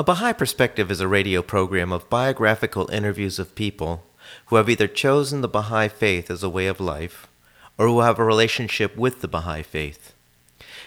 A 0.00 0.02
Baha'i 0.02 0.32
Perspective 0.32 0.90
is 0.90 1.02
a 1.02 1.06
radio 1.06 1.42
program 1.42 1.92
of 1.92 2.08
biographical 2.08 2.90
interviews 2.90 3.38
of 3.38 3.54
people 3.54 4.06
who 4.46 4.56
have 4.56 4.70
either 4.70 4.88
chosen 4.88 5.42
the 5.42 5.46
Baha'i 5.46 5.88
faith 5.88 6.30
as 6.30 6.42
a 6.42 6.48
way 6.48 6.68
of 6.68 6.80
life 6.80 7.26
or 7.76 7.86
who 7.86 8.00
have 8.00 8.18
a 8.18 8.24
relationship 8.24 8.96
with 8.96 9.20
the 9.20 9.28
Baha'i 9.28 9.62
faith. 9.62 10.14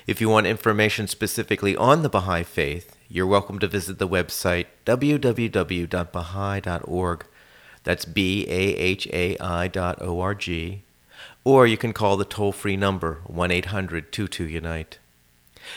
If 0.07 0.19
you 0.19 0.29
want 0.29 0.47
information 0.47 1.07
specifically 1.07 1.75
on 1.75 2.01
the 2.01 2.09
Baha'i 2.09 2.41
faith, 2.41 2.97
you're 3.07 3.27
welcome 3.27 3.59
to 3.59 3.67
visit 3.67 3.99
the 3.99 4.07
website 4.07 4.65
www.baha'i.org. 4.87 7.25
That's 7.83 8.05
B 8.05 8.47
A 8.49 8.75
H 8.75 9.07
A 9.13 9.37
I 9.37 9.67
dot 9.67 10.01
O 10.01 10.21
R 10.21 10.33
G. 10.33 10.81
Or 11.43 11.67
you 11.67 11.77
can 11.77 11.93
call 11.93 12.17
the 12.17 12.25
toll 12.25 12.51
free 12.51 12.77
number 12.77 13.21
1 13.27 13.51
800 13.51 14.11
22 14.11 14.47
Unite. 14.47 14.97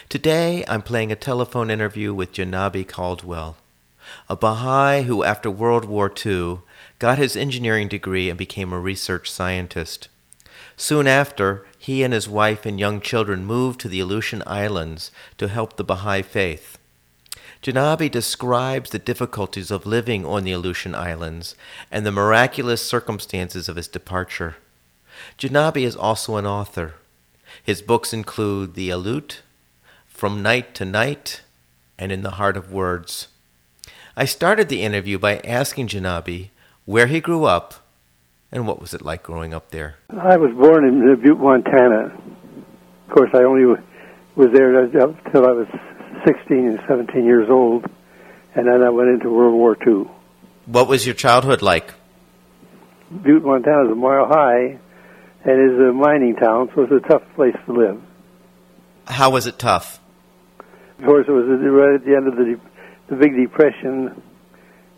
Today, 0.08 0.64
I'm 0.68 0.82
playing 0.82 1.12
a 1.12 1.16
telephone 1.16 1.70
interview 1.70 2.12
with 2.14 2.32
Janabe 2.32 2.86
Caldwell, 2.86 3.56
a 4.28 4.36
Baha'i 4.36 5.02
who, 5.02 5.24
after 5.24 5.50
World 5.50 5.84
War 5.84 6.12
II, 6.24 6.60
got 6.98 7.18
his 7.18 7.36
engineering 7.36 7.88
degree 7.88 8.28
and 8.28 8.38
became 8.38 8.72
a 8.72 8.80
research 8.80 9.30
scientist. 9.30 10.08
Soon 10.76 11.06
after, 11.06 11.66
he 11.78 12.02
and 12.02 12.12
his 12.12 12.28
wife 12.28 12.66
and 12.66 12.78
young 12.78 13.00
children 13.00 13.44
moved 13.44 13.80
to 13.80 13.88
the 13.88 14.00
Aleutian 14.00 14.42
Islands 14.46 15.10
to 15.38 15.48
help 15.48 15.76
the 15.76 15.84
Baha'i 15.84 16.22
faith. 16.22 16.78
Janabe 17.62 18.10
describes 18.10 18.90
the 18.90 18.98
difficulties 18.98 19.70
of 19.70 19.86
living 19.86 20.24
on 20.26 20.44
the 20.44 20.52
Aleutian 20.52 20.94
Islands 20.94 21.54
and 21.90 22.04
the 22.04 22.12
miraculous 22.12 22.86
circumstances 22.86 23.68
of 23.68 23.76
his 23.76 23.88
departure. 23.88 24.56
Janabe 25.38 25.82
is 25.82 25.96
also 25.96 26.36
an 26.36 26.46
author. 26.46 26.94
His 27.62 27.80
books 27.80 28.12
include 28.12 28.74
The 28.74 28.90
Aleut, 28.90 29.40
from 30.16 30.42
Night 30.42 30.74
to 30.74 30.86
Knight, 30.86 31.42
and 31.98 32.10
In 32.10 32.22
the 32.22 32.32
Heart 32.32 32.56
of 32.56 32.72
Words. 32.72 33.28
I 34.16 34.24
started 34.24 34.70
the 34.70 34.82
interview 34.82 35.18
by 35.18 35.40
asking 35.40 35.88
Janabe 35.88 36.48
where 36.86 37.06
he 37.06 37.20
grew 37.20 37.44
up 37.44 37.74
and 38.50 38.66
what 38.66 38.80
was 38.80 38.94
it 38.94 39.02
like 39.02 39.22
growing 39.22 39.52
up 39.52 39.72
there. 39.72 39.96
I 40.08 40.38
was 40.38 40.52
born 40.56 40.88
in 40.88 41.06
uh, 41.06 41.16
Butte, 41.16 41.38
Montana. 41.38 42.16
Of 43.06 43.14
course, 43.14 43.28
I 43.34 43.42
only 43.42 43.66
was 44.36 44.48
there 44.54 44.82
until 44.82 45.46
I 45.46 45.52
was 45.52 45.66
16 46.24 46.66
and 46.66 46.80
17 46.88 47.26
years 47.26 47.50
old, 47.50 47.84
and 48.54 48.66
then 48.66 48.82
I 48.82 48.88
went 48.88 49.10
into 49.10 49.28
World 49.28 49.52
War 49.52 49.76
II. 49.86 50.10
What 50.64 50.88
was 50.88 51.04
your 51.04 51.14
childhood 51.14 51.60
like? 51.60 51.92
Butte, 53.10 53.44
Montana 53.44 53.84
is 53.84 53.92
a 53.92 53.94
mile 53.94 54.26
high 54.26 54.78
and 55.44 55.72
is 55.72 55.78
a 55.78 55.92
mining 55.92 56.36
town, 56.36 56.70
so 56.74 56.84
it's 56.84 57.04
a 57.04 57.06
tough 57.06 57.22
place 57.34 57.56
to 57.66 57.72
live. 57.74 58.02
How 59.06 59.28
was 59.28 59.46
it 59.46 59.58
tough? 59.58 60.00
Of 60.98 61.04
course, 61.04 61.26
it 61.28 61.32
was 61.32 61.46
right 61.46 61.94
at 61.94 62.04
the 62.04 62.16
end 62.16 62.28
of 62.28 62.36
the 62.36 62.58
the 63.08 63.16
Big 63.16 63.36
Depression. 63.36 64.22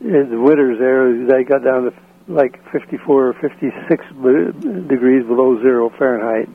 In 0.01 0.31
the 0.31 0.41
winters 0.41 0.79
there, 0.79 1.27
they 1.27 1.45
got 1.45 1.65
down 1.65 1.91
to 1.91 1.95
like 2.29 2.61
54 2.71 3.29
or 3.29 3.33
56 3.35 4.05
degrees 4.89 5.27
below 5.27 5.61
zero 5.61 5.91
Fahrenheit. 5.99 6.49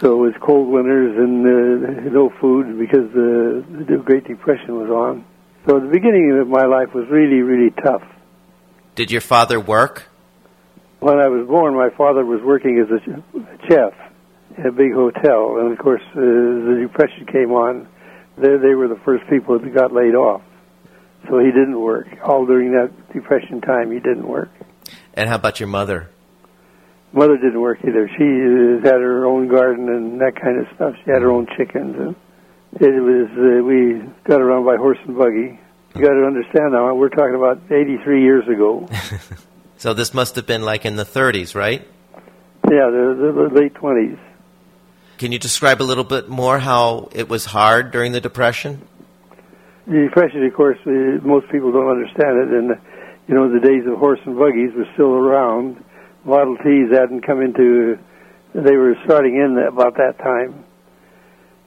So 0.00 0.24
it 0.24 0.32
was 0.32 0.34
cold 0.40 0.68
winters 0.68 1.16
and 1.16 1.46
uh, 1.46 2.10
no 2.10 2.32
food 2.40 2.78
because 2.78 3.12
the, 3.12 3.64
the 3.88 3.98
Great 3.98 4.24
Depression 4.24 4.74
was 4.74 4.90
on. 4.90 5.24
So 5.68 5.78
the 5.78 5.88
beginning 5.88 6.36
of 6.40 6.48
my 6.48 6.64
life 6.64 6.92
was 6.92 7.06
really, 7.08 7.40
really 7.42 7.70
tough. 7.70 8.02
Did 8.96 9.12
your 9.12 9.20
father 9.20 9.60
work? 9.60 10.08
When 10.98 11.18
I 11.18 11.28
was 11.28 11.46
born, 11.46 11.74
my 11.74 11.90
father 11.96 12.24
was 12.24 12.40
working 12.42 12.78
as 12.80 12.90
a 12.90 13.68
chef 13.68 13.92
in 14.58 14.66
a 14.66 14.72
big 14.72 14.92
hotel, 14.92 15.58
and 15.58 15.72
of 15.72 15.78
course, 15.78 16.02
uh, 16.12 16.20
the 16.20 16.78
Depression 16.82 17.26
came 17.26 17.52
on 17.52 17.88
they, 18.42 18.56
they 18.56 18.74
were 18.74 18.88
the 18.88 19.00
first 19.04 19.24
people 19.30 19.58
that 19.58 19.74
got 19.74 19.92
laid 19.92 20.14
off. 20.14 20.42
So 21.28 21.38
he 21.38 21.46
didn't 21.46 21.80
work. 21.80 22.08
All 22.24 22.44
during 22.46 22.72
that 22.72 22.90
Depression 23.12 23.60
time, 23.60 23.92
he 23.92 24.00
didn't 24.00 24.26
work. 24.26 24.50
And 25.14 25.28
how 25.28 25.36
about 25.36 25.60
your 25.60 25.68
mother? 25.68 26.10
Mother 27.12 27.36
didn't 27.36 27.60
work 27.60 27.78
either. 27.86 28.08
She 28.08 28.24
uh, 28.24 28.82
had 28.82 29.00
her 29.00 29.26
own 29.26 29.48
garden 29.48 29.88
and 29.88 30.20
that 30.20 30.40
kind 30.40 30.58
of 30.58 30.66
stuff. 30.74 30.94
She 31.04 31.10
had 31.10 31.22
her 31.22 31.30
own 31.30 31.46
chickens. 31.56 31.94
And 31.96 32.16
it 32.80 33.00
was, 33.00 33.28
uh, 33.36 33.64
we 33.64 34.02
got 34.24 34.40
around 34.40 34.64
by 34.64 34.76
horse 34.76 34.98
and 35.06 35.16
buggy. 35.16 35.60
You 35.94 36.00
got 36.00 36.14
to 36.14 36.24
understand 36.24 36.72
now, 36.72 36.94
we're 36.94 37.10
talking 37.10 37.34
about 37.34 37.60
83 37.70 38.22
years 38.22 38.48
ago. 38.48 38.88
so 39.76 39.92
this 39.92 40.14
must 40.14 40.36
have 40.36 40.46
been 40.46 40.62
like 40.62 40.86
in 40.86 40.96
the 40.96 41.04
30s, 41.04 41.54
right? 41.54 41.86
Yeah, 42.70 42.88
the, 42.88 43.32
the 43.34 43.54
late 43.54 43.74
20s. 43.74 44.18
Can 45.22 45.30
you 45.30 45.38
describe 45.38 45.80
a 45.80 45.86
little 45.86 46.02
bit 46.02 46.28
more 46.28 46.58
how 46.58 47.08
it 47.12 47.28
was 47.28 47.44
hard 47.44 47.92
during 47.92 48.10
the 48.10 48.20
Depression? 48.20 48.82
The 49.86 50.08
Depression, 50.10 50.44
of 50.44 50.52
course, 50.52 50.78
most 50.84 51.48
people 51.48 51.70
don't 51.70 51.90
understand 51.90 52.38
it, 52.42 52.48
and 52.48 52.70
you 53.28 53.34
know 53.36 53.46
the 53.46 53.60
days 53.60 53.86
of 53.86 54.00
horse 54.00 54.18
and 54.26 54.36
buggies 54.36 54.74
were 54.74 54.88
still 54.94 55.12
around. 55.12 55.76
Model 56.24 56.56
Ts 56.56 56.90
hadn't 56.90 57.24
come 57.24 57.40
into; 57.40 58.00
they 58.52 58.74
were 58.74 58.96
starting 59.04 59.36
in 59.36 59.64
about 59.64 59.94
that 59.94 60.18
time, 60.18 60.64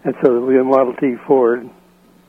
and 0.03 0.13
so 0.21 0.41
we 0.41 0.55
had 0.55 0.65
Model 0.65 0.93
T 0.99 1.15
Ford. 1.25 1.69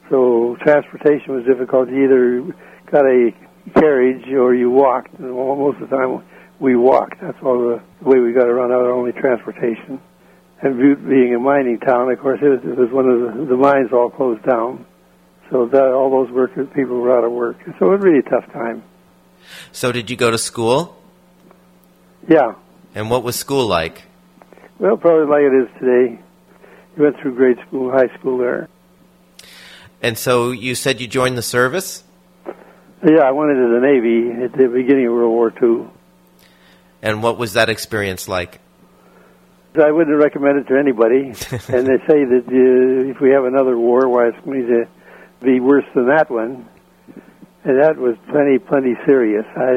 So 0.08 0.56
transportation 0.62 1.34
was 1.34 1.44
difficult. 1.44 1.88
You 1.88 2.04
either 2.04 2.56
got 2.93 3.04
a 3.04 3.32
carriage 3.75 4.28
or 4.28 4.54
you 4.54 4.70
walked. 4.70 5.19
And 5.19 5.32
most 5.32 5.82
of 5.82 5.91
the 5.91 5.97
time, 5.97 6.22
we 6.60 6.76
walked. 6.76 7.20
That's 7.20 7.43
all 7.43 7.58
the 7.58 7.82
way 8.08 8.20
we 8.20 8.32
got 8.32 8.47
around 8.47 8.70
our 8.70 8.93
only 8.93 9.10
transportation 9.10 10.00
and 10.62 10.78
Butte 10.78 11.09
being 11.09 11.34
a 11.34 11.39
mining 11.39 11.78
town, 11.78 12.11
of 12.11 12.19
course, 12.19 12.41
it 12.43 12.49
was, 12.49 12.61
it 12.65 12.77
was 12.77 12.91
one 12.91 13.09
of 13.09 13.21
the, 13.21 13.44
the 13.47 13.56
mines 13.56 13.93
all 13.93 14.11
closed 14.11 14.43
down. 14.44 14.87
So 15.50 15.67
that 15.67 15.93
all 15.93 16.11
those 16.11 16.33
workers, 16.33 16.69
people 16.75 16.97
were 16.97 17.17
out 17.17 17.25
of 17.25 17.31
work. 17.31 17.59
So 17.78 17.87
it 17.87 17.99
was 17.99 18.00
a 18.00 18.05
really 18.05 18.22
tough 18.22 18.50
time. 18.53 18.83
So 19.71 19.93
did 19.93 20.11
you 20.11 20.17
go 20.17 20.31
to 20.31 20.39
school? 20.39 20.97
Yeah. 22.28 22.55
And 22.94 23.11
what 23.11 23.22
was 23.22 23.37
school 23.37 23.67
like? 23.67 24.03
Well, 24.78 24.97
probably 24.97 25.27
like 25.27 25.43
it 25.43 25.62
is 25.62 25.69
today. 25.78 26.21
You 26.97 27.03
went 27.03 27.21
through 27.21 27.37
grade 27.37 27.59
school, 27.69 27.93
high 27.93 28.12
school 28.19 28.38
there. 28.38 28.69
And 30.03 30.19
so 30.19 30.50
you 30.50 30.75
said 30.75 31.00
you 31.00 31.06
joined 31.06 31.38
the 31.38 31.43
service? 31.43 32.03
Yeah, 33.06 33.23
I 33.23 33.31
went 33.31 33.53
into 33.53 33.69
the 33.69 33.81
Navy 33.81 34.44
at 34.44 34.53
the 34.53 34.69
beginning 34.69 35.06
of 35.06 35.12
World 35.12 35.31
War 35.31 35.53
II. 35.62 35.88
And 37.03 37.23
what 37.23 37.38
was 37.38 37.53
that 37.53 37.69
experience 37.69 38.27
like? 38.27 38.61
I 39.78 39.91
wouldn't 39.91 40.16
recommend 40.16 40.59
it 40.59 40.69
to 40.69 40.78
anybody. 40.78 41.28
and 41.72 41.87
they 41.87 41.98
say 42.06 42.25
that 42.25 42.44
uh, 42.47 43.10
if 43.10 43.20
we 43.20 43.31
have 43.31 43.44
another 43.44 43.76
war, 43.78 44.09
why 44.09 44.28
it's 44.28 44.44
going 44.44 44.66
to 44.66 44.87
be 45.42 45.60
worse 45.60 45.84
than 45.94 46.06
that 46.09 46.31
one. 46.31 46.69
And 47.64 47.82
that 47.82 47.98
was 47.98 48.14
plenty, 48.31 48.59
plenty 48.59 48.94
serious. 49.04 49.44
I 49.56 49.75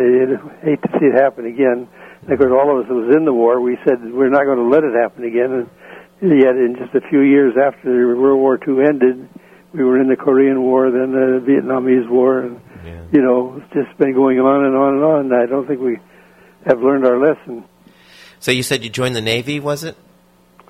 hate 0.62 0.82
to 0.84 0.90
see 1.00 1.10
it 1.10 1.16
happen 1.16 1.46
again. 1.46 1.90
And 2.22 2.32
of 2.32 2.38
course, 2.38 2.54
all 2.54 2.70
of 2.70 2.84
us 2.84 2.88
that 2.88 2.94
was 2.94 3.16
in 3.16 3.26
the 3.26 3.34
war, 3.34 3.60
we 3.62 3.78
said 3.84 3.98
we're 4.14 4.30
not 4.30 4.46
going 4.46 4.62
to 4.62 4.70
let 4.70 4.84
it 4.84 4.94
happen 4.94 5.24
again. 5.26 5.66
And 6.22 6.40
yet, 6.40 6.54
in 6.54 6.76
just 6.78 6.94
a 6.94 7.02
few 7.10 7.22
years 7.22 7.56
after 7.58 7.90
World 8.16 8.40
War 8.40 8.60
II 8.62 8.86
ended, 8.86 9.28
we 9.74 9.84
were 9.84 10.00
in 10.00 10.10
the 10.10 10.16
Korean 10.16 10.62
War, 10.62 10.92
then 10.92 11.12
the 11.12 11.42
Vietnamese 11.42 12.10
War, 12.10 12.42
and 12.42 12.62
yeah. 12.86 13.06
you 13.12 13.22
know, 13.22 13.62
it's 13.62 13.74
just 13.74 13.98
been 13.98 14.14
going 14.14 14.40
on 14.40 14.66
and 14.66 14.76
on 14.76 14.96
and 14.96 15.04
on. 15.04 15.34
I 15.34 15.46
don't 15.46 15.68
think 15.68 15.80
we 15.80 15.98
have 16.66 16.82
learned 16.82 17.06
our 17.06 17.18
lesson. 17.18 17.64
So 18.40 18.52
you 18.52 18.64
said 18.64 18.84
you 18.84 18.90
joined 18.90 19.16
the 19.16 19.22
Navy, 19.22 19.60
was 19.60 19.84
it? 19.84 19.98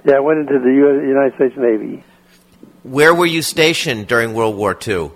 Yeah, 0.05 0.15
I 0.15 0.19
went 0.19 0.39
into 0.39 0.59
the 0.59 0.71
United 0.71 1.35
States 1.35 1.55
Navy. 1.57 2.03
Where 2.83 3.13
were 3.13 3.25
you 3.25 3.41
stationed 3.41 4.07
during 4.07 4.33
World 4.33 4.55
War 4.55 4.71
II? 4.71 5.11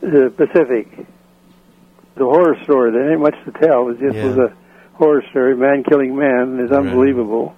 The 0.00 0.32
Pacific. 0.36 1.06
The 2.14 2.24
horror 2.24 2.56
story, 2.64 2.92
there 2.92 3.12
ain't 3.12 3.20
much 3.20 3.36
to 3.44 3.52
tell. 3.52 3.90
It 3.90 4.00
just 4.00 4.16
yeah. 4.16 4.24
was 4.24 4.36
a 4.38 4.56
horror 4.94 5.22
story. 5.30 5.54
Man 5.54 5.84
killing 5.84 6.16
man 6.16 6.58
is 6.60 6.72
unbelievable. 6.72 7.54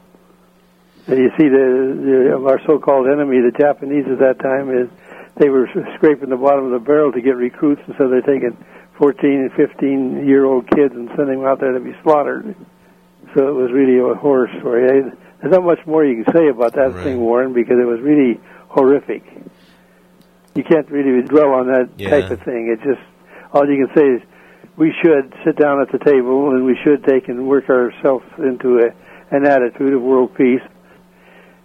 Right. 1.06 1.16
And 1.16 1.18
you 1.18 1.30
see 1.38 1.48
the, 1.48 2.34
the 2.36 2.44
our 2.46 2.60
so-called 2.66 3.06
enemy, 3.06 3.40
the 3.40 3.56
Japanese 3.56 4.04
at 4.10 4.18
that 4.18 4.40
time, 4.40 4.70
is 4.70 4.90
they 5.36 5.48
were 5.48 5.68
scraping 5.94 6.28
the 6.28 6.36
bottom 6.36 6.66
of 6.66 6.72
the 6.72 6.84
barrel 6.84 7.12
to 7.12 7.20
get 7.20 7.36
recruits, 7.36 7.80
and 7.86 7.94
so 7.96 8.08
they're 8.08 8.20
taking 8.20 8.56
14 8.98 9.30
and 9.30 9.52
15 9.52 10.26
year 10.26 10.44
old 10.44 10.68
kids 10.68 10.94
and 10.94 11.08
sending 11.16 11.38
them 11.38 11.46
out 11.46 11.60
there 11.60 11.72
to 11.72 11.80
be 11.80 11.94
slaughtered. 12.02 12.54
So 13.34 13.48
it 13.48 13.52
was 13.54 13.70
really 13.72 13.98
a 13.98 14.14
horror 14.14 14.48
story. 14.60 15.02
There's 15.40 15.52
not 15.52 15.62
much 15.64 15.80
more 15.86 16.04
you 16.04 16.24
can 16.24 16.32
say 16.34 16.48
about 16.48 16.74
that 16.74 16.94
right. 16.94 17.04
thing, 17.04 17.20
Warren, 17.20 17.52
because 17.52 17.76
it 17.80 17.86
was 17.86 18.00
really 18.00 18.40
horrific. 18.68 19.22
you 20.54 20.64
can't 20.64 20.90
really 20.90 21.22
dwell 21.22 21.52
on 21.54 21.66
that 21.68 21.88
Yeah. 21.96 22.10
type 22.10 22.30
of 22.32 22.40
thing. 22.42 22.68
It 22.68 22.80
just 22.82 23.00
all 23.52 23.68
you 23.68 23.86
can 23.86 23.94
say 23.96 24.06
is 24.16 24.22
we 24.76 24.92
should 25.02 25.32
sit 25.44 25.56
down 25.56 25.80
at 25.80 25.90
the 25.92 25.98
table 25.98 26.50
and 26.50 26.64
we 26.64 26.76
should 26.84 27.04
take 27.04 27.28
and 27.28 27.46
work 27.46 27.68
ourselves 27.70 28.24
into 28.38 28.78
a, 28.78 28.90
an 29.34 29.46
attitude 29.46 29.92
of 29.94 30.02
world 30.02 30.34
peace. 30.34 30.62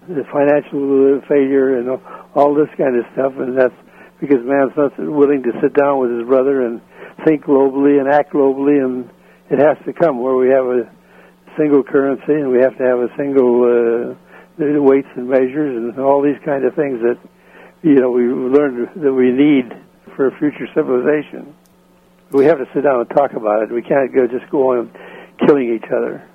The 0.07 0.23
financial 0.31 1.21
failure 1.27 1.77
and 1.79 1.99
all 2.35 2.53
this 2.53 2.69
kind 2.77 2.95
of 2.97 3.05
stuff, 3.13 3.33
and 3.37 3.57
that's 3.57 3.73
because 4.19 4.43
man's 4.45 4.75
not 4.77 4.97
willing 4.99 5.41
to 5.43 5.51
sit 5.61 5.73
down 5.73 5.99
with 5.99 6.11
his 6.11 6.27
brother 6.27 6.61
and 6.65 6.79
think 7.25 7.45
globally 7.45 7.99
and 7.99 8.07
act 8.09 8.33
globally, 8.33 8.83
and 8.83 9.09
it 9.49 9.59
has 9.59 9.77
to 9.85 9.93
come 9.93 10.21
where 10.21 10.35
we 10.35 10.49
have 10.49 10.65
a 10.65 10.89
single 11.57 11.83
currency 11.83 12.33
and 12.33 12.51
we 12.51 12.59
have 12.59 12.77
to 12.77 12.83
have 12.83 12.99
a 12.99 13.09
single 13.17 13.63
uh, 13.63 14.15
weights 14.57 15.07
and 15.15 15.29
measures 15.29 15.75
and 15.77 15.99
all 15.99 16.21
these 16.21 16.39
kind 16.45 16.65
of 16.65 16.75
things 16.75 16.99
that 17.01 17.17
you 17.81 17.95
know 17.95 18.11
we 18.11 18.23
learned 18.23 18.89
that 18.95 19.13
we 19.13 19.31
need 19.31 19.71
for 20.15 20.27
a 20.27 20.37
future 20.37 20.67
civilization. 20.73 21.55
We 22.31 22.45
have 22.45 22.57
to 22.57 22.67
sit 22.73 22.81
down 22.83 23.01
and 23.01 23.09
talk 23.09 23.33
about 23.33 23.63
it. 23.63 23.71
We 23.71 23.81
can't 23.81 24.13
go 24.13 24.27
just 24.27 24.49
go 24.49 24.79
on 24.79 24.91
killing 25.39 25.73
each 25.73 25.89
other. 25.91 26.27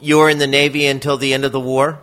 You 0.00 0.18
were 0.18 0.30
in 0.30 0.38
the 0.38 0.46
Navy 0.46 0.86
until 0.86 1.16
the 1.16 1.34
end 1.34 1.44
of 1.44 1.52
the 1.52 1.60
war? 1.60 2.00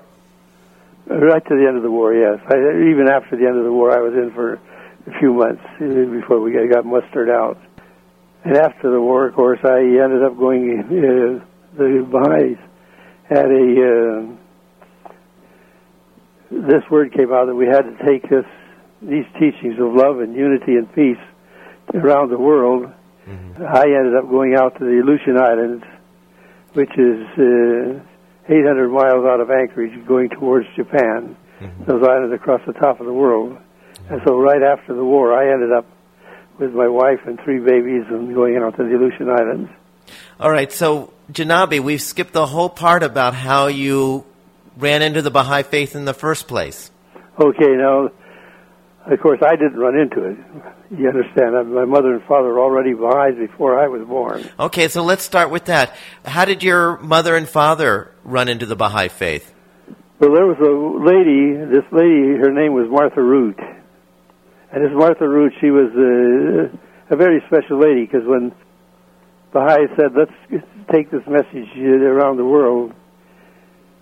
Right 1.08 1.46
to 1.46 1.56
the 1.56 1.68
end 1.68 1.78
of 1.78 1.84
the 1.84 1.92
war, 1.92 2.14
yes. 2.14 2.40
I, 2.48 2.56
even 2.90 3.08
after 3.10 3.36
the 3.36 3.46
end 3.46 3.58
of 3.58 3.64
the 3.64 3.72
war, 3.72 3.92
I 3.92 4.02
was 4.02 4.14
in 4.14 4.32
for 4.34 4.54
a 4.54 5.20
few 5.20 5.34
months 5.34 5.64
before 5.80 6.40
we 6.40 6.54
got, 6.54 6.70
got 6.70 6.86
mustered 6.86 7.30
out. 7.30 7.58
And 8.44 8.56
after 8.58 8.92
the 8.92 9.02
war, 9.02 9.28
of 9.28 9.36
course, 9.36 9.60
I 9.64 9.80
ended 9.80 10.24
up 10.24 10.38
going. 10.38 11.42
Uh, 11.42 11.46
the 11.78 12.06
Baha'is 12.10 12.58
had 13.30 13.46
a. 13.46 13.68
Uh, 13.88 14.38
this 16.52 16.84
word 16.92 17.14
came 17.14 17.32
out 17.34 17.48
that 17.48 17.56
we 17.56 17.66
had 17.66 17.84
to 17.84 18.06
take 18.06 18.30
this 18.30 18.46
these 19.02 19.26
teachings 19.40 19.80
of 19.80 19.94
love 19.96 20.20
and 20.20 20.36
unity 20.36 20.76
and 20.76 20.94
peace 20.94 21.18
around 21.94 22.30
the 22.30 22.38
world. 22.38 22.92
Mm-hmm. 23.28 23.64
I 23.64 23.84
ended 23.84 24.16
up 24.16 24.30
going 24.30 24.56
out 24.56 24.78
to 24.80 24.86
the 24.86 25.02
Aleutian 25.02 25.38
Islands, 25.38 25.84
which 26.74 26.92
is 26.98 27.26
uh, 27.38 28.52
800 28.52 28.90
miles 28.90 29.26
out 29.26 29.40
of 29.40 29.50
Anchorage, 29.50 30.06
going 30.08 30.30
towards 30.30 30.68
Japan. 30.76 31.36
Mhm. 31.62 31.86
Those 31.86 32.04
islands 32.08 32.34
across 32.34 32.62
the 32.66 32.74
top 32.74 33.00
of 33.00 33.06
the 33.06 33.14
world. 33.14 33.58
And 34.10 34.20
so, 34.26 34.40
right 34.40 34.64
after 34.64 34.96
the 34.96 35.06
war, 35.06 35.32
I 35.34 35.54
ended 35.54 35.72
up 35.72 35.86
with 36.58 36.74
my 36.74 36.88
wife 36.88 37.20
and 37.26 37.40
three 37.44 37.60
babies 37.60 38.04
and 38.10 38.34
going 38.34 38.58
out 38.58 38.76
to 38.78 38.84
the 38.84 38.96
Aleutian 38.96 39.30
Islands. 39.30 39.70
All 40.40 40.52
right, 40.52 40.72
so 40.72 41.14
Janabe, 41.32 41.80
we've 41.80 42.02
skipped 42.02 42.34
the 42.34 42.46
whole 42.46 42.70
part 42.70 43.04
about 43.04 43.34
how 43.34 43.68
you 43.68 44.26
ran 44.78 45.02
into 45.02 45.22
the 45.22 45.32
Baha'i 45.32 45.64
faith 45.64 45.96
in 45.96 46.06
the 46.06 46.14
first 46.14 46.48
place. 46.48 46.92
Okay, 47.40 47.76
now, 47.78 48.10
of 49.06 49.20
course, 49.22 49.40
I 49.42 49.56
didn't 49.56 49.78
run 49.78 49.98
into 49.98 50.24
it. 50.26 50.38
You 50.92 51.08
understand? 51.08 51.56
uh, 51.56 51.64
My 51.64 51.86
mother 51.86 52.14
and 52.14 52.24
father 52.24 52.50
were 52.50 52.60
already 52.60 52.94
Baha'is 52.94 53.38
before 53.38 53.80
I 53.80 53.88
was 53.88 54.06
born. 54.06 54.50
Okay, 54.60 54.90
so 54.90 55.04
let's 55.04 55.24
start 55.24 55.50
with 55.50 55.66
that. 55.66 55.96
How 56.26 56.44
did 56.44 56.64
your 56.64 56.98
mother 56.98 57.36
and 57.36 57.48
father 57.48 58.12
run 58.24 58.50
into 58.50 58.66
the 58.66 58.76
Baha'i 58.76 59.08
faith? 59.08 59.54
Well, 60.20 60.34
there 60.34 60.46
was 60.46 60.60
a 60.60 60.70
lady, 61.04 61.56
this 61.72 61.86
lady, 61.92 62.38
her 62.38 62.52
name 62.52 62.74
was 62.74 62.88
Martha 62.90 63.22
Root. 63.22 63.58
And 64.72 64.84
this 64.84 64.92
Martha 64.94 65.28
Root, 65.28 65.54
she 65.62 65.72
was 65.72 65.92
a, 65.96 67.14
a 67.14 67.18
very 67.18 67.42
special 67.48 67.80
lady 67.80 68.06
because 68.06 68.28
when 68.28 68.52
Baha'i 69.54 69.88
said, 69.96 70.12
let's 70.16 70.32
take 70.92 71.12
this 71.12 71.26
message 71.28 71.70
around 71.78 72.38
the 72.38 72.46
world, 72.46 72.94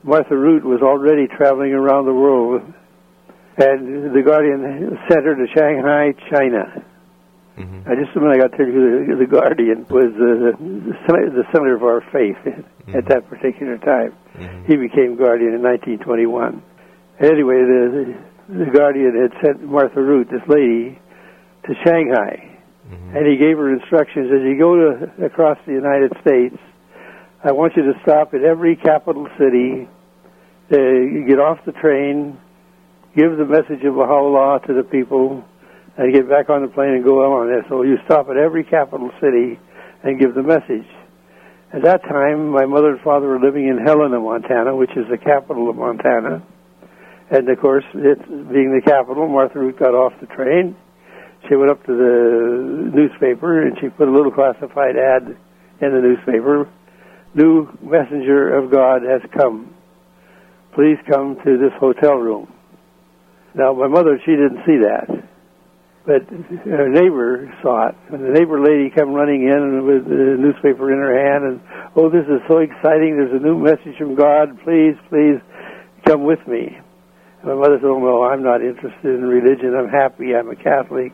Martha 0.04 0.36
Root 0.36 0.64
was 0.64 0.82
already 0.82 1.28
traveling 1.28 1.74
around 1.74 2.06
the 2.06 2.14
world. 2.14 2.62
And 3.58 4.16
the 4.16 4.22
Guardian 4.24 4.98
sent 5.10 5.26
her 5.26 5.36
to 5.36 5.46
Shanghai, 5.54 6.14
China. 6.32 6.84
Mm-hmm. 7.58 7.92
I 7.92 7.96
just 8.00 8.16
when 8.16 8.32
I 8.32 8.38
got 8.38 8.52
there, 8.58 8.72
the, 8.72 9.16
the 9.20 9.26
Guardian 9.28 9.84
was 9.90 10.16
uh, 10.16 10.56
the, 10.56 11.32
the 11.36 11.44
center 11.52 11.76
of 11.76 11.84
our 11.84 12.00
faith 12.14 12.38
at 12.96 13.06
that 13.10 13.28
particular 13.30 13.78
time. 13.80 14.16
Mhm. 14.38 14.66
He 14.66 14.78
became 14.78 15.18
Guardian 15.18 15.54
in 15.56 15.62
1921. 15.62 16.64
Anyway, 17.20 17.60
the, 17.60 18.16
the 18.48 18.72
Guardian 18.72 19.12
had 19.20 19.34
sent 19.44 19.62
Martha 19.62 20.02
Root, 20.02 20.30
this 20.32 20.40
lady, 20.48 20.98
to 21.68 21.76
Shanghai, 21.84 22.48
Mhm. 22.88 23.18
and 23.18 23.28
he 23.28 23.36
gave 23.36 23.58
her 23.58 23.68
instructions 23.74 24.32
as 24.32 24.40
you 24.48 24.58
go 24.58 24.76
to, 24.80 25.26
across 25.26 25.58
the 25.68 25.74
United 25.74 26.14
States. 26.22 26.56
I 27.42 27.54
want 27.54 27.72
you 27.78 27.84
to 27.84 27.94
stop 28.04 28.34
at 28.34 28.44
every 28.44 28.76
capital 28.76 29.26
city. 29.40 29.88
Uh, 30.70 30.76
you 30.76 31.24
get 31.26 31.40
off 31.40 31.58
the 31.66 31.72
train, 31.72 32.38
give 33.16 33.38
the 33.38 33.46
message 33.46 33.80
of 33.88 33.96
Baha'u'llah 33.96 34.68
to 34.68 34.74
the 34.74 34.84
people, 34.84 35.42
and 35.96 36.14
get 36.14 36.28
back 36.28 36.50
on 36.50 36.64
the 36.64 36.68
plane 36.68 37.00
and 37.00 37.04
go 37.04 37.24
on 37.24 37.48
there. 37.48 37.64
So 37.70 37.84
you 37.84 37.96
stop 38.04 38.28
at 38.28 38.36
every 38.36 38.66
capital 38.66 39.10
city 39.22 39.58
and 40.04 40.20
give 40.20 40.36
the 40.36 40.44
message. 40.44 40.84
At 41.72 41.84
that 41.84 42.04
time, 42.04 42.50
my 42.50 42.66
mother 42.66 42.92
and 42.92 43.02
father 43.02 43.28
were 43.28 43.40
living 43.40 43.70
in 43.70 43.78
Helena, 43.88 44.20
Montana, 44.20 44.76
which 44.76 44.92
is 44.98 45.08
the 45.10 45.18
capital 45.18 45.70
of 45.70 45.78
Montana. 45.78 46.44
And 47.32 47.48
of 47.48 47.58
course, 47.62 47.86
it 47.94 48.20
being 48.52 48.76
the 48.76 48.82
capital, 48.84 49.30
Martha 49.30 49.60
Root 49.60 49.80
got 49.80 49.96
off 49.96 50.12
the 50.20 50.28
train. 50.28 50.76
She 51.48 51.56
went 51.56 51.72
up 51.72 51.86
to 51.86 51.96
the 51.96 52.92
newspaper 52.94 53.62
and 53.66 53.78
she 53.80 53.88
put 53.88 54.10
a 54.10 54.12
little 54.12 54.32
classified 54.32 54.98
ad 54.98 55.38
in 55.80 55.94
the 55.94 56.02
newspaper. 56.04 56.68
New 57.40 57.72
messenger 57.82 58.58
of 58.58 58.70
God 58.70 59.02
has 59.08 59.22
come. 59.32 59.74
Please 60.76 60.98
come 61.10 61.38
to 61.46 61.58
this 61.58 61.72
hotel 61.80 62.16
room. 62.16 62.52
Now, 63.56 63.72
my 63.72 63.88
mother, 63.88 64.20
she 64.26 64.32
didn't 64.32 64.60
see 64.68 64.84
that. 64.84 65.08
But 66.06 66.28
her 66.68 66.90
neighbor 66.90 67.48
saw 67.62 67.90
it. 67.90 67.96
And 68.12 68.26
the 68.26 68.34
neighbor 68.36 68.60
lady 68.60 68.90
came 68.92 69.14
running 69.14 69.44
in 69.48 69.86
with 69.88 70.04
the 70.04 70.36
newspaper 70.36 70.92
in 70.92 71.00
her 71.00 71.16
hand 71.16 71.44
and, 71.46 71.62
oh, 71.96 72.10
this 72.10 72.28
is 72.28 72.44
so 72.48 72.60
exciting. 72.60 73.16
There's 73.16 73.32
a 73.32 73.44
new 73.44 73.58
message 73.58 73.96
from 73.98 74.16
God. 74.16 74.60
Please, 74.66 75.00
please 75.08 75.40
come 76.06 76.26
with 76.26 76.46
me. 76.46 76.76
And 76.76 77.46
my 77.46 77.56
mother 77.56 77.78
said, 77.80 77.88
oh, 77.88 78.00
no, 78.00 78.24
I'm 78.24 78.44
not 78.44 78.62
interested 78.62 79.16
in 79.16 79.24
religion. 79.24 79.76
I'm 79.80 79.88
happy. 79.88 80.36
I'm 80.36 80.50
a 80.50 80.56
Catholic. 80.56 81.14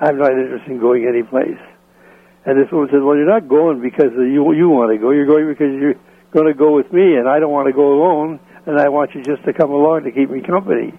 I'm 0.00 0.18
not 0.18 0.32
interested 0.32 0.70
in 0.70 0.80
going 0.80 1.08
any 1.08 1.22
place. 1.22 1.60
And 2.44 2.58
this 2.58 2.70
woman 2.72 2.88
said, 2.90 3.02
well, 3.02 3.16
you're 3.16 3.26
not 3.26 3.48
going 3.48 3.80
because 3.80 4.10
you, 4.16 4.52
you 4.52 4.68
want 4.68 4.90
to 4.90 4.98
go. 4.98 5.10
You're 5.10 5.26
going 5.26 5.46
because 5.46 5.72
you're 5.78 5.94
going 6.32 6.46
to 6.46 6.54
go 6.54 6.74
with 6.74 6.92
me, 6.92 7.14
and 7.14 7.28
I 7.28 7.38
don't 7.38 7.52
want 7.52 7.68
to 7.68 7.72
go 7.72 7.92
alone, 7.92 8.40
and 8.66 8.80
I 8.80 8.88
want 8.88 9.14
you 9.14 9.22
just 9.22 9.44
to 9.44 9.52
come 9.52 9.70
along 9.70 10.04
to 10.04 10.10
keep 10.10 10.30
me 10.30 10.40
company. 10.42 10.92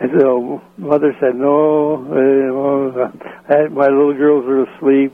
And 0.00 0.10
so 0.20 0.62
mother 0.76 1.16
said, 1.18 1.34
no, 1.34 2.06
uh, 2.06 3.68
my 3.70 3.88
little 3.88 4.14
girls 4.14 4.44
are 4.46 4.62
asleep. 4.62 5.12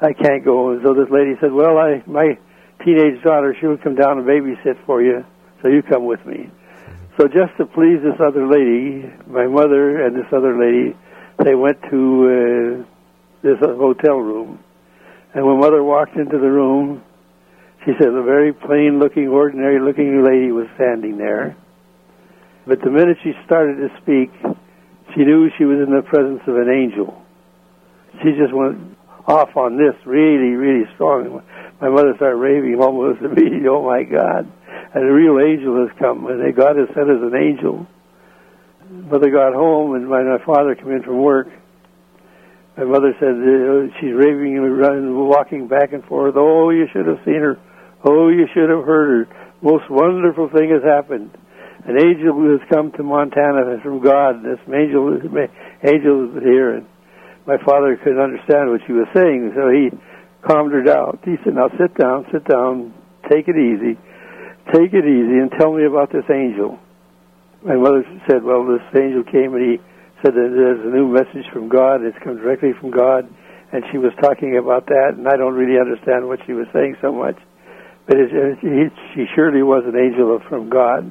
I 0.00 0.12
can't 0.12 0.44
go. 0.44 0.70
And 0.70 0.82
so 0.84 0.94
this 0.94 1.10
lady 1.10 1.34
said, 1.40 1.52
well, 1.52 1.78
I, 1.78 2.02
my 2.06 2.38
teenage 2.84 3.22
daughter, 3.22 3.56
she 3.58 3.66
would 3.66 3.82
come 3.82 3.96
down 3.96 4.18
and 4.18 4.26
babysit 4.26 4.84
for 4.86 5.02
you, 5.02 5.24
so 5.60 5.68
you 5.68 5.82
come 5.82 6.04
with 6.06 6.24
me. 6.24 6.50
So 7.18 7.26
just 7.26 7.56
to 7.58 7.66
please 7.66 7.98
this 8.02 8.18
other 8.20 8.46
lady, 8.46 9.10
my 9.26 9.46
mother 9.46 10.06
and 10.06 10.14
this 10.14 10.26
other 10.32 10.58
lady, 10.58 10.96
they 11.42 11.54
went 11.54 11.82
to 11.90 12.84
uh, 12.86 12.91
this 13.42 13.58
hotel 13.60 14.16
room. 14.16 14.62
And 15.34 15.46
when 15.46 15.58
mother 15.58 15.82
walked 15.82 16.16
into 16.16 16.38
the 16.38 16.50
room, 16.50 17.02
she 17.84 17.92
said 17.98 18.08
a 18.08 18.22
very 18.22 18.52
plain 18.52 18.98
looking, 18.98 19.28
ordinary 19.28 19.80
looking 19.80 20.22
lady 20.24 20.52
was 20.52 20.66
standing 20.76 21.18
there. 21.18 21.56
But 22.66 22.80
the 22.80 22.90
minute 22.90 23.18
she 23.22 23.32
started 23.44 23.76
to 23.76 23.88
speak, 24.00 24.30
she 25.14 25.24
knew 25.24 25.50
she 25.58 25.64
was 25.64 25.78
in 25.82 25.94
the 25.94 26.02
presence 26.02 26.42
of 26.46 26.56
an 26.56 26.70
angel. 26.70 27.20
She 28.22 28.30
just 28.38 28.54
went 28.54 28.96
off 29.26 29.56
on 29.56 29.76
this 29.76 29.94
really, 30.06 30.54
really 30.54 30.86
strong. 30.94 31.42
My 31.80 31.88
mother 31.88 32.14
started 32.16 32.36
raving 32.36 32.80
almost 32.80 33.20
immediately, 33.24 33.66
oh 33.68 33.84
my 33.84 34.04
God. 34.04 34.50
And 34.94 35.08
a 35.08 35.12
real 35.12 35.40
angel 35.40 35.86
has 35.86 35.96
come, 35.98 36.26
and 36.26 36.54
God 36.54 36.76
has 36.76 36.88
sent 36.94 37.10
us 37.10 37.18
an 37.20 37.34
angel. 37.34 37.86
Mother 38.88 39.30
got 39.30 39.54
home, 39.54 39.94
and 39.94 40.06
my, 40.08 40.22
my 40.22 40.38
father 40.44 40.74
came 40.74 40.92
in 40.92 41.02
from 41.02 41.18
work. 41.18 41.48
My 42.76 42.84
mother 42.84 43.12
said 43.20 43.36
uh, 43.36 43.92
she's 44.00 44.14
raving 44.16 44.56
and 44.56 45.28
walking 45.28 45.68
back 45.68 45.92
and 45.92 46.02
forth. 46.04 46.34
Oh, 46.36 46.70
you 46.70 46.86
should 46.92 47.06
have 47.06 47.20
seen 47.24 47.40
her. 47.40 47.58
Oh, 48.04 48.28
you 48.28 48.46
should 48.54 48.70
have 48.70 48.84
heard 48.84 49.28
her. 49.28 49.36
Most 49.60 49.90
wonderful 49.90 50.48
thing 50.48 50.70
has 50.70 50.82
happened. 50.82 51.30
An 51.84 52.00
angel 52.00 52.32
has 52.50 52.66
come 52.72 52.92
to 52.92 53.02
Montana 53.02 53.78
from 53.82 54.00
God. 54.00 54.42
This 54.42 54.58
angel, 54.72 55.18
angel 55.84 56.36
is 56.36 56.42
here, 56.42 56.74
and 56.76 56.86
my 57.46 57.58
father 57.58 57.96
couldn't 57.96 58.20
understand 58.22 58.70
what 58.70 58.80
she 58.86 58.92
was 58.92 59.06
saying, 59.14 59.52
so 59.54 59.68
he 59.68 59.90
calmed 60.40 60.72
her 60.72 60.82
down. 60.82 61.18
He 61.24 61.36
said, 61.44 61.54
"Now 61.54 61.68
sit 61.78 61.94
down, 61.94 62.26
sit 62.32 62.44
down, 62.44 62.94
take 63.28 63.48
it 63.48 63.56
easy, 63.58 63.98
take 64.72 64.94
it 64.94 65.04
easy, 65.04 65.38
and 65.38 65.50
tell 65.58 65.72
me 65.72 65.84
about 65.84 66.10
this 66.10 66.24
angel." 66.30 66.78
My 67.62 67.76
mother 67.76 68.04
said, 68.30 68.42
"Well, 68.42 68.64
this 68.64 68.82
angel 68.94 69.24
came 69.24 69.54
and 69.54 69.62
he 69.62 69.80
said 70.22 70.34
that 70.34 70.50
there's 70.54 70.80
a 70.80 70.94
new 70.94 71.08
message 71.08 71.50
from 71.52 71.68
God. 71.68 72.02
It's 72.02 72.16
come 72.22 72.36
directly 72.36 72.72
from 72.78 72.90
God." 72.90 73.28
And 73.72 73.84
she 73.90 73.98
was 73.98 74.12
talking 74.20 74.58
about 74.58 74.86
that, 74.86 75.14
and 75.16 75.26
I 75.26 75.36
don't 75.36 75.54
really 75.54 75.80
understand 75.80 76.28
what 76.28 76.40
she 76.46 76.52
was 76.52 76.66
saying 76.74 76.96
so 77.00 77.10
much, 77.10 77.38
but 78.06 78.18
it, 78.18 78.28
it, 78.30 78.92
she 79.14 79.24
surely 79.34 79.62
was 79.62 79.84
an 79.86 79.96
angel 79.96 80.38
from 80.46 80.68
God. 80.68 81.08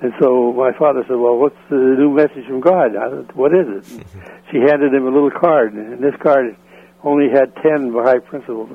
And 0.00 0.12
so 0.20 0.52
my 0.52 0.72
father 0.78 1.02
said, 1.08 1.16
"Well, 1.16 1.38
what's 1.38 1.58
the 1.70 1.96
new 1.98 2.10
message 2.10 2.46
from 2.46 2.60
God? 2.60 2.94
I 2.94 3.10
said, 3.10 3.34
what 3.34 3.52
is 3.52 3.66
it?" 3.66 4.06
she 4.52 4.58
handed 4.58 4.94
him 4.94 5.06
a 5.06 5.10
little 5.10 5.30
card, 5.32 5.72
and 5.72 6.02
this 6.02 6.14
card 6.22 6.54
only 7.02 7.30
had 7.32 7.56
ten 7.56 7.92
Baha'i 7.92 8.20
principles: 8.20 8.70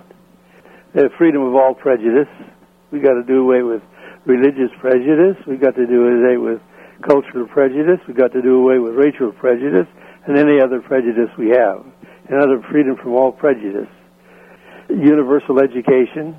uh, 0.98 1.04
freedom 1.18 1.44
of 1.44 1.56
all 1.56 1.76
prejudice. 1.76 2.28
We 2.92 3.00
got 3.00 3.14
to 3.14 3.24
do 3.24 3.42
away 3.42 3.62
with 3.62 3.82
religious 4.26 4.72
prejudice. 4.80 5.38
We 5.48 5.58
got 5.58 5.76
to 5.76 5.88
do 5.88 6.08
away 6.08 6.38
with 6.38 6.62
cultural 7.06 7.48
prejudice. 7.48 8.00
We've 8.08 8.18
got 8.18 8.34
to 8.34 8.42
do 8.42 8.56
away 8.58 8.80
with 8.80 8.96
racial 8.96 9.32
prejudice 9.32 9.88
and 10.26 10.38
any 10.38 10.60
other 10.62 10.82
prejudice 10.82 11.30
we 11.38 11.50
have. 11.50 11.86
Another 12.30 12.62
freedom 12.72 12.96
from 12.96 13.14
all 13.14 13.32
prejudice. 13.32 13.90
Universal 14.90 15.60
education. 15.60 16.36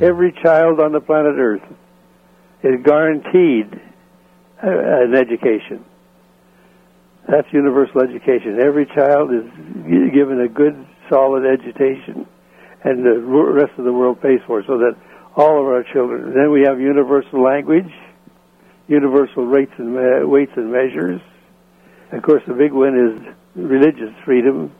Every 0.00 0.32
child 0.42 0.80
on 0.80 0.92
the 0.92 1.00
planet 1.00 1.34
Earth 1.38 1.62
is 2.62 2.82
guaranteed 2.84 3.80
an 4.62 5.14
education. 5.14 5.84
That's 7.28 7.48
universal 7.52 8.02
education. 8.02 8.60
Every 8.60 8.86
child 8.86 9.32
is 9.32 9.44
given 10.14 10.40
a 10.40 10.48
good, 10.48 10.86
solid 11.10 11.44
education, 11.44 12.26
and 12.84 13.04
the 13.04 13.18
rest 13.20 13.72
of 13.78 13.84
the 13.84 13.92
world 13.92 14.22
pays 14.22 14.40
for 14.46 14.60
it, 14.60 14.66
so 14.66 14.78
that 14.78 14.96
all 15.34 15.60
of 15.60 15.66
our 15.66 15.82
children. 15.92 16.34
Then 16.34 16.50
we 16.50 16.62
have 16.62 16.80
universal 16.80 17.42
language, 17.42 17.90
universal 18.88 19.46
rates 19.46 19.72
and 19.78 19.96
uh, 19.96 20.26
weights 20.28 20.52
and 20.56 20.72
measures. 20.72 21.20
Of 22.12 22.22
course, 22.22 22.42
the 22.46 22.54
big 22.54 22.72
one 22.72 22.94
is 22.96 23.34
religious 23.54 24.14
freedom, 24.24 24.72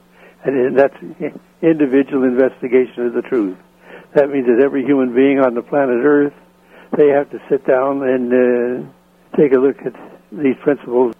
and 0.43 0.77
that's 0.77 0.95
individual 1.61 2.23
investigation 2.23 3.07
of 3.07 3.13
the 3.13 3.21
truth. 3.21 3.57
That 4.15 4.29
means 4.29 4.47
that 4.47 4.63
every 4.63 4.83
human 4.85 5.13
being 5.13 5.39
on 5.39 5.53
the 5.53 5.61
planet 5.61 6.03
Earth, 6.03 6.33
they 6.95 7.09
have 7.09 7.29
to 7.31 7.39
sit 7.49 7.65
down 7.67 8.03
and 8.03 8.31
uh, 8.33 9.37
take 9.37 9.53
a 9.53 9.59
look 9.59 9.77
at 9.85 9.93
these 10.31 10.55
principles. 10.63 11.13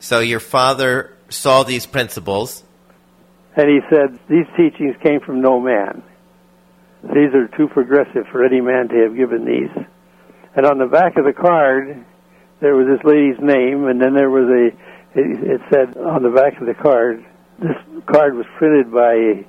So 0.00 0.20
your 0.20 0.40
father 0.40 1.16
saw 1.28 1.62
these 1.62 1.86
principles. 1.86 2.64
And 3.56 3.68
he 3.68 3.80
said, 3.90 4.18
these 4.28 4.46
teachings 4.56 4.96
came 5.02 5.20
from 5.20 5.40
no 5.40 5.60
man. 5.60 6.02
These 7.02 7.34
are 7.34 7.48
too 7.56 7.68
progressive 7.68 8.26
for 8.30 8.44
any 8.44 8.60
man 8.60 8.88
to 8.88 8.96
have 9.02 9.16
given 9.16 9.44
these. 9.44 9.84
And 10.56 10.66
on 10.66 10.78
the 10.78 10.86
back 10.86 11.16
of 11.16 11.24
the 11.24 11.32
card, 11.32 12.04
there 12.60 12.74
was 12.74 12.86
this 12.86 13.04
lady's 13.04 13.38
name, 13.40 13.86
and 13.86 14.00
then 14.00 14.14
there 14.14 14.30
was 14.30 14.48
a, 14.48 14.66
it, 15.18 15.60
it 15.60 15.60
said 15.70 15.96
on 15.96 16.22
the 16.22 16.30
back 16.30 16.60
of 16.60 16.66
the 16.66 16.74
card, 16.74 17.24
this 17.58 17.76
card 18.06 18.34
was 18.34 18.46
printed 18.56 18.90
by 18.90 19.44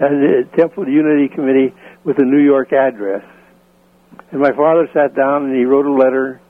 uh, 0.00 0.06
a 0.06 0.56
Temple 0.56 0.88
Unity 0.88 1.28
Committee 1.34 1.74
with 2.04 2.18
a 2.18 2.24
New 2.24 2.42
York 2.42 2.72
address. 2.72 3.22
And 4.30 4.40
my 4.40 4.52
father 4.52 4.88
sat 4.92 5.14
down 5.14 5.44
and 5.44 5.56
he 5.56 5.64
wrote 5.64 5.86
a 5.86 5.92
letter 5.92 6.40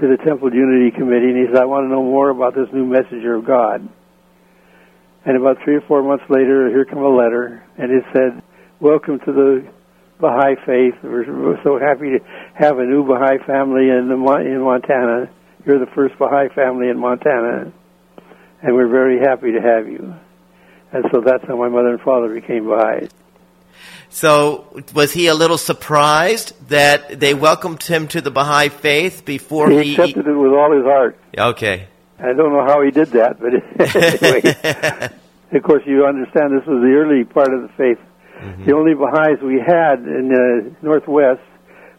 to 0.00 0.06
the 0.08 0.16
Temple 0.24 0.52
Unity 0.52 0.90
Committee, 0.96 1.30
and 1.30 1.38
he 1.38 1.46
said, 1.46 1.62
I 1.62 1.64
want 1.64 1.84
to 1.84 1.88
know 1.88 2.02
more 2.02 2.30
about 2.30 2.54
this 2.54 2.68
new 2.72 2.84
messenger 2.84 3.34
of 3.34 3.46
God. 3.46 3.88
And 5.24 5.36
about 5.36 5.56
three 5.64 5.76
or 5.76 5.80
four 5.82 6.02
months 6.02 6.24
later, 6.28 6.68
here 6.68 6.84
come 6.84 6.98
a 7.02 7.08
letter, 7.08 7.64
and 7.78 7.90
it 7.90 8.04
said, 8.12 8.42
Welcome 8.78 9.18
to 9.20 9.32
the 9.32 9.68
Baha'i 10.20 10.56
faith. 10.64 10.94
We're 11.02 11.62
so 11.62 11.78
happy 11.78 12.18
to 12.18 12.20
have 12.54 12.78
a 12.78 12.84
new 12.84 13.04
Baha'i 13.04 13.38
family 13.46 13.90
in, 13.90 14.08
the, 14.08 14.14
in 14.14 14.60
Montana. 14.62 15.30
You're 15.64 15.78
the 15.78 15.90
first 15.94 16.18
Baha'i 16.18 16.48
family 16.54 16.88
in 16.88 16.98
Montana, 16.98 17.72
and 18.62 18.74
we're 18.74 18.88
very 18.88 19.18
happy 19.18 19.52
to 19.52 19.60
have 19.60 19.88
you. 19.88 20.14
And 20.92 21.04
so 21.12 21.20
that's 21.20 21.44
how 21.46 21.56
my 21.56 21.68
mother 21.68 21.88
and 21.88 22.00
father 22.00 22.32
became 22.32 22.66
Baha'i. 22.66 23.08
So 24.08 24.80
was 24.94 25.12
he 25.12 25.26
a 25.26 25.34
little 25.34 25.58
surprised 25.58 26.68
that 26.68 27.20
they 27.20 27.34
welcomed 27.34 27.82
him 27.82 28.08
to 28.08 28.20
the 28.20 28.30
Baha'i 28.30 28.68
faith 28.68 29.24
before 29.24 29.68
he, 29.70 29.82
he 29.82 29.90
accepted 29.94 30.26
it 30.26 30.32
with 30.32 30.52
all 30.52 30.72
his 30.72 30.84
heart? 30.84 31.18
Okay. 31.36 31.88
I 32.18 32.32
don't 32.32 32.52
know 32.52 32.64
how 32.64 32.82
he 32.82 32.90
did 32.90 33.08
that, 33.08 33.38
but 33.38 33.52
anyway. 33.94 35.10
of 35.52 35.62
course, 35.62 35.82
you 35.84 36.06
understand 36.06 36.56
this 36.56 36.66
was 36.66 36.80
the 36.80 36.94
early 36.96 37.24
part 37.24 37.52
of 37.52 37.62
the 37.62 37.68
faith 37.76 37.98
Mm-hmm. 38.40 38.66
The 38.66 38.74
only 38.74 38.94
Baha'is 38.94 39.40
we 39.42 39.60
had 39.60 40.00
in 40.00 40.28
the 40.28 40.74
Northwest 40.82 41.42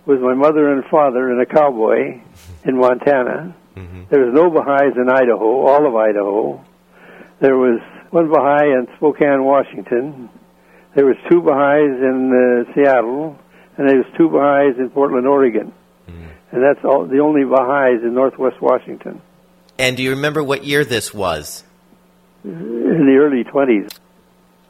was 0.06 0.20
my 0.22 0.34
mother 0.34 0.72
and 0.72 0.84
father 0.86 1.30
and 1.30 1.42
a 1.42 1.46
cowboy 1.46 2.22
in 2.64 2.78
Montana. 2.78 3.56
Mm-hmm. 3.76 4.04
There 4.10 4.26
was 4.26 4.34
no 4.34 4.50
Baha'is 4.50 4.96
in 4.96 5.10
Idaho, 5.10 5.68
all 5.68 5.86
of 5.86 5.96
Idaho. 5.96 6.64
There 7.40 7.58
was 7.58 7.80
one 8.12 8.30
Baha'i 8.30 8.72
in 8.72 8.88
Spokane, 8.98 9.44
Washington. 9.44 10.30
There 10.96 11.06
was 11.06 11.18
two 11.30 11.42
Baha'is 11.42 12.00
in 12.02 12.32
uh, 12.32 12.74
Seattle, 12.74 13.38
and 13.78 13.90
there 13.90 13.98
was 13.98 14.08
two 14.18 14.30
Baha'is 14.30 14.78
in 14.78 14.90
Portland, 14.90 15.28
Oregon. 15.28 15.74
Mm-hmm. 16.10 16.56
And 16.56 16.64
that's 16.64 16.84
all 16.86 17.06
the 17.06 17.20
only 17.20 17.44
Baha'is 17.44 18.02
in 18.04 18.14
Northwest 18.14 18.62
Washington. 18.62 19.22
And 19.78 19.98
do 19.98 20.04
you 20.04 20.12
remember 20.12 20.44
what 20.44 20.64
year 20.64 20.86
this 20.86 21.14
was? 21.14 21.64
In 22.44 23.06
the 23.06 23.18
early 23.20 23.44
20s. 23.44 24.00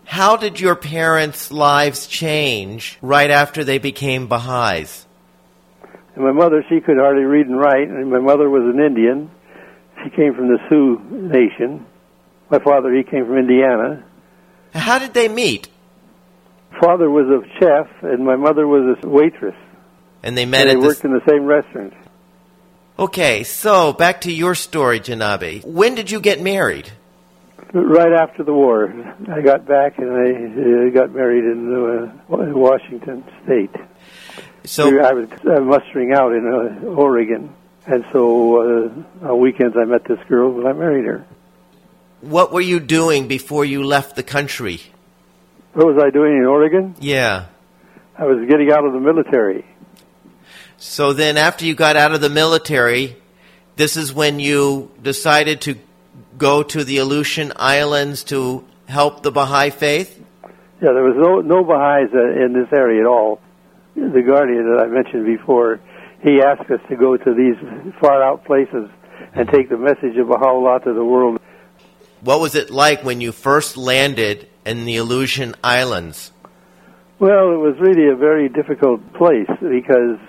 How 0.07 0.37
did 0.37 0.61
your 0.61 0.75
parents' 0.75 1.51
lives 1.51 2.07
change 2.07 2.97
right 3.01 3.29
after 3.29 3.65
they 3.65 3.77
became 3.77 4.27
Baha'is? 4.27 5.05
And 6.15 6.23
my 6.23 6.31
mother, 6.31 6.63
she 6.69 6.79
could 6.79 6.95
hardly 6.97 7.23
read 7.23 7.45
and 7.45 7.59
write, 7.59 7.89
and 7.89 8.09
my 8.09 8.19
mother 8.19 8.49
was 8.49 8.63
an 8.63 8.81
Indian. 8.83 9.29
She 10.01 10.09
came 10.09 10.33
from 10.33 10.47
the 10.47 10.59
Sioux 10.69 10.99
Nation. 11.11 11.85
My 12.49 12.59
father, 12.59 12.91
he 12.95 13.03
came 13.03 13.25
from 13.25 13.37
Indiana. 13.37 14.05
How 14.73 14.97
did 14.97 15.13
they 15.13 15.27
meet? 15.27 15.67
Father 16.79 17.09
was 17.09 17.25
a 17.27 17.59
chef, 17.59 17.87
and 18.01 18.25
my 18.25 18.37
mother 18.37 18.65
was 18.65 18.97
a 19.03 19.07
waitress. 19.09 19.55
And 20.23 20.37
they 20.37 20.45
met. 20.45 20.67
And 20.67 20.81
they 20.81 20.87
worked 20.87 21.03
in 21.03 21.11
the 21.11 21.21
same 21.27 21.43
restaurant. 21.43 21.93
Okay, 22.97 23.43
so 23.43 23.91
back 23.91 24.21
to 24.21 24.31
your 24.31 24.55
story, 24.55 25.01
Janabe. 25.01 25.65
When 25.65 25.95
did 25.95 26.09
you 26.09 26.21
get 26.21 26.41
married? 26.41 26.93
Right 27.85 28.13
after 28.13 28.43
the 28.43 28.53
war. 28.53 28.93
I 29.31 29.41
got 29.41 29.65
back 29.65 29.97
and 29.97 30.11
I 30.11 30.87
uh, 30.87 30.89
got 30.93 31.13
married 31.13 31.43
in 31.43 31.73
uh, 31.73 32.11
Washington 32.29 33.23
State. 33.43 33.75
So 34.65 34.99
I 35.01 35.13
was 35.13 35.29
uh, 35.45 35.61
mustering 35.61 36.13
out 36.13 36.33
in 36.33 36.45
uh, 36.45 36.87
Oregon, 36.87 37.53
and 37.85 38.03
so 38.11 38.61
uh, 38.61 39.29
on 39.29 39.39
weekends 39.39 39.77
I 39.77 39.85
met 39.85 40.03
this 40.03 40.19
girl 40.27 40.57
and 40.59 40.67
I 40.67 40.73
married 40.73 41.05
her. 41.05 41.25
What 42.21 42.51
were 42.51 42.61
you 42.61 42.79
doing 42.79 43.27
before 43.27 43.63
you 43.63 43.83
left 43.83 44.15
the 44.15 44.23
country? 44.23 44.81
What 45.73 45.87
was 45.87 46.03
I 46.03 46.09
doing 46.09 46.37
in 46.37 46.45
Oregon? 46.45 46.95
Yeah. 46.99 47.45
I 48.17 48.25
was 48.25 48.47
getting 48.49 48.71
out 48.71 48.83
of 48.83 48.93
the 48.93 48.99
military. 48.99 49.63
So 50.77 51.13
then, 51.13 51.37
after 51.37 51.65
you 51.65 51.75
got 51.75 51.95
out 51.95 52.13
of 52.13 52.21
the 52.21 52.29
military, 52.29 53.15
this 53.75 53.95
is 53.95 54.11
when 54.11 54.39
you 54.39 54.91
decided 55.01 55.61
to 55.61 55.75
go 56.37 56.63
to 56.63 56.83
the 56.83 56.97
Aleutian 56.97 57.51
Islands 57.55 58.23
to 58.25 58.65
help 58.87 59.23
the 59.23 59.31
Baha'i 59.31 59.69
faith? 59.69 60.23
Yeah, 60.81 60.93
there 60.93 61.03
was 61.03 61.15
no 61.17 61.41
no 61.41 61.63
Baha'is 61.63 62.09
uh, 62.13 62.45
in 62.45 62.53
this 62.53 62.67
area 62.71 63.01
at 63.01 63.07
all. 63.07 63.41
The 63.95 64.21
Guardian 64.21 64.71
that 64.71 64.83
I 64.83 64.87
mentioned 64.87 65.25
before, 65.25 65.79
he 66.21 66.39
asked 66.39 66.69
us 66.69 66.79
to 66.89 66.95
go 66.95 67.17
to 67.17 67.33
these 67.33 67.55
far 67.99 68.21
out 68.21 68.45
places 68.45 68.87
and 69.33 69.49
take 69.49 69.69
the 69.69 69.77
message 69.77 70.17
of 70.17 70.27
Baha'u'llah 70.27 70.81
to 70.83 70.93
the 70.93 71.03
world. 71.03 71.39
What 72.21 72.39
was 72.41 72.53
it 72.53 72.69
like 72.69 73.03
when 73.03 73.21
you 73.21 73.31
first 73.31 73.75
landed 73.75 74.47
in 74.65 74.85
the 74.85 74.97
Aleutian 74.97 75.55
Islands? 75.63 76.31
Well, 77.19 77.51
it 77.53 77.57
was 77.57 77.75
really 77.79 78.09
a 78.09 78.15
very 78.15 78.47
difficult 78.47 79.01
place 79.13 79.49
because 79.59 80.19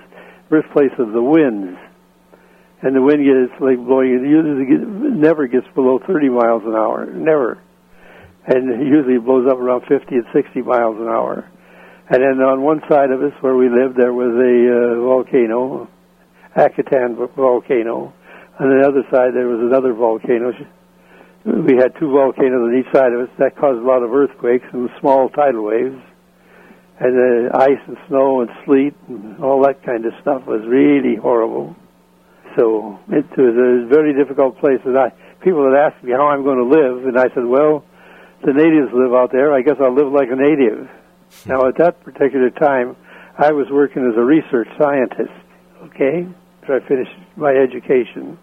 birthplace 0.49 0.93
of 0.99 1.13
the 1.13 1.23
winds 1.23 1.79
and 2.83 2.95
the 2.95 3.03
wind 3.03 3.25
gets 3.25 3.61
like 3.61 3.79
blowing. 3.79 4.15
It 4.15 4.29
usually 4.29 4.67
get, 4.67 4.87
never 4.87 5.47
gets 5.47 5.67
below 5.75 5.99
30 6.07 6.29
miles 6.29 6.63
an 6.65 6.75
hour, 6.75 7.07
never, 7.07 7.59
and 8.47 8.71
it 8.71 8.87
usually 8.87 9.19
blows 9.19 9.47
up 9.51 9.59
around 9.59 9.83
50 9.89 10.15
and 10.15 10.27
60 10.33 10.63
miles 10.63 10.97
an 10.99 11.09
hour. 11.09 11.45
And 12.11 12.23
then 12.23 12.41
on 12.41 12.63
one 12.63 12.81
side 12.89 13.11
of 13.11 13.23
us 13.23 13.33
where 13.43 13.55
we 13.55 13.69
lived, 13.69 13.97
there 13.97 14.15
was 14.15 14.33
a 14.33 14.55
uh, 14.73 15.05
volcano, 15.05 15.89
Akutan 16.57 17.17
volcano. 17.37 18.15
On 18.59 18.67
the 18.67 18.87
other 18.87 19.05
side, 19.13 19.35
there 19.35 19.47
was 19.47 19.61
another 19.61 19.93
volcano. 19.93 20.53
We 21.45 21.77
had 21.77 21.93
two 22.01 22.11
volcanoes 22.11 22.65
on 22.65 22.75
each 22.79 22.91
side 22.95 23.13
of 23.13 23.29
us. 23.29 23.29
That 23.39 23.57
caused 23.57 23.79
a 23.79 23.87
lot 23.87 24.03
of 24.03 24.13
earthquakes 24.13 24.65
and 24.73 24.89
small 25.01 25.29
tidal 25.29 25.65
waves. 25.65 26.01
And 26.99 27.15
the 27.15 27.51
ice 27.55 27.79
and 27.87 27.97
snow 28.09 28.41
and 28.41 28.51
sleet 28.65 28.95
and 29.07 29.43
all 29.45 29.63
that 29.63 29.85
kind 29.85 30.05
of 30.07 30.13
stuff 30.21 30.47
was 30.47 30.63
really 30.67 31.15
horrible. 31.15 31.77
So 32.57 32.99
it 33.09 33.27
was 33.37 33.55
a 33.57 33.87
very 33.89 34.15
difficult 34.15 34.59
place. 34.59 34.81
And 34.85 34.99
I, 34.99 35.11
people 35.41 35.65
had 35.65 35.79
asked 35.79 36.03
me 36.03 36.13
how 36.13 36.29
I'm 36.29 36.43
going 36.45 36.59
to 36.59 36.65
live, 36.65 37.07
and 37.07 37.19
I 37.19 37.29
said, 37.35 37.45
well, 37.45 37.85
the 38.45 38.53
natives 38.53 38.93
live 38.93 39.13
out 39.13 39.33
there. 39.33 39.53
I 39.53 39.63
guess 39.63 39.77
I'll 39.81 39.95
live 39.95 40.13
like 40.13 40.29
a 40.31 40.37
native. 40.37 40.89
Hmm. 41.45 41.49
now, 41.49 41.69
at 41.69 41.77
that 41.79 42.03
particular 42.05 42.51
time, 42.51 42.97
I 43.37 43.53
was 43.53 43.67
working 43.71 44.09
as 44.11 44.17
a 44.17 44.25
research 44.25 44.69
scientist. 44.79 45.33
Okay, 45.85 46.27
so 46.67 46.75
I 46.75 46.81
finished 46.89 47.15
my 47.37 47.53
education. 47.53 48.39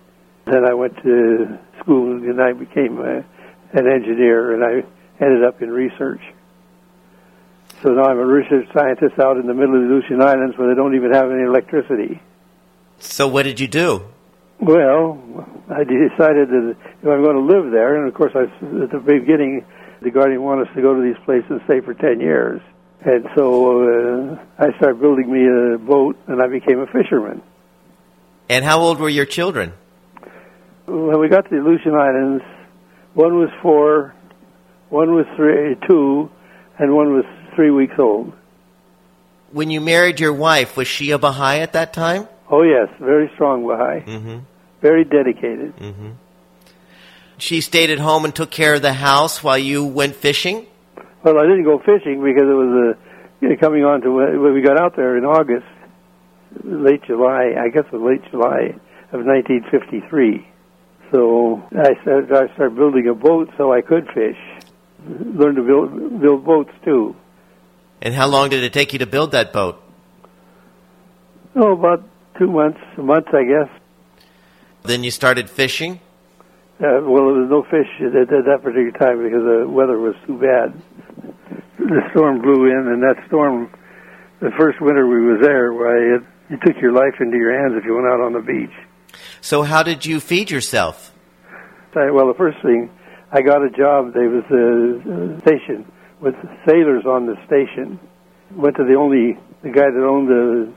Then 0.45 0.63
I 0.63 0.74
went 0.74 0.95
to 1.03 1.59
school, 1.79 2.12
and 2.12 2.41
I 2.41 2.53
became 2.53 3.00
a, 3.00 3.25
an 3.74 3.88
engineer, 3.91 4.53
and 4.53 4.63
I 4.63 5.24
ended 5.24 5.43
up 5.43 5.62
in 5.62 5.69
research. 5.69 6.21
So 7.81 7.89
now 7.89 8.05
I'm 8.05 8.19
a 8.19 8.25
research 8.25 8.67
scientist 8.74 9.19
out 9.19 9.38
in 9.38 9.47
the 9.47 9.53
middle 9.53 9.75
of 9.75 9.81
the 9.81 9.93
Aleutian 9.93 10.21
Islands 10.21 10.57
where 10.57 10.69
they 10.69 10.75
don't 10.75 10.95
even 10.95 11.12
have 11.12 11.29
any 11.29 11.43
electricity. 11.43 12.21
So 13.00 13.28
what 13.28 13.44
did 13.44 13.60
you 13.60 13.68
do? 13.68 14.04
Well, 14.60 15.20
I 15.70 15.84
decided 15.84 16.50
that 16.50 16.75
if 17.02 17.08
I'm 17.08 17.24
going 17.24 17.36
to 17.36 17.42
live 17.42 17.72
there, 17.72 17.98
and 17.98 18.08
of 18.08 18.14
course, 18.14 18.34
I, 18.36 18.44
at 18.84 18.92
the 18.92 19.02
beginning, 19.06 19.66
the 20.02 20.12
Guardian 20.12 20.42
wanted 20.42 20.68
us 20.68 20.75
to 20.75 20.82
go 20.82 20.94
to 20.94 21.02
these 21.02 21.22
places 21.25 21.50
and 21.50 21.62
stay 21.66 21.82
for 21.82 21.94
10 21.94 22.20
years. 22.20 22.62
And 23.04 23.28
so 23.36 23.82
uh, 23.84 24.40
I 24.58 24.75
started 24.78 25.00
building 25.00 25.32
me 25.32 25.46
a 25.46 25.78
boat, 25.78 26.18
and 26.28 26.42
I 26.42 26.48
became 26.48 26.80
a 26.80 26.88
fisherman. 26.88 27.42
And 28.50 28.64
how 28.64 28.80
old 28.80 29.00
were 29.00 29.10
your 29.10 29.25
children? 29.25 29.74
When 30.86 31.20
we 31.20 31.30
got 31.30 31.50
to 31.50 31.50
the 31.50 31.62
Aleutian 31.62 31.94
Islands, 31.94 32.44
one 33.14 33.38
was 33.38 33.50
four, 33.62 34.14
one 34.90 35.14
was 35.16 35.25
three, 35.36 35.75
two, 35.88 36.30
and 36.78 36.96
one 36.96 37.14
was 37.14 37.25
three 37.56 37.72
weeks 37.72 37.96
old. 37.98 38.34
When 39.52 39.70
you 39.70 39.82
married 39.82 40.20
your 40.20 40.34
wife, 40.34 40.78
was 40.78 40.88
she 40.88 41.12
a 41.12 41.18
Baha'i 41.18 41.60
at 41.60 41.74
that 41.74 41.94
time? 41.94 42.28
Oh 42.50 42.62
yes, 42.64 42.90
very 43.00 43.30
strong 43.34 43.66
Baha'i, 43.68 44.02
Mm-hmm. 44.02 44.38
very 44.82 45.04
dedicated. 45.04 45.75
Mm-hmm. 45.78 46.10
She 47.38 47.62
stayed 47.62 47.90
at 47.90 48.00
home 48.00 48.24
and 48.25 48.34
took 48.34 48.52
care 48.52 48.75
of 48.75 48.82
the 48.82 48.94
house 48.94 49.44
while 49.44 49.58
you 49.58 49.84
went 49.84 50.16
fishing? 50.16 50.68
Well, 51.24 51.38
I 51.38 51.44
didn't 51.44 51.64
go 51.66 51.80
fishing 51.80 52.22
because 52.24 52.44
it 52.44 52.58
was 52.64 52.96
uh, 52.96 53.02
you 53.42 53.50
know, 53.50 53.56
coming 53.58 53.84
on 53.84 54.02
to 54.02 54.12
when 54.12 54.42
when 54.42 54.54
we 54.54 54.62
got 54.62 54.80
out 54.80 54.96
there 54.96 55.18
in 55.18 55.25
August, 55.25 55.66
late 56.64 57.04
July. 57.04 57.54
I 57.60 57.70
guess 57.70 57.84
it 57.92 57.94
was 57.94 58.02
late 58.02 58.32
July 58.32 58.75
of 59.12 59.25
1953. 59.25 60.48
So 61.12 61.62
I 61.72 61.94
started, 62.02 62.32
I 62.32 62.54
started 62.54 62.75
building 62.75 63.08
a 63.08 63.14
boat 63.14 63.50
so 63.58 63.74
I 63.74 63.82
could 63.82 64.08
fish. 64.14 64.38
Learned 65.08 65.58
to 65.58 65.64
build 65.64 66.22
build 66.22 66.46
boats 66.46 66.72
too. 66.84 67.16
And 68.02 68.14
how 68.14 68.28
long 68.28 68.50
did 68.50 68.64
it 68.64 68.72
take 68.74 68.94
you 68.94 69.00
to 69.00 69.06
build 69.06 69.32
that 69.32 69.52
boat? 69.52 69.82
Oh, 71.56 71.74
about 71.74 72.04
two 72.38 72.48
months, 72.48 72.80
a 72.98 73.01
month, 73.01 73.27
I 73.34 73.44
guess. 73.44 73.70
Then 74.84 75.04
you 75.04 75.12
started 75.12 75.50
fishing? 75.50 76.00
Uh, 76.77 77.00
well, 77.04 77.32
there 77.32 77.42
was 77.42 77.50
no 77.50 77.63
fish 77.63 77.88
at, 78.01 78.15
at 78.15 78.30
that 78.30 78.60
particular 78.62 78.92
time 78.92 79.24
because 79.24 79.44
the 79.44 79.68
weather 79.68 79.98
was 79.98 80.15
too 80.27 80.38
bad. 80.38 80.75
The 81.80 82.01
storm 82.12 82.42
blew 82.42 82.65
in, 82.65 82.88
and 82.88 83.01
that 83.01 83.15
storm, 83.27 83.72
the 84.42 84.51
first 84.58 84.82
winter 84.82 85.08
we 85.08 85.25
was 85.25 85.39
there, 85.42 85.74
why 85.74 86.18
it, 86.18 86.24
you 86.50 86.58
took 86.65 86.82
your 86.82 86.92
life 86.92 87.15
into 87.20 87.38
your 87.38 87.58
hands 87.58 87.74
if 87.77 87.86
you 87.86 87.96
went 87.96 88.08
out 88.08 88.22
on 88.22 88.34
the 88.34 88.42
beach. 88.42 88.75
So 89.42 89.63
how 89.63 89.84
did 89.84 90.06
you 90.06 90.20
feed 90.20 90.51
yourself? 90.51 91.12
I, 91.96 92.12
well, 92.12 92.27
the 92.27 92.34
first 92.34 92.58
thing, 92.62 92.89
I 93.32 93.42
got 93.42 93.63
a 93.63 93.70
job. 93.70 94.13
There 94.13 94.30
was 94.30 94.44
a, 94.51 95.38
a 95.38 95.42
station 95.42 95.89
with 96.20 96.36
sailors 96.68 97.06
on 97.06 97.25
the 97.25 97.36
station. 97.46 98.00
Went 98.51 98.75
to 98.75 98.84
the 98.84 98.96
only 98.96 99.39
the 99.63 99.70
guy 99.70 99.89
that 99.89 100.04
owned 100.04 100.27
the 100.27 100.74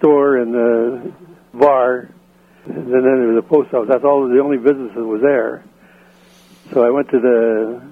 store 0.00 0.38
and 0.38 0.52
the 0.52 1.12
bar, 1.54 2.10
and 2.66 2.92
then 2.92 3.02
there 3.02 3.28
was 3.28 3.44
a 3.44 3.48
post 3.48 3.72
office. 3.72 3.88
That's 3.88 4.04
all 4.04 4.28
the 4.28 4.40
only 4.40 4.56
business 4.56 4.92
that 4.94 5.04
was 5.04 5.22
there. 5.22 5.64
So 6.72 6.84
I 6.84 6.90
went 6.90 7.10
to 7.10 7.20
the 7.20 7.82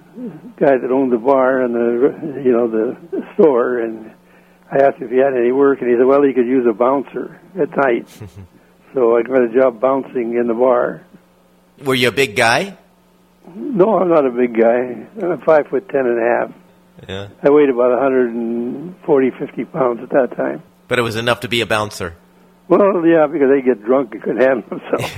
guy 0.57 0.77
that 0.79 0.91
owned 0.91 1.13
the 1.13 1.19
bar 1.19 1.63
and 1.63 1.75
the 1.75 2.43
you 2.45 2.53
know 2.53 2.69
the 2.69 2.97
store, 3.35 3.79
and 3.79 4.11
I 4.71 4.79
asked 4.79 5.01
if 5.01 5.11
he 5.11 5.19
had 5.19 5.35
any 5.35 5.53
work, 5.53 5.81
and 5.81 5.91
he 5.91 5.97
said, 5.97 6.07
well, 6.07 6.23
he 6.23 6.33
could 6.33 6.47
use 6.47 6.67
a 6.69 6.73
bouncer 6.73 7.41
at 7.59 7.77
night. 7.77 8.09
so 8.95 9.17
I 9.17 9.23
got 9.23 9.43
a 9.43 9.49
job 9.49 9.81
bouncing 9.81 10.37
in 10.37 10.47
the 10.47 10.55
bar. 10.55 11.05
Were 11.85 11.95
you 11.95 12.09
a 12.09 12.13
big 12.13 12.37
guy? 12.37 12.77
No, 13.55 13.99
I'm 13.99 14.09
not 14.09 14.27
a 14.27 14.31
big 14.31 14.59
guy. 14.59 15.07
I'm 15.23 15.41
five 15.43 15.69
foot 15.69 15.89
ten 15.89 16.07
and 16.07 16.19
a 16.19 16.23
half. 16.23 16.53
Yeah. 17.09 17.29
I 17.43 17.51
weighed 17.51 17.71
about 17.71 17.93
140, 17.93 19.31
50 19.31 19.65
pounds 19.67 20.01
at 20.03 20.11
that 20.11 20.37
time. 20.37 20.63
But 20.89 20.99
it 20.99 21.03
was 21.03 21.17
enough 21.17 21.41
to 21.41 21.49
be 21.49 21.61
a 21.61 21.67
bouncer. 21.67 22.17
Well, 22.69 23.07
yeah, 23.07 23.27
because 23.27 23.49
they 23.51 23.63
get 23.63 23.83
drunk 23.83 24.13
and 24.13 24.23
couldn't 24.23 24.43
handle 24.43 24.69
themselves. 24.69 25.13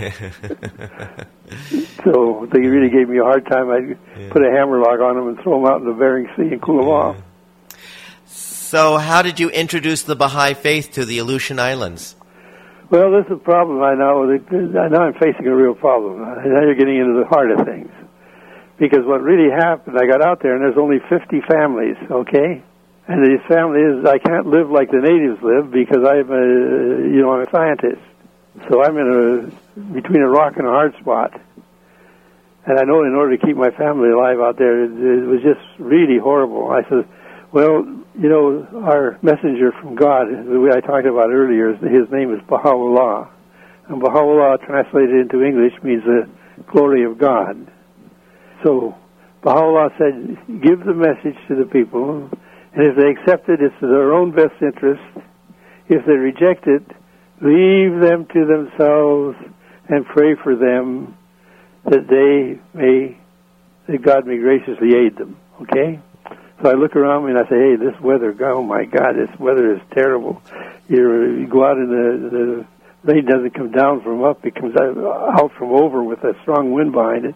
so 2.05 2.49
they 2.53 2.61
really 2.61 2.91
gave 2.91 3.09
me 3.09 3.19
a 3.19 3.25
hard 3.25 3.45
time. 3.47 3.71
I'd 3.71 4.31
put 4.31 4.43
a 4.43 4.51
hammerlock 4.51 5.01
on 5.01 5.17
them 5.17 5.29
and 5.29 5.41
throw 5.43 5.61
them 5.61 5.67
out 5.71 5.81
in 5.81 5.87
the 5.87 5.93
Bering 5.93 6.29
Sea 6.37 6.53
and 6.53 6.63
cool 6.63 6.79
them 6.79 6.89
off. 6.89 7.17
So 8.27 8.99
how 8.99 9.23
did 9.23 9.41
you 9.41 9.51
introduce 9.51 10.05
the 10.05 10.15
Baha'i 10.15 10.55
faith 10.55 10.93
to 10.93 11.05
the 11.05 11.19
Aleutian 11.19 11.59
Islands? 11.59 12.15
Well, 12.89 13.11
this 13.11 13.27
is 13.27 13.33
a 13.33 13.37
problem 13.37 13.83
I 13.83 13.95
know. 13.95 14.25
Now 14.25 15.03
I'm 15.03 15.15
facing 15.15 15.47
a 15.47 15.55
real 15.55 15.75
problem. 15.75 16.21
Now 16.21 16.63
you're 16.63 16.77
getting 16.77 16.99
into 16.99 17.19
the 17.19 17.27
heart 17.27 17.51
of 17.51 17.67
things. 17.67 17.91
Because 18.79 19.05
what 19.05 19.23
really 19.23 19.51
happened, 19.51 19.99
I 20.01 20.07
got 20.07 20.25
out 20.25 20.41
there 20.41 20.55
and 20.55 20.63
there's 20.63 20.79
only 20.79 20.99
50 21.09 21.41
families, 21.49 21.97
okay? 22.11 22.63
And 23.09 23.25
the 23.25 23.39
family 23.49 23.81
is, 23.81 24.07
I 24.07 24.19
can't 24.19 24.47
live 24.47 24.71
like 24.71 24.91
the 24.91 25.01
natives 25.03 25.43
live 25.43 25.71
because 25.71 26.05
I'm 26.07 26.31
a, 26.31 26.45
you 27.09 27.21
know, 27.21 27.33
I'm 27.33 27.47
a 27.47 27.51
scientist. 27.51 28.03
So 28.69 28.85
I'm 28.85 28.97
in 28.99 29.09
a, 29.09 29.93
between 29.95 30.23
a 30.23 30.29
rock 30.29 30.55
and 30.57 30.67
a 30.67 30.71
hard 30.71 30.95
spot. 31.01 31.41
And 32.67 32.79
I 32.79 32.85
know 32.85 33.03
in 33.03 33.15
order 33.15 33.37
to 33.37 33.47
keep 33.47 33.57
my 33.57 33.71
family 33.71 34.11
alive 34.11 34.39
out 34.39 34.59
there, 34.59 34.85
it, 34.85 34.93
it 34.93 35.27
was 35.27 35.41
just 35.43 35.61
really 35.79 36.19
horrible. 36.19 36.71
I 36.71 36.83
said, 36.89 37.09
well, 37.53 37.85
you 38.19 38.29
know, 38.29 38.67
our 38.85 39.19
messenger 39.23 39.73
from 39.81 39.97
God, 39.97 40.29
the 40.29 40.61
way 40.61 40.71
I 40.71 40.81
talked 40.81 41.07
about 41.07 41.31
earlier, 41.31 41.75
his 41.75 42.11
name 42.13 42.35
is 42.35 42.41
Baha'u'llah. 42.49 43.29
And 43.89 44.01
Baha'u'llah 44.01 44.59
translated 44.59 45.17
into 45.17 45.43
English 45.43 45.73
means 45.83 46.05
the 46.05 46.29
glory 46.71 47.05
of 47.05 47.19
God. 47.19 47.67
So 48.63 48.95
Baha'u'llah 49.43 49.91
said, 49.99 50.63
give 50.63 50.85
the 50.85 50.95
message 50.95 51.37
to 51.49 51.57
the 51.57 51.65
people, 51.65 52.31
and 52.73 52.87
if 52.87 52.97
they 52.97 53.11
accept 53.11 53.49
it, 53.49 53.61
it's 53.61 53.75
their 53.81 54.13
own 54.13 54.31
best 54.33 54.55
interest. 54.61 55.03
If 55.89 56.07
they 56.07 56.13
reject 56.13 56.67
it, 56.67 56.87
leave 57.41 58.01
them 58.01 58.27
to 58.33 58.47
themselves 58.47 59.37
and 59.89 60.07
pray 60.07 60.37
for 60.43 60.55
them 60.55 61.17
that 61.85 62.07
they 62.09 62.61
may, 62.79 63.19
that 63.89 64.03
God 64.03 64.27
may 64.27 64.39
graciously 64.39 64.95
aid 64.95 65.17
them. 65.17 65.37
Okay? 65.63 66.01
So 66.63 66.71
I 66.71 66.75
look 66.75 66.95
around 66.95 67.25
me 67.25 67.31
and 67.31 67.39
I 67.39 67.45
say, 67.49 67.57
hey, 67.57 67.77
this 67.77 67.99
weather, 68.01 68.37
oh 68.53 68.63
my 68.63 68.85
God, 68.85 69.15
this 69.17 69.31
weather 69.41 69.75
is 69.75 69.81
terrible. 69.93 70.41
You're, 70.89 71.39
you 71.41 71.49
go 71.49 71.65
out 71.65 71.79
and 71.79 71.91
the, 71.91 72.67
the 73.03 73.13
rain 73.13 73.25
doesn't 73.25 73.55
come 73.55 73.73
down 73.73 74.03
from 74.03 74.23
up, 74.23 74.45
it 74.45 74.55
comes 74.55 74.77
out, 74.77 74.97
out 74.99 75.53
from 75.59 75.71
over 75.71 76.03
with 76.05 76.23
a 76.23 76.35
strong 76.43 76.73
wind 76.73 76.93
behind 76.93 77.25
it. 77.25 77.35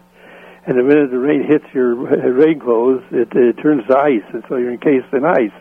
And 0.67 0.79
the 0.79 0.83
minute 0.83 1.11
the 1.11 1.19
rain 1.19 1.45
hits 1.47 1.65
your 1.73 1.95
rain 1.95 2.59
clothes, 2.59 3.03
it, 3.11 3.29
it 3.35 3.61
turns 3.61 3.85
to 3.87 3.97
ice, 3.97 4.25
and 4.33 4.43
so 4.49 4.55
you're 4.55 4.73
encased 4.73 5.13
in 5.13 5.23
ice. 5.23 5.53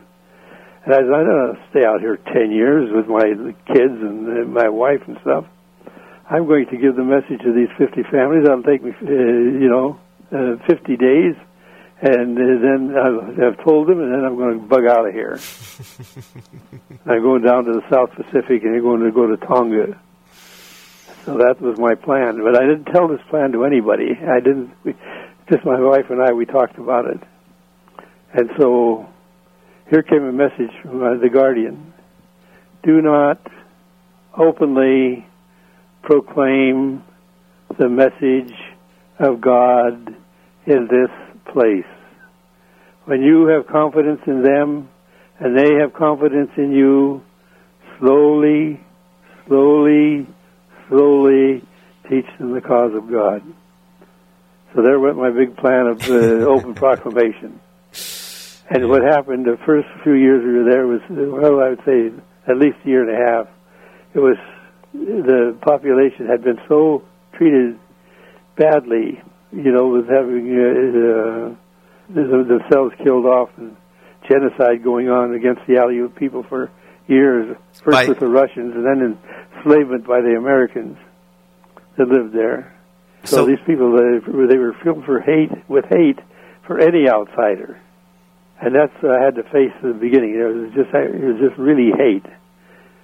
And 0.84 0.94
I 0.94 0.98
said, 0.98 1.12
I 1.12 1.22
don't 1.24 1.36
want 1.36 1.58
to 1.58 1.68
stay 1.70 1.84
out 1.84 2.00
here 2.00 2.16
10 2.16 2.50
years 2.50 2.90
with 2.92 3.06
my 3.08 3.24
kids 3.72 3.96
and 4.00 4.28
uh, 4.28 4.44
my 4.48 4.68
wife 4.68 5.00
and 5.06 5.16
stuff. 5.22 5.44
I'm 6.28 6.46
going 6.46 6.66
to 6.66 6.76
give 6.76 6.96
the 6.96 7.04
message 7.04 7.40
to 7.40 7.52
these 7.52 7.68
50 7.76 8.02
families. 8.10 8.44
That'll 8.44 8.62
take 8.62 8.82
me, 8.82 8.92
uh, 8.92 9.10
you 9.10 9.68
know, 9.68 10.00
uh, 10.32 10.56
50 10.66 10.96
days. 10.96 11.36
And 12.00 12.36
uh, 12.36 12.60
then 12.60 12.94
I've, 12.96 13.40
I've 13.40 13.64
told 13.64 13.88
them, 13.88 14.00
and 14.00 14.12
then 14.12 14.24
I'm 14.24 14.36
going 14.36 14.60
to 14.60 14.66
bug 14.66 14.84
out 14.84 15.08
of 15.08 15.14
here. 15.14 15.38
I'm 17.06 17.22
going 17.22 17.42
down 17.42 17.64
to 17.64 17.72
the 17.72 17.84
South 17.90 18.10
Pacific, 18.12 18.64
and 18.64 18.76
I'm 18.76 18.82
going 18.82 19.04
to 19.04 19.12
go 19.12 19.26
to 19.26 19.36
Tonga. 19.36 20.00
So 21.24 21.38
that 21.38 21.60
was 21.60 21.78
my 21.78 21.94
plan. 21.94 22.42
But 22.42 22.56
I 22.56 22.66
didn't 22.66 22.92
tell 22.92 23.08
this 23.08 23.20
plan 23.30 23.52
to 23.52 23.64
anybody. 23.64 24.10
I 24.12 24.40
didn't, 24.40 24.72
we, 24.84 24.94
just 25.50 25.64
my 25.64 25.80
wife 25.80 26.06
and 26.10 26.20
I, 26.22 26.32
we 26.32 26.44
talked 26.44 26.78
about 26.78 27.06
it. 27.06 27.20
And 28.34 28.50
so 28.58 29.06
here 29.88 30.02
came 30.02 30.24
a 30.24 30.32
message 30.32 30.70
from 30.82 31.02
uh, 31.02 31.16
the 31.16 31.30
Guardian. 31.30 31.92
Do 32.82 33.00
not 33.00 33.40
openly 34.36 35.26
proclaim 36.02 37.02
the 37.78 37.88
message 37.88 38.52
of 39.18 39.40
God 39.40 40.14
in 40.66 40.88
this 40.90 41.10
place. 41.52 41.86
When 43.06 43.22
you 43.22 43.46
have 43.46 43.66
confidence 43.66 44.20
in 44.26 44.42
them 44.42 44.88
and 45.38 45.56
they 45.56 45.74
have 45.80 45.94
confidence 45.94 46.50
in 46.56 46.72
you, 46.72 47.22
slowly, 47.98 48.80
slowly, 49.46 50.26
slowly 50.88 51.62
teach 52.08 52.26
them 52.38 52.52
the 52.52 52.60
cause 52.60 52.94
of 52.94 53.10
God. 53.10 53.42
So 54.74 54.82
there 54.82 54.98
went 54.98 55.16
my 55.16 55.30
big 55.30 55.56
plan 55.56 55.86
of 55.86 56.10
uh, 56.10 56.14
open 56.48 56.74
proclamation. 56.74 57.60
And 58.70 58.88
what 58.88 59.02
happened 59.02 59.44
the 59.44 59.58
first 59.64 59.88
few 60.02 60.14
years 60.14 60.42
we 60.44 60.52
were 60.52 60.70
there 60.70 60.86
was, 60.86 61.00
well, 61.10 61.60
I 61.60 61.70
would 61.70 61.84
say 61.84 62.10
at 62.46 62.56
least 62.56 62.78
a 62.84 62.88
year 62.88 63.08
and 63.08 63.10
a 63.10 63.30
half. 63.30 63.48
It 64.14 64.18
was, 64.18 64.36
the 64.92 65.56
population 65.60 66.26
had 66.26 66.42
been 66.42 66.58
so 66.68 67.02
treated 67.34 67.78
badly, 68.56 69.20
you 69.52 69.72
know, 69.72 69.88
with 69.88 70.08
having 70.08 70.48
uh, 70.56 71.54
uh, 72.10 72.44
themselves 72.44 72.94
killed 73.02 73.26
off 73.26 73.50
and 73.56 73.76
genocide 74.28 74.82
going 74.82 75.08
on 75.08 75.34
against 75.34 75.62
the 75.66 75.74
Aleut 75.74 76.16
people 76.16 76.42
for 76.42 76.70
years, 77.06 77.56
first 77.82 77.94
By- 77.94 78.06
with 78.08 78.18
the 78.18 78.28
Russians 78.28 78.74
and 78.74 78.84
then 78.84 79.18
enslavement 79.56 80.06
by 80.06 80.20
the 80.20 80.36
Americans 80.36 80.96
that 81.96 82.08
lived 82.08 82.32
there. 82.32 82.72
So, 83.24 83.36
So- 83.36 83.46
these 83.46 83.60
people, 83.66 83.92
they, 83.92 84.18
they 84.46 84.58
were 84.58 84.74
filled 84.82 85.04
for 85.04 85.20
hate, 85.20 85.50
with 85.68 85.84
hate 85.86 86.18
for 86.66 86.78
any 86.78 87.08
outsider. 87.08 87.78
And 88.60 88.74
that's 88.74 88.92
what 89.02 89.12
I 89.20 89.24
had 89.24 89.34
to 89.34 89.42
face 89.44 89.72
at 89.76 89.82
the 89.82 89.92
beginning. 89.92 90.34
It 90.34 90.44
was 90.44 90.72
just, 90.72 90.94
it 90.94 91.24
was 91.24 91.38
just 91.40 91.58
really 91.58 91.90
hate. 91.96 92.24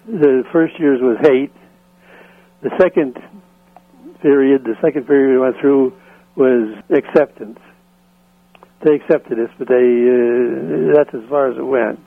The 0.07 0.45
first 0.53 0.79
years 0.79 1.01
was 1.03 1.19
hate. 1.21 1.53
The 2.63 2.71
second 2.79 3.19
period, 4.23 4.65
the 4.65 4.77
second 4.81 5.07
period 5.07 5.33
we 5.33 5.39
went 5.39 5.57
through 5.61 5.93
was 6.37 6.79
acceptance. 6.91 7.59
They 8.83 8.95
accepted 8.95 9.39
us, 9.39 9.51
but 9.59 9.69
they 9.69 9.75
uh, 9.75 10.95
that's 10.95 11.13
as 11.15 11.29
far 11.29 11.51
as 11.51 11.59
it 11.59 11.63
went. 11.67 12.01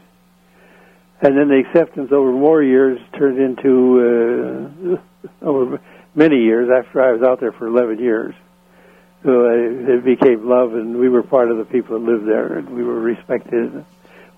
And 1.23 1.37
then 1.37 1.47
the 1.47 1.63
acceptance 1.65 2.11
over 2.11 2.33
more 2.33 2.61
years 2.61 2.99
turned 3.17 3.39
into 3.39 4.99
uh, 5.41 5.41
over 5.41 5.79
many 6.15 6.35
years 6.43 6.69
after 6.69 7.01
I 7.01 7.13
was 7.13 7.21
out 7.21 7.39
there 7.39 7.53
for 7.53 7.67
11 7.67 7.99
years. 7.99 8.35
So 9.23 9.45
I, 9.45 9.93
it 9.93 10.03
became 10.03 10.49
love, 10.49 10.73
and 10.73 10.99
we 10.99 11.07
were 11.07 11.23
part 11.23 11.49
of 11.49 11.57
the 11.57 11.63
people 11.63 11.97
that 11.97 12.05
lived 12.05 12.27
there, 12.27 12.57
and 12.57 12.69
we 12.71 12.83
were 12.83 12.99
respected, 12.99 13.73
and 13.73 13.85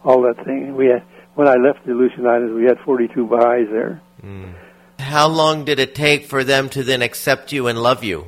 all 0.04 0.21
that 0.21 0.45
thing. 0.45 0.76
We 0.76 0.86
had, 0.86 1.02
when 1.34 1.48
I 1.48 1.56
left 1.56 1.88
the 1.88 1.93
Aleutian 1.93 2.28
Islands, 2.28 2.54
we 2.54 2.65
had 2.65 2.78
42 2.86 3.26
Baha'is 3.26 3.67
there. 3.71 4.00
Mm. 4.24 4.54
How 5.00 5.28
long 5.28 5.65
did 5.65 5.80
it 5.80 5.95
take 5.95 6.26
for 6.26 6.43
them 6.43 6.69
to 6.69 6.84
then 6.84 7.02
accept 7.02 7.52
you 7.52 7.65
and 7.65 7.82
love 7.82 8.04
you? 8.04 8.26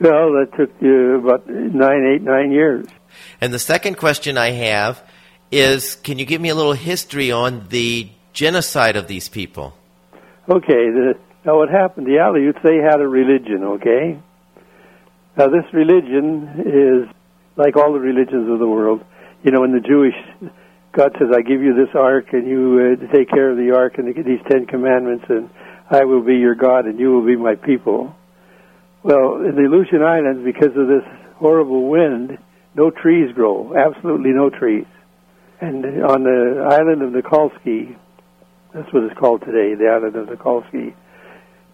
Well, 0.00 0.34
that 0.34 0.50
took 0.56 0.70
uh, 0.80 1.18
about 1.18 1.48
nine, 1.48 2.14
eight, 2.14 2.22
nine 2.22 2.52
years. 2.52 2.86
And 3.40 3.52
the 3.52 3.58
second 3.58 3.96
question 3.96 4.38
I 4.38 4.50
have 4.52 5.02
is 5.54 5.94
can 5.96 6.18
you 6.18 6.26
give 6.26 6.40
me 6.40 6.48
a 6.48 6.54
little 6.54 6.72
history 6.72 7.30
on 7.30 7.68
the 7.68 8.10
genocide 8.32 8.96
of 8.96 9.06
these 9.06 9.28
people? 9.28 9.74
Okay. 10.48 10.90
The, 10.90 11.14
now, 11.44 11.58
what 11.58 11.68
happened, 11.68 12.06
the 12.06 12.18
Aleuts, 12.18 12.62
they 12.62 12.76
had 12.76 13.00
a 13.00 13.08
religion, 13.08 13.64
okay? 13.76 14.18
Now, 15.36 15.48
this 15.48 15.64
religion 15.74 16.48
is 16.64 17.14
like 17.56 17.76
all 17.76 17.92
the 17.92 18.00
religions 18.00 18.50
of 18.50 18.58
the 18.58 18.66
world. 18.66 19.04
You 19.42 19.50
know, 19.50 19.62
in 19.64 19.72
the 19.72 19.80
Jewish, 19.80 20.14
God 20.92 21.12
says, 21.18 21.28
I 21.34 21.42
give 21.42 21.60
you 21.60 21.74
this 21.74 21.94
ark, 21.94 22.32
and 22.32 22.46
you 22.46 22.96
uh, 22.96 23.12
take 23.12 23.28
care 23.28 23.50
of 23.50 23.58
the 23.58 23.74
ark 23.76 23.98
and 23.98 24.08
these 24.14 24.40
Ten 24.50 24.64
Commandments, 24.64 25.26
and 25.28 25.50
I 25.90 26.04
will 26.04 26.22
be 26.22 26.36
your 26.36 26.54
God, 26.54 26.86
and 26.86 26.98
you 26.98 27.12
will 27.12 27.26
be 27.26 27.36
my 27.36 27.56
people. 27.56 28.14
Well, 29.02 29.44
in 29.44 29.54
the 29.54 29.68
Aleutian 29.68 30.02
Islands, 30.02 30.44
because 30.44 30.74
of 30.76 30.88
this 30.88 31.04
horrible 31.36 31.90
wind, 31.90 32.38
no 32.74 32.90
trees 32.90 33.30
grow, 33.34 33.74
absolutely 33.76 34.30
no 34.30 34.48
trees. 34.48 34.86
And 35.64 36.04
on 36.04 36.24
the 36.24 36.60
island 36.68 37.00
of 37.00 37.16
Nikolsky, 37.16 37.96
that's 38.74 38.92
what 38.92 39.04
it's 39.04 39.18
called 39.18 39.40
today, 39.40 39.74
the 39.74 39.88
island 39.88 40.14
of 40.14 40.28
Nikolsky, 40.28 40.92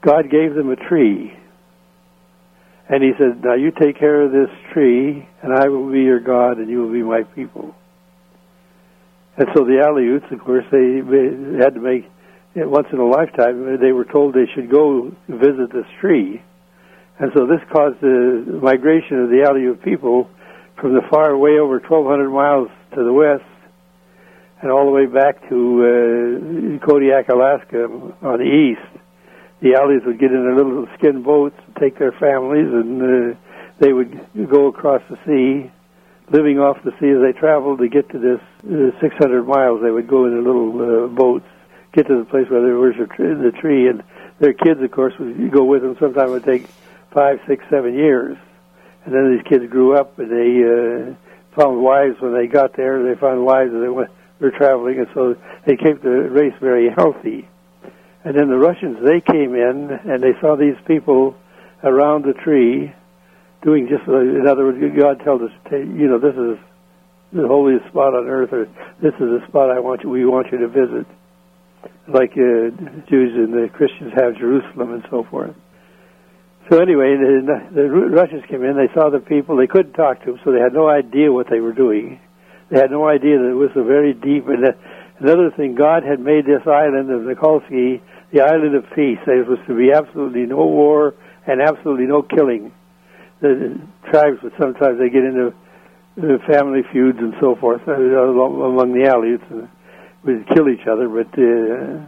God 0.00 0.30
gave 0.30 0.54
them 0.54 0.70
a 0.70 0.76
tree. 0.76 1.36
And 2.88 3.02
he 3.02 3.10
said, 3.18 3.42
Now 3.42 3.54
you 3.54 3.72
take 3.72 3.98
care 3.98 4.22
of 4.22 4.30
this 4.30 4.54
tree, 4.72 5.26
and 5.42 5.52
I 5.52 5.66
will 5.66 5.90
be 5.90 6.02
your 6.02 6.20
God, 6.20 6.58
and 6.58 6.70
you 6.70 6.82
will 6.82 6.92
be 6.92 7.02
my 7.02 7.24
people. 7.34 7.74
And 9.36 9.48
so 9.56 9.64
the 9.64 9.82
Aleuts, 9.82 10.30
of 10.30 10.38
course, 10.38 10.66
they, 10.70 11.02
had 11.60 11.74
to 11.74 11.80
make, 11.80 12.06
it 12.54 12.70
once 12.70 12.86
in 12.92 13.00
a 13.00 13.04
lifetime, 13.04 13.80
they 13.80 13.90
were 13.90 14.04
told 14.04 14.34
they 14.34 14.46
should 14.54 14.70
go 14.70 15.10
visit 15.26 15.72
this 15.72 15.90
tree. 16.00 16.40
And 17.18 17.32
so 17.34 17.44
this 17.44 17.60
caused 17.72 18.00
the 18.00 18.60
migration 18.62 19.18
of 19.18 19.30
the 19.30 19.42
Aleut 19.50 19.82
people 19.82 20.30
from 20.80 20.94
the 20.94 21.02
far 21.10 21.36
way 21.36 21.58
over 21.58 21.80
1,200 21.80 22.30
miles 22.30 22.68
to 22.94 23.02
the 23.02 23.12
west 23.12 23.49
and 24.62 24.70
all 24.70 24.84
the 24.84 24.90
way 24.90 25.06
back 25.06 25.48
to 25.48 26.80
uh, 26.80 26.86
Kodiak, 26.86 27.28
Alaska 27.28 27.84
on 28.22 28.38
the 28.38 28.44
east. 28.44 29.02
The 29.60 29.72
Aleuts 29.72 30.06
would 30.06 30.18
get 30.18 30.30
in 30.32 30.42
their 30.42 30.56
little 30.56 30.86
skin 30.98 31.22
boats 31.22 31.56
and 31.66 31.76
take 31.76 31.98
their 31.98 32.12
families, 32.12 32.68
and 32.72 33.02
uh, 33.02 33.38
they 33.78 33.92
would 33.92 34.18
go 34.50 34.66
across 34.66 35.02
the 35.10 35.18
sea, 35.26 35.70
living 36.30 36.58
off 36.58 36.82
the 36.84 36.92
sea 37.00 37.10
as 37.10 37.20
they 37.20 37.38
traveled 37.38 37.78
to 37.80 37.88
get 37.88 38.08
to 38.10 38.18
this 38.18 38.40
uh, 38.64 38.98
600 39.00 39.44
miles. 39.44 39.82
They 39.82 39.90
would 39.90 40.08
go 40.08 40.26
in 40.26 40.32
their 40.32 40.42
little 40.42 41.04
uh, 41.04 41.06
boats, 41.08 41.46
get 41.92 42.06
to 42.06 42.18
the 42.18 42.24
place 42.24 42.48
where 42.48 42.64
they 42.64 42.72
worshiped 42.72 43.16
the 43.18 43.52
tree, 43.60 43.88
and 43.88 44.02
their 44.38 44.54
kids, 44.54 44.80
of 44.82 44.90
course, 44.90 45.14
would 45.18 45.50
go 45.50 45.64
with 45.64 45.82
them. 45.82 45.96
Sometimes 46.00 46.30
it 46.30 46.32
would 46.32 46.44
take 46.44 46.66
five, 47.12 47.40
six, 47.46 47.64
seven 47.70 47.94
years. 47.94 48.36
And 49.04 49.14
then 49.14 49.36
these 49.36 49.46
kids 49.46 49.70
grew 49.70 49.96
up 49.96 50.18
and 50.18 50.30
they 50.30 50.60
uh, 50.64 51.14
found 51.56 51.82
wives 51.82 52.20
when 52.20 52.34
they 52.34 52.46
got 52.46 52.76
there. 52.76 53.02
They 53.02 53.18
found 53.18 53.44
wives 53.44 53.72
as 53.74 53.80
they 53.80 53.88
went, 53.88 54.10
were 54.40 54.50
traveling, 54.50 54.98
and 54.98 55.08
so 55.14 55.36
they 55.66 55.76
kept 55.76 56.02
the 56.02 56.28
race 56.30 56.54
very 56.60 56.88
healthy. 56.90 57.48
And 58.24 58.36
then 58.36 58.48
the 58.48 58.58
Russians, 58.58 58.98
they 59.04 59.20
came 59.20 59.54
in 59.54 59.90
and 60.04 60.22
they 60.22 60.38
saw 60.40 60.56
these 60.56 60.76
people 60.86 61.34
around 61.82 62.24
the 62.24 62.34
tree 62.34 62.92
doing 63.62 63.88
just, 63.88 64.08
uh, 64.08 64.18
in 64.18 64.46
other 64.46 64.64
words, 64.64 64.78
God 64.98 65.24
told 65.24 65.42
us, 65.42 65.50
you 65.70 66.08
know, 66.08 66.18
this 66.18 66.34
is 66.34 66.58
the 67.32 67.46
holiest 67.46 67.86
spot 67.88 68.14
on 68.14 68.26
earth, 68.26 68.52
or 68.52 68.66
this 69.00 69.14
is 69.14 69.40
the 69.40 69.40
spot 69.48 69.70
I 69.70 69.80
want 69.80 70.02
you, 70.02 70.10
we 70.10 70.26
want 70.26 70.48
you 70.52 70.58
to 70.58 70.68
visit. 70.68 71.06
Like 72.08 72.32
uh, 72.32 72.74
Jews 73.08 73.32
and 73.36 73.52
the 73.54 73.68
Christians 73.72 74.12
have 74.16 74.36
Jerusalem 74.36 74.94
and 74.94 75.04
so 75.10 75.24
forth. 75.30 75.54
So 76.68 76.78
anyway, 76.78 77.16
the, 77.16 77.68
the 77.74 77.82
Russians 77.88 78.44
came 78.48 78.62
in. 78.64 78.76
They 78.76 78.92
saw 78.94 79.10
the 79.10 79.18
people. 79.18 79.56
They 79.56 79.66
couldn't 79.66 79.94
talk 79.94 80.20
to 80.20 80.32
them, 80.32 80.40
so 80.44 80.52
they 80.52 80.60
had 80.60 80.72
no 80.72 80.88
idea 80.88 81.32
what 81.32 81.48
they 81.48 81.60
were 81.60 81.72
doing. 81.72 82.20
They 82.70 82.78
had 82.78 82.90
no 82.90 83.08
idea 83.08 83.38
that 83.38 83.50
it 83.50 83.58
was 83.58 83.70
a 83.74 83.82
very 83.82 84.14
deep. 84.14 84.46
And 84.48 84.64
uh, 84.64 84.72
another 85.18 85.50
thing, 85.56 85.74
God 85.74 86.02
had 86.04 86.20
made 86.20 86.46
this 86.46 86.62
island 86.66 87.10
of 87.10 87.22
Nikolsky 87.22 88.00
the 88.32 88.42
island 88.42 88.76
of 88.76 88.84
peace. 88.94 89.18
There 89.26 89.42
was 89.42 89.58
to 89.66 89.76
be 89.76 89.92
absolutely 89.92 90.46
no 90.46 90.64
war 90.64 91.14
and 91.46 91.60
absolutely 91.60 92.06
no 92.06 92.22
killing. 92.22 92.72
The 93.40 93.80
tribes 94.10 94.38
would 94.42 94.52
sometimes 94.58 94.98
they 94.98 95.10
get 95.10 95.24
into 95.24 95.52
family 96.46 96.82
feuds 96.92 97.18
and 97.18 97.34
so 97.40 97.56
forth 97.56 97.82
uh, 97.88 97.94
among 97.94 98.92
the 98.92 99.08
Aleuts 99.08 99.50
and 99.50 99.68
would 100.22 100.46
kill 100.54 100.68
each 100.68 100.86
other, 100.86 101.08
but 101.08 101.32
uh, 101.38 102.06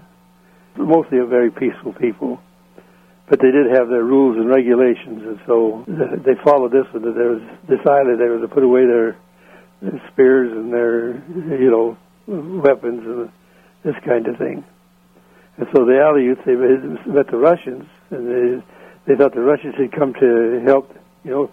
mostly 0.76 1.18
a 1.18 1.26
very 1.26 1.50
peaceful 1.50 1.92
people 1.94 2.40
but 3.32 3.40
they 3.40 3.50
did 3.50 3.64
have 3.72 3.88
their 3.88 4.04
rules 4.04 4.36
and 4.36 4.46
regulations, 4.46 5.22
and 5.24 5.40
so 5.46 5.84
they 5.88 6.34
followed 6.44 6.70
this. 6.70 6.84
And 6.92 7.00
there 7.16 7.30
was 7.32 7.40
decided 7.64 8.18
they 8.18 8.28
were 8.28 8.40
to 8.40 8.48
put 8.48 8.62
away 8.62 8.84
their, 8.84 9.16
their 9.82 10.00
spears 10.12 10.52
and 10.52 10.72
their, 10.72 11.14
you 11.58 11.70
know, 11.70 11.98
weapons 12.26 13.02
and 13.04 13.30
this 13.84 13.96
kind 14.04 14.26
of 14.28 14.38
thing. 14.38 14.64
And 15.56 15.66
so 15.74 15.84
the 15.84 15.98
Aleuts 16.00 16.44
they 16.46 16.54
met 17.10 17.26
the 17.30 17.36
Russians, 17.36 17.84
and 18.10 18.26
they 18.26 18.64
they 19.06 19.16
thought 19.16 19.34
the 19.34 19.42
Russians 19.42 19.74
had 19.76 19.92
come 19.92 20.14
to 20.14 20.62
help, 20.64 20.94
you 21.24 21.30
know, 21.30 21.50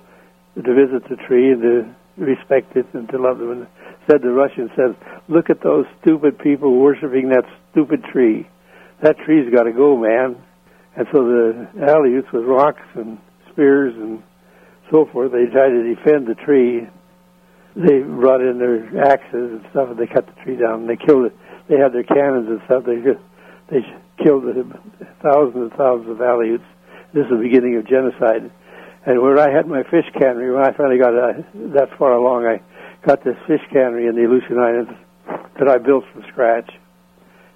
to 0.55 0.73
visit 0.73 1.09
the 1.09 1.17
tree 1.27 1.51
and 1.51 1.61
to 1.61 1.95
respect 2.17 2.75
it 2.77 2.85
and 2.93 3.09
to 3.09 3.17
love 3.17 3.39
them. 3.39 3.51
And 3.51 3.67
said 4.07 4.21
the 4.21 4.31
Russians 4.31 4.71
said, 4.75 4.95
"Look 5.27 5.49
at 5.49 5.61
those 5.61 5.85
stupid 6.01 6.37
people 6.39 6.79
worshiping 6.79 7.29
that 7.29 7.45
stupid 7.71 8.03
tree. 8.05 8.47
That 9.01 9.17
tree's 9.25 9.51
got 9.53 9.63
to 9.63 9.71
go, 9.71 9.97
man." 9.97 10.37
And 10.95 11.07
so 11.11 11.23
the 11.23 11.67
Aleuts 11.77 12.31
with 12.31 12.45
rocks 12.45 12.87
and 12.95 13.17
spears 13.51 13.95
and 13.95 14.21
so 14.91 15.05
forth, 15.11 15.31
they 15.31 15.45
tried 15.45 15.69
to 15.69 15.95
defend 15.95 16.27
the 16.27 16.35
tree. 16.35 16.87
They 17.75 17.99
brought 17.99 18.41
in 18.41 18.57
their 18.57 18.85
axes 19.05 19.61
and 19.61 19.65
stuff, 19.71 19.89
and 19.89 19.97
they 19.97 20.07
cut 20.07 20.25
the 20.25 20.43
tree 20.43 20.55
down. 20.55 20.81
And 20.81 20.89
they 20.89 20.97
killed 20.97 21.25
it. 21.25 21.35
They 21.67 21.77
had 21.77 21.93
their 21.93 22.03
cannons 22.03 22.49
and 22.49 22.61
stuff. 22.65 22.83
They 22.85 22.97
just, 22.97 23.21
they 23.69 23.85
killed 24.23 24.43
thousands 25.21 25.55
and 25.55 25.73
thousands 25.73 26.09
of 26.09 26.17
Aleuts. 26.17 26.65
This 27.13 27.25
is 27.25 27.31
the 27.31 27.41
beginning 27.41 27.77
of 27.77 27.87
genocide. 27.87 28.51
And 29.05 29.21
where 29.21 29.39
I 29.39 29.53
had 29.53 29.67
my 29.67 29.83
fish 29.83 30.05
cannery, 30.17 30.51
when 30.51 30.63
I 30.63 30.71
finally 30.75 30.99
got 30.99 31.13
uh, 31.13 31.41
that 31.73 31.97
far 31.97 32.13
along, 32.13 32.45
I 32.45 32.61
got 33.05 33.23
this 33.23 33.37
fish 33.47 33.61
cannery 33.71 34.07
in 34.07 34.15
the 34.15 34.25
Aleutian 34.25 34.59
Islands 34.59 34.91
that 35.57 35.69
I 35.69 35.77
built 35.77 36.05
from 36.11 36.23
scratch. 36.31 36.69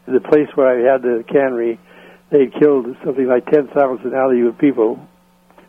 And 0.05 0.15
the 0.15 0.21
place 0.21 0.47
where 0.55 0.67
I 0.67 0.91
had 0.91 1.01
the 1.01 1.23
cannery 1.27 1.79
they 2.33 2.47
killed 2.47 2.87
something 3.05 3.27
like 3.27 3.45
10,000 3.45 3.69
Aleut 4.11 4.57
people 4.57 4.99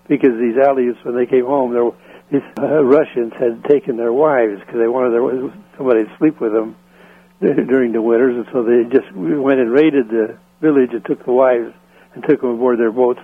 because 0.08 0.32
these 0.40 0.56
Aleuts, 0.56 1.04
when 1.04 1.14
they 1.14 1.26
came 1.26 1.44
home, 1.44 1.74
there, 1.74 1.90
these 2.34 2.42
uh, 2.58 2.82
Russians 2.82 3.32
had 3.38 3.62
taken 3.64 3.96
their 3.96 4.12
wives 4.12 4.58
because 4.60 4.80
they 4.80 4.88
wanted 4.88 5.12
their, 5.14 5.54
somebody 5.76 6.04
to 6.04 6.16
sleep 6.18 6.40
with 6.40 6.52
them 6.52 6.76
during 7.40 7.92
the 7.92 8.02
winters, 8.02 8.34
and 8.36 8.46
so 8.52 8.64
they 8.64 8.82
just 8.90 9.10
went 9.14 9.60
and 9.60 9.70
raided 9.70 10.08
the 10.08 10.36
village 10.60 10.90
and 10.92 11.04
took 11.04 11.24
the 11.24 11.32
wives 11.32 11.72
and 12.14 12.24
took 12.28 12.40
them 12.40 12.50
aboard 12.50 12.78
their 12.78 12.90
boats. 12.90 13.20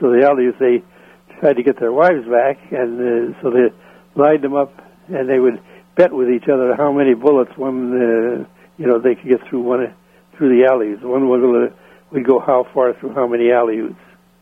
So 0.00 0.08
the 0.10 0.24
Aleuts, 0.24 0.58
they 0.58 0.82
tried 1.40 1.56
to 1.56 1.62
get 1.62 1.78
their 1.78 1.92
wives 1.92 2.24
back, 2.24 2.56
and 2.72 3.34
uh, 3.34 3.42
so 3.42 3.50
they 3.50 3.68
lined 4.14 4.42
them 4.42 4.54
up, 4.54 4.72
and 5.08 5.28
they 5.28 5.38
would 5.38 5.60
bet 5.96 6.12
with 6.12 6.30
each 6.30 6.48
other 6.48 6.74
how 6.74 6.90
many 6.90 7.12
bullets 7.12 7.52
one, 7.56 7.92
uh, 7.92 8.44
you 8.78 8.86
know, 8.86 8.98
they 8.98 9.14
could 9.14 9.28
get 9.28 9.46
through 9.48 9.60
one 9.60 9.94
through 10.36 10.56
the 10.56 10.64
alleys. 10.64 10.98
One 11.02 11.28
would 11.28 11.74
we 12.10 12.22
go 12.22 12.40
how 12.40 12.66
far 12.72 12.94
through 12.94 13.12
how 13.12 13.26
many 13.26 13.44
Aleuts. 13.52 13.96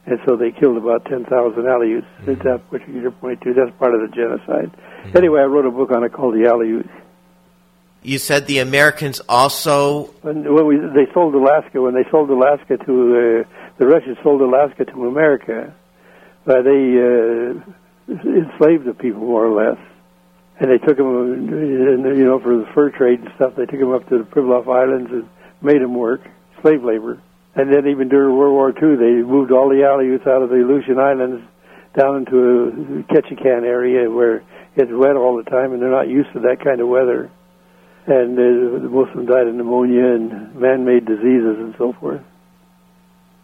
And 0.07 0.19
so 0.27 0.37
they 0.37 0.51
killed 0.51 0.77
about 0.77 1.05
10,000 1.05 1.29
Aleuts. 1.31 2.03
Mm-hmm. 2.03 2.31
At 2.31 2.39
that 2.45 2.71
particular 2.71 3.11
point, 3.11 3.41
too. 3.43 3.55
That's 3.55 3.71
part 3.79 3.95
of 3.95 4.01
the 4.01 4.15
genocide. 4.15 4.73
Mm-hmm. 4.73 5.17
Anyway, 5.17 5.41
I 5.41 5.45
wrote 5.45 5.67
a 5.67 5.71
book 5.71 5.91
on 5.91 6.05
it 6.05 6.13
called 6.13 6.35
The 6.35 6.49
Aleuts. 6.49 6.89
You 8.03 8.19
said 8.19 8.47
the 8.47 8.61
Americans 8.61 9.21
also. 9.29 10.05
When, 10.23 10.55
when 10.55 10.67
we, 10.67 10.77
they 10.79 11.13
sold 11.13 11.35
Alaska, 11.35 11.83
when 11.83 11.95
they 11.95 12.09
sold 12.11 12.31
Alaska 12.31 12.79
to 12.79 13.45
uh, 13.45 13.49
the 13.77 13.87
Russians, 13.87 14.17
sold 14.23 14.41
Alaska 14.41 14.87
to 14.87 15.07
America, 15.07 15.75
uh, 16.47 16.63
they 16.63 16.97
uh, 16.97 17.61
enslaved 18.09 18.87
the 18.87 18.95
people 18.99 19.21
more 19.21 19.45
or 19.45 19.53
less, 19.53 19.79
and 20.59 20.71
they 20.71 20.79
took 20.79 20.97
them, 20.97 21.51
you 22.17 22.25
know, 22.25 22.41
for 22.41 22.57
the 22.57 22.67
fur 22.73 22.89
trade 22.89 23.21
and 23.21 23.31
stuff. 23.37 23.55
They 23.55 23.67
took 23.67 23.81
them 23.81 23.93
up 23.93 24.09
to 24.09 24.17
the 24.17 24.25
Pribilof 24.25 24.67
Islands 24.67 25.11
and 25.13 25.29
made 25.61 25.83
them 25.83 25.95
work, 25.95 26.23
slave 26.63 26.83
labor 26.83 27.21
And 27.61 27.71
then 27.71 27.89
even 27.89 28.09
during 28.09 28.39
World 28.39 28.55
War 28.55 28.71
II, 28.71 28.97
they 28.97 29.21
moved 29.21 29.53
all 29.53 29.69
the 29.69 29.85
Aleuts 29.85 30.27
out 30.27 30.43
of 30.43 30.49
the 30.49 30.57
Aleutian 30.65 30.99
Islands 30.99 31.45
down 31.95 32.17
into 32.17 32.39
a 32.39 33.13
Ketchikan 33.13 33.65
area 33.65 34.11
where 34.11 34.43
it's 34.77 34.91
wet 34.91 35.15
all 35.15 35.37
the 35.37 35.43
time, 35.43 35.75
and 35.75 35.83
they're 35.83 35.91
not 35.91 36.09
used 36.09 36.33
to 36.33 36.41
that 36.41 36.65
kind 36.65 36.81
of 36.81 36.89
weather. 36.89 37.31
And 38.07 38.39
uh, 38.39 38.89
most 38.89 39.11
of 39.11 39.17
them 39.17 39.27
died 39.27 39.47
of 39.47 39.55
pneumonia 39.55 40.07
and 40.07 40.55
man-made 40.55 41.05
diseases 41.05 41.59
and 41.59 41.75
so 41.77 41.93
forth. 41.93 42.23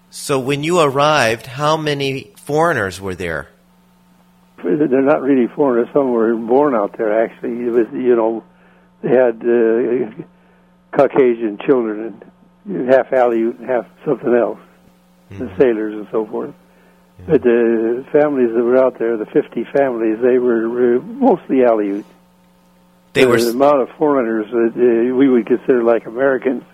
So 0.08 0.38
when 0.38 0.64
you 0.64 0.80
arrived, 0.80 1.44
how 1.44 1.76
many 1.76 2.32
foreigners 2.38 2.98
were 2.98 3.14
there? 3.14 3.48
They're 4.64 5.02
not 5.02 5.20
really 5.20 5.46
foreigners. 5.54 5.88
Some 5.92 6.12
were 6.12 6.34
born 6.34 6.74
out 6.74 6.96
there, 6.96 7.22
actually. 7.22 7.66
It 7.66 7.70
was, 7.70 7.86
you 7.92 8.16
know, 8.16 8.44
they 9.02 9.10
had 9.10 9.42
uh, 9.44 10.24
Caucasian 10.96 11.58
children, 11.66 12.00
and 12.00 12.24
half 12.66 13.10
Aleut 13.10 13.58
and 13.58 13.68
half 13.68 13.86
something 14.04 14.34
else, 14.34 14.58
mm-hmm. 15.30 15.46
the 15.46 15.56
sailors 15.56 15.94
and 15.94 16.08
so 16.10 16.26
forth. 16.26 16.54
Yeah. 17.20 17.24
But 17.28 17.42
the 17.42 18.04
families 18.12 18.50
that 18.54 18.62
were 18.62 18.76
out 18.76 18.98
there, 18.98 19.16
the 19.16 19.26
50 19.26 19.64
families, 19.72 20.18
they 20.20 20.38
were, 20.38 20.68
were 20.68 21.00
mostly 21.00 21.58
Aleut. 21.58 22.04
They 23.12 23.24
were 23.24 23.40
the 23.40 23.50
amount 23.50 23.80
of 23.80 23.88
foreigners 23.96 24.50
that 24.50 24.72
uh, 24.76 25.14
we 25.14 25.28
would 25.28 25.46
consider 25.46 25.82
like 25.82 26.04
Americans. 26.04 26.64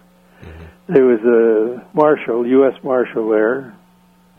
Mm-hmm. 0.42 0.92
There 0.92 1.04
was 1.04 1.20
a 1.20 1.86
marshal, 1.94 2.44
U.S. 2.44 2.74
marshal 2.82 3.28
there, 3.28 3.76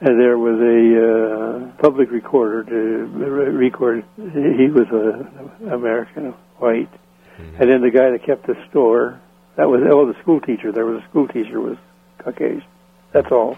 and 0.02 0.20
there 0.20 0.38
was 0.38 0.60
a 0.60 1.70
uh, 1.70 1.82
public 1.82 2.12
recorder 2.12 2.64
to 2.66 2.76
record. 2.76 4.04
He 4.18 4.68
was 4.68 4.88
a 4.90 5.74
American, 5.74 6.34
white, 6.58 6.92
mm-hmm. 6.92 7.62
and 7.62 7.72
then 7.72 7.82
the 7.82 7.90
guy 7.90 8.10
that 8.12 8.24
kept 8.26 8.48
the 8.48 8.58
store. 8.70 9.22
That 9.56 9.70
was 9.70 9.82
oh 9.86 10.12
the 10.12 10.20
school 10.22 10.42
teacher. 10.42 10.72
There 10.72 10.86
was 10.86 11.04
a 11.04 11.08
school 11.10 11.28
teacher 11.28 11.60
was 11.60 11.78
Caucasian. 12.18 12.64
That's 13.12 13.32
all. 13.32 13.58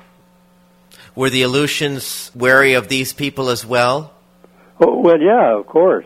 Were 1.15 1.29
the 1.29 1.43
Aleutians 1.43 2.31
wary 2.36 2.73
of 2.73 2.88
these 2.89 3.13
people 3.13 3.49
as 3.49 3.65
well? 3.65 4.13
Oh 4.79 4.99
well, 4.99 5.19
yeah, 5.19 5.58
of 5.58 5.67
course. 5.67 6.05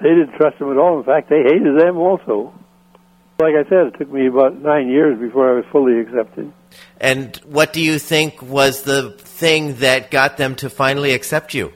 They 0.00 0.08
didn't 0.10 0.32
trust 0.36 0.58
them 0.58 0.70
at 0.70 0.78
all. 0.78 0.98
In 0.98 1.04
fact, 1.04 1.28
they 1.28 1.42
hated 1.42 1.78
them 1.78 1.96
also. 1.96 2.52
Like 3.38 3.54
I 3.54 3.68
said, 3.68 3.88
it 3.88 3.98
took 3.98 4.10
me 4.10 4.28
about 4.28 4.60
nine 4.60 4.88
years 4.88 5.18
before 5.18 5.50
I 5.50 5.56
was 5.56 5.64
fully 5.70 6.00
accepted. 6.00 6.52
And 6.98 7.36
what 7.44 7.72
do 7.72 7.82
you 7.82 7.98
think 7.98 8.40
was 8.40 8.82
the 8.82 9.10
thing 9.10 9.76
that 9.76 10.10
got 10.10 10.38
them 10.38 10.54
to 10.56 10.70
finally 10.70 11.12
accept 11.12 11.52
you? 11.52 11.72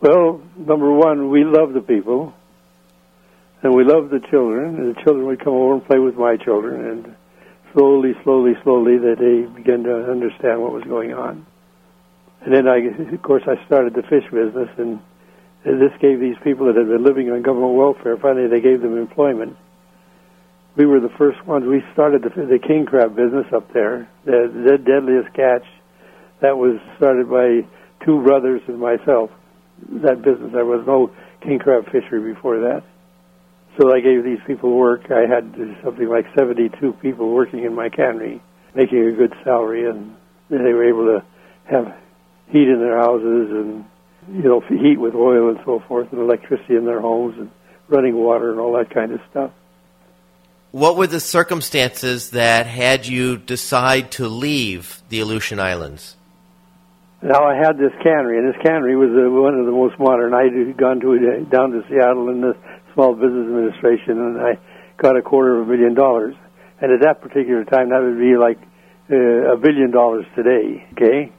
Well, 0.00 0.42
number 0.56 0.92
one, 0.92 1.30
we 1.30 1.44
love 1.44 1.72
the 1.72 1.80
people, 1.80 2.34
and 3.66 3.74
we 3.74 3.82
love 3.84 4.10
the 4.10 4.20
children. 4.30 4.76
And 4.76 4.94
the 4.94 5.02
children 5.02 5.26
would 5.26 5.42
come 5.42 5.54
over 5.54 5.74
and 5.74 5.86
play 5.86 5.98
with 5.98 6.14
my 6.14 6.36
children, 6.36 6.86
and 6.86 7.16
slowly, 7.74 8.14
slowly, 8.22 8.54
slowly, 8.62 8.96
that 8.98 9.18
they 9.18 9.42
began 9.50 9.82
to 9.82 10.10
understand 10.10 10.62
what 10.62 10.72
was 10.72 10.84
going 10.84 11.12
on. 11.12 11.44
And 12.42 12.54
then, 12.54 12.68
I, 12.68 12.78
of 13.12 13.22
course, 13.22 13.42
I 13.46 13.58
started 13.66 13.94
the 13.94 14.02
fish 14.02 14.24
business, 14.30 14.70
and 14.78 15.02
this 15.64 15.92
gave 16.00 16.20
these 16.20 16.38
people 16.44 16.66
that 16.66 16.76
had 16.76 16.86
been 16.86 17.02
living 17.02 17.30
on 17.30 17.42
government 17.42 17.74
welfare. 17.74 18.16
Finally, 18.16 18.48
they 18.48 18.60
gave 18.60 18.80
them 18.80 18.96
employment 18.96 19.56
we 20.76 20.84
were 20.84 21.00
the 21.00 21.12
first 21.16 21.44
ones. 21.46 21.64
We 21.66 21.82
started 21.92 22.22
the, 22.22 22.28
the 22.28 22.58
king 22.58 22.84
crab 22.84 23.16
business 23.16 23.46
up 23.52 23.72
there, 23.72 24.08
the, 24.24 24.52
the 24.52 24.78
deadliest 24.78 25.34
catch. 25.34 25.64
That 26.42 26.58
was 26.58 26.78
started 26.98 27.30
by 27.30 27.66
two 28.04 28.22
brothers 28.22 28.60
and 28.68 28.78
myself. 28.78 29.30
That 29.88 30.22
business, 30.22 30.52
there 30.52 30.66
was 30.66 30.84
no 30.86 31.10
king 31.42 31.58
crab 31.58 31.86
fishery 31.86 32.32
before 32.32 32.60
that. 32.60 32.82
So 33.78 33.92
I 33.92 34.00
gave 34.00 34.24
these 34.24 34.38
people 34.46 34.74
work. 34.74 35.10
I 35.10 35.26
had 35.26 35.54
something 35.84 36.08
like 36.08 36.26
72 36.36 36.92
people 37.02 37.30
working 37.30 37.64
in 37.64 37.74
my 37.74 37.88
cannery, 37.88 38.42
making 38.74 39.06
a 39.06 39.12
good 39.12 39.34
salary, 39.44 39.88
and 39.88 40.16
they 40.48 40.56
were 40.56 40.88
able 40.88 41.04
to 41.06 41.24
have 41.64 41.94
heat 42.48 42.68
in 42.68 42.78
their 42.80 42.96
houses 42.96 43.50
and 43.50 43.84
you 44.32 44.48
know 44.48 44.60
heat 44.60 44.98
with 44.98 45.14
oil 45.14 45.50
and 45.50 45.58
so 45.64 45.82
forth, 45.86 46.10
and 46.12 46.20
electricity 46.20 46.76
in 46.76 46.84
their 46.84 47.00
homes 47.00 47.36
and 47.38 47.50
running 47.88 48.16
water 48.16 48.50
and 48.50 48.58
all 48.58 48.72
that 48.72 48.90
kind 48.90 49.12
of 49.12 49.20
stuff 49.30 49.52
what 50.76 50.98
were 50.98 51.06
the 51.06 51.20
circumstances 51.20 52.30
that 52.30 52.66
had 52.66 53.06
you 53.06 53.38
decide 53.38 54.10
to 54.12 54.28
leave 54.28 55.00
the 55.08 55.20
Aleutian 55.20 55.58
Islands? 55.58 56.16
Now 57.22 57.44
I 57.44 57.56
had 57.56 57.78
this 57.78 57.92
cannery, 58.02 58.38
and 58.38 58.52
this 58.52 58.60
cannery 58.62 58.94
was 58.94 59.08
uh, 59.08 59.30
one 59.30 59.54
of 59.54 59.64
the 59.64 59.72
most 59.72 59.98
modern. 59.98 60.34
I 60.34 60.42
had 60.44 60.76
gone 60.76 61.00
to 61.00 61.14
uh, 61.14 61.48
down 61.48 61.70
to 61.70 61.82
Seattle 61.88 62.28
and 62.28 62.42
the 62.42 62.56
Small 62.96 63.12
Business 63.12 63.44
Administration, 63.44 64.16
and 64.16 64.40
I 64.40 64.56
got 64.96 65.18
a 65.18 65.22
quarter 65.22 65.60
of 65.60 65.68
a 65.68 65.70
million 65.70 65.92
dollars. 65.92 66.34
And 66.80 66.90
at 66.92 67.04
that 67.04 67.20
particular 67.20 67.62
time, 67.64 67.90
that 67.90 68.00
would 68.00 68.16
be 68.16 68.40
like 68.40 68.56
uh, 69.12 69.52
a 69.52 69.56
billion 69.60 69.92
dollars 69.92 70.24
today. 70.34 70.80
Okay, 70.96 71.30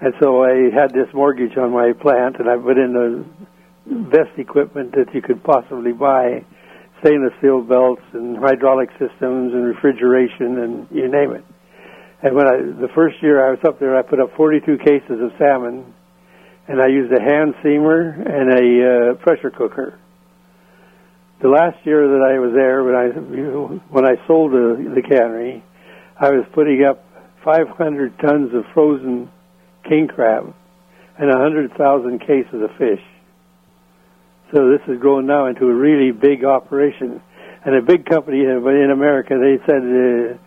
and 0.00 0.14
so 0.20 0.42
I 0.42 0.72
had 0.72 0.88
this 0.96 1.12
mortgage 1.12 1.56
on 1.58 1.70
my 1.70 1.92
plant, 1.92 2.40
and 2.40 2.48
I 2.48 2.56
put 2.56 2.78
in 2.80 2.96
the 2.96 3.28
best 4.08 4.32
equipment 4.38 4.92
that 4.92 5.12
you 5.12 5.20
could 5.20 5.44
possibly 5.44 5.92
buy 5.92 6.44
stainless 7.04 7.34
steel 7.38 7.60
belts 7.60 8.02
and 8.14 8.38
hydraulic 8.38 8.88
systems 8.92 9.52
and 9.52 9.64
refrigeration 9.66 10.64
and 10.64 10.86
you 10.90 11.10
name 11.10 11.32
it. 11.32 11.44
And 12.22 12.34
when 12.34 12.46
I 12.46 12.56
the 12.56 12.88
first 12.94 13.16
year 13.20 13.44
I 13.44 13.50
was 13.50 13.58
up 13.66 13.80
there, 13.80 13.98
I 13.98 14.02
put 14.02 14.20
up 14.20 14.30
42 14.36 14.78
cases 14.78 15.20
of 15.20 15.32
salmon, 15.36 15.92
and 16.68 16.80
I 16.80 16.86
used 16.86 17.12
a 17.12 17.20
hand 17.20 17.54
seamer 17.60 18.16
and 18.16 18.48
a 18.54 18.64
uh, 18.64 19.14
pressure 19.20 19.50
cooker. 19.50 19.98
The 21.42 21.48
last 21.48 21.84
year 21.84 22.06
that 22.06 22.22
I 22.22 22.38
was 22.38 22.54
there, 22.54 22.84
when 22.84 22.94
I 22.94 23.08
when 23.90 24.06
I 24.06 24.14
sold 24.28 24.52
the, 24.52 24.94
the 24.94 25.02
cannery, 25.02 25.64
I 26.16 26.30
was 26.30 26.46
putting 26.54 26.84
up 26.84 27.04
500 27.44 28.18
tons 28.20 28.54
of 28.54 28.62
frozen 28.72 29.28
king 29.82 30.06
crab 30.06 30.54
and 31.18 31.28
100,000 31.28 31.74
cases 32.20 32.62
of 32.62 32.70
fish. 32.78 33.02
So 34.54 34.70
this 34.70 34.86
is 34.86 35.00
growing 35.00 35.26
now 35.26 35.46
into 35.46 35.66
a 35.66 35.74
really 35.74 36.12
big 36.12 36.44
operation. 36.44 37.20
And 37.64 37.74
a 37.74 37.82
big 37.82 38.06
company 38.06 38.42
in 38.42 38.90
America, 38.92 39.34
they 39.34 39.58
said 39.66 39.82
uh, 39.82 40.38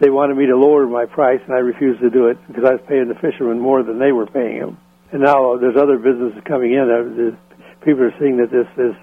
they 0.00 0.10
wanted 0.10 0.36
me 0.36 0.46
to 0.46 0.56
lower 0.56 0.86
my 0.86 1.06
price, 1.06 1.40
and 1.46 1.54
I 1.54 1.58
refused 1.58 2.00
to 2.00 2.10
do 2.10 2.26
it 2.26 2.38
because 2.48 2.64
I 2.64 2.72
was 2.72 2.82
paying 2.88 3.06
the 3.06 3.14
fishermen 3.14 3.60
more 3.60 3.82
than 3.82 3.98
they 3.98 4.10
were 4.10 4.26
paying 4.26 4.60
them. 4.60 4.78
And 5.12 5.22
now 5.22 5.56
there's 5.58 5.76
other 5.76 5.98
businesses 5.98 6.42
coming 6.44 6.72
in. 6.72 7.38
People 7.84 8.02
are 8.02 8.14
seeing 8.18 8.36
that 8.38 8.50
this 8.50 8.66
this 8.76 8.96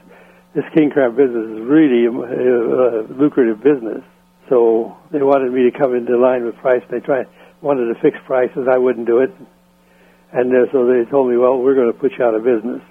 this 0.55 0.65
king 0.73 0.89
crab 0.89 1.15
business 1.15 1.45
is 1.45 1.61
really 1.61 2.05
a, 2.05 2.11
a, 2.11 2.89
lucrative 3.13 3.63
business. 3.63 4.03
So 4.49 4.97
they 5.11 5.21
wanted 5.21 5.51
me 5.51 5.69
to 5.69 5.77
come 5.77 5.95
into 5.95 6.17
line 6.17 6.45
with 6.45 6.55
price. 6.57 6.81
They 6.89 6.99
tried 6.99 7.27
wanted 7.61 7.93
to 7.93 7.99
fix 8.01 8.17
prices. 8.25 8.67
I 8.71 8.77
wouldn't 8.77 9.07
do 9.07 9.19
it, 9.19 9.31
and 10.31 10.51
uh, 10.51 10.71
so 10.71 10.87
they 10.87 11.09
told 11.09 11.29
me, 11.29 11.37
"Well, 11.37 11.57
we're 11.57 11.75
going 11.75 11.91
to 11.91 11.97
put 11.97 12.13
you 12.17 12.23
out 12.23 12.33
of 12.33 12.43
business." 12.43 12.81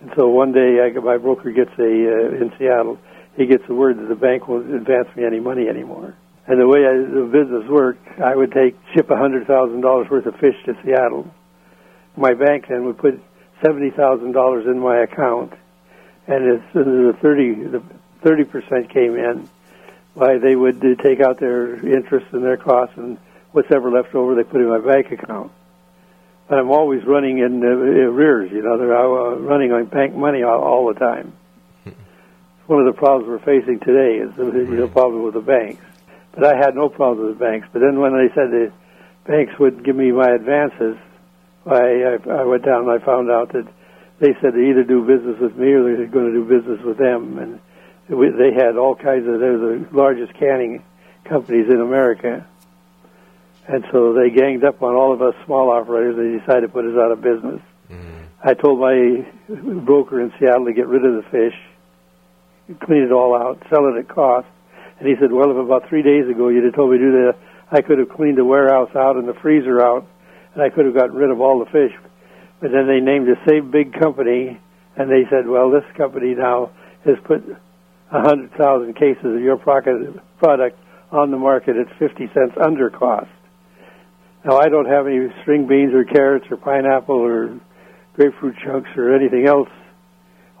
And 0.00 0.10
so 0.16 0.28
one 0.28 0.52
day, 0.52 0.80
I, 0.80 0.98
my 1.00 1.18
broker 1.18 1.50
gets 1.52 1.72
a 1.78 1.82
uh, 1.82 2.42
in 2.42 2.52
Seattle. 2.58 2.98
He 3.36 3.46
gets 3.46 3.64
the 3.68 3.74
word 3.74 3.98
that 3.98 4.08
the 4.08 4.16
bank 4.16 4.48
won't 4.48 4.72
advance 4.72 5.08
me 5.14 5.24
any 5.24 5.40
money 5.40 5.68
anymore. 5.68 6.14
And 6.46 6.60
the 6.60 6.68
way 6.68 6.86
I, 6.86 6.94
the 6.94 7.26
business 7.26 7.68
worked, 7.68 8.06
I 8.20 8.34
would 8.34 8.52
take 8.52 8.76
ship 8.94 9.10
a 9.10 9.16
hundred 9.16 9.46
thousand 9.46 9.80
dollars 9.80 10.06
worth 10.10 10.26
of 10.26 10.34
fish 10.36 10.56
to 10.66 10.74
Seattle. 10.84 11.26
My 12.16 12.34
bank 12.34 12.66
then 12.68 12.84
would 12.86 12.98
put 12.98 13.20
seventy 13.64 13.90
thousand 13.90 14.32
dollars 14.32 14.64
in 14.66 14.78
my 14.78 15.02
account, 15.02 15.52
and 16.26 16.58
as 16.58 16.72
soon 16.72 17.08
as 17.08 17.14
the 17.14 17.18
thirty 17.20 17.54
the 17.54 17.82
thirty 18.22 18.44
percent 18.44 18.90
came 18.90 19.16
in, 19.16 19.48
why 20.14 20.38
they 20.38 20.56
would 20.56 20.80
take 21.02 21.20
out 21.20 21.38
their 21.38 21.74
interest 21.86 22.26
and 22.32 22.44
their 22.44 22.56
costs, 22.56 22.96
and 22.96 23.18
whatever 23.52 23.90
left 23.90 24.14
over 24.14 24.34
they 24.34 24.42
put 24.44 24.60
in 24.60 24.68
my 24.68 24.78
bank 24.78 25.12
account. 25.12 25.52
But 26.48 26.58
I'm 26.58 26.70
always 26.70 27.04
running 27.04 27.38
in 27.38 27.62
uh, 27.62 27.66
arrears. 27.66 28.52
You 28.52 28.62
know, 28.62 28.78
they're 28.78 28.96
uh, 28.96 29.36
running 29.36 29.72
on 29.72 29.86
bank 29.86 30.14
money 30.14 30.42
all, 30.42 30.62
all 30.62 30.86
the 30.92 30.98
time. 30.98 31.32
It's 31.84 31.96
One 32.66 32.80
of 32.80 32.86
the 32.86 32.98
problems 32.98 33.28
we're 33.28 33.38
facing 33.38 33.80
today 33.80 34.18
is 34.18 34.34
the 34.36 34.44
you 34.44 34.76
know, 34.76 34.88
problem 34.88 35.22
with 35.22 35.34
the 35.34 35.40
banks. 35.40 35.84
But 36.32 36.44
I 36.44 36.56
had 36.56 36.74
no 36.74 36.88
problem 36.88 37.26
with 37.26 37.38
the 37.38 37.44
banks. 37.44 37.68
But 37.72 37.80
then 37.80 37.98
when 37.98 38.12
they 38.12 38.28
said 38.34 38.50
the 38.50 38.72
banks 39.26 39.58
would 39.58 39.84
give 39.84 39.96
me 39.96 40.12
my 40.12 40.30
advances, 40.30 40.96
I, 41.64 41.74
I, 41.74 42.30
I 42.30 42.44
went 42.44 42.64
down 42.64 42.88
and 42.88 42.90
I 42.90 43.04
found 43.04 43.30
out 43.30 43.52
that 43.52 43.66
they 44.18 44.34
said 44.40 44.54
they 44.54 44.70
either 44.70 44.84
do 44.84 45.04
business 45.04 45.38
with 45.40 45.56
me 45.56 45.72
or 45.72 45.96
they're 45.96 46.06
going 46.06 46.32
to 46.32 46.32
do 46.32 46.44
business 46.44 46.80
with 46.84 46.98
them. 46.98 47.38
And 47.38 47.60
we, 48.08 48.30
they 48.30 48.52
had 48.54 48.76
all 48.76 48.94
kinds 48.94 49.26
of, 49.28 49.40
they're 49.40 49.58
the 49.58 49.86
largest 49.92 50.34
canning 50.34 50.82
companies 51.24 51.66
in 51.68 51.80
America 51.80 52.46
and 53.68 53.84
so 53.90 54.12
they 54.12 54.30
ganged 54.30 54.64
up 54.64 54.82
on 54.82 54.94
all 54.94 55.12
of 55.12 55.22
us 55.22 55.34
small 55.44 55.70
operators. 55.70 56.16
They 56.16 56.38
decided 56.38 56.62
to 56.62 56.68
put 56.68 56.84
us 56.84 56.96
out 56.96 57.10
of 57.10 57.20
business. 57.20 57.60
Mm. 57.90 58.26
I 58.42 58.54
told 58.54 58.78
my 58.78 59.26
broker 59.84 60.20
in 60.20 60.32
Seattle 60.38 60.66
to 60.66 60.72
get 60.72 60.86
rid 60.86 61.04
of 61.04 61.14
the 61.14 61.28
fish, 61.30 61.58
clean 62.80 63.02
it 63.02 63.12
all 63.12 63.34
out, 63.34 63.62
sell 63.68 63.86
it 63.88 63.98
at 63.98 64.08
cost. 64.08 64.46
And 64.98 65.08
he 65.08 65.14
said, 65.20 65.32
well, 65.32 65.50
if 65.50 65.56
about 65.56 65.88
three 65.88 66.02
days 66.02 66.28
ago 66.28 66.48
you'd 66.48 66.64
have 66.64 66.74
told 66.74 66.92
me 66.92 66.98
to 66.98 67.04
do 67.04 67.12
that, 67.26 67.36
I 67.70 67.82
could 67.82 67.98
have 67.98 68.08
cleaned 68.08 68.38
the 68.38 68.44
warehouse 68.44 68.94
out 68.94 69.16
and 69.16 69.26
the 69.26 69.34
freezer 69.34 69.84
out, 69.84 70.06
and 70.54 70.62
I 70.62 70.70
could 70.70 70.86
have 70.86 70.94
gotten 70.94 71.16
rid 71.16 71.30
of 71.30 71.40
all 71.40 71.58
the 71.58 71.66
fish. 71.66 71.92
But 72.60 72.72
then 72.72 72.86
they 72.86 73.00
named 73.00 73.26
the 73.26 73.36
same 73.48 73.70
big 73.70 73.92
company, 73.98 74.60
and 74.96 75.10
they 75.10 75.28
said, 75.30 75.46
well, 75.46 75.70
this 75.70 75.84
company 75.96 76.34
now 76.34 76.70
has 77.04 77.16
put 77.24 77.44
a 78.10 78.20
100,000 78.20 78.94
cases 78.94 79.24
of 79.24 79.40
your 79.40 79.56
product 79.56 80.78
on 81.12 81.30
the 81.30 81.36
market 81.36 81.76
at 81.76 81.86
50 81.98 82.26
cents 82.32 82.54
under 82.60 82.90
cost. 82.90 83.28
Now 84.44 84.58
I 84.58 84.68
don't 84.68 84.86
have 84.86 85.06
any 85.06 85.28
string 85.42 85.66
beans 85.66 85.92
or 85.92 86.04
carrots 86.04 86.46
or 86.50 86.56
pineapple 86.56 87.16
or 87.16 87.60
grapefruit 88.14 88.56
chunks 88.64 88.90
or 88.96 89.14
anything 89.14 89.46
else. 89.46 89.68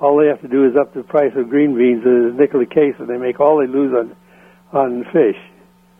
All 0.00 0.18
they 0.18 0.26
have 0.26 0.42
to 0.42 0.48
do 0.48 0.66
is 0.66 0.76
up 0.76 0.92
the 0.92 1.02
price 1.02 1.32
of 1.36 1.48
green 1.48 1.76
beans 1.76 2.04
a 2.04 2.34
nickel 2.36 2.60
a 2.60 2.66
case, 2.66 2.94
and 2.98 3.08
they 3.08 3.16
make 3.16 3.40
all 3.40 3.58
they 3.58 3.66
lose 3.66 3.94
on 3.94 4.16
on 4.72 5.04
fish. 5.12 5.38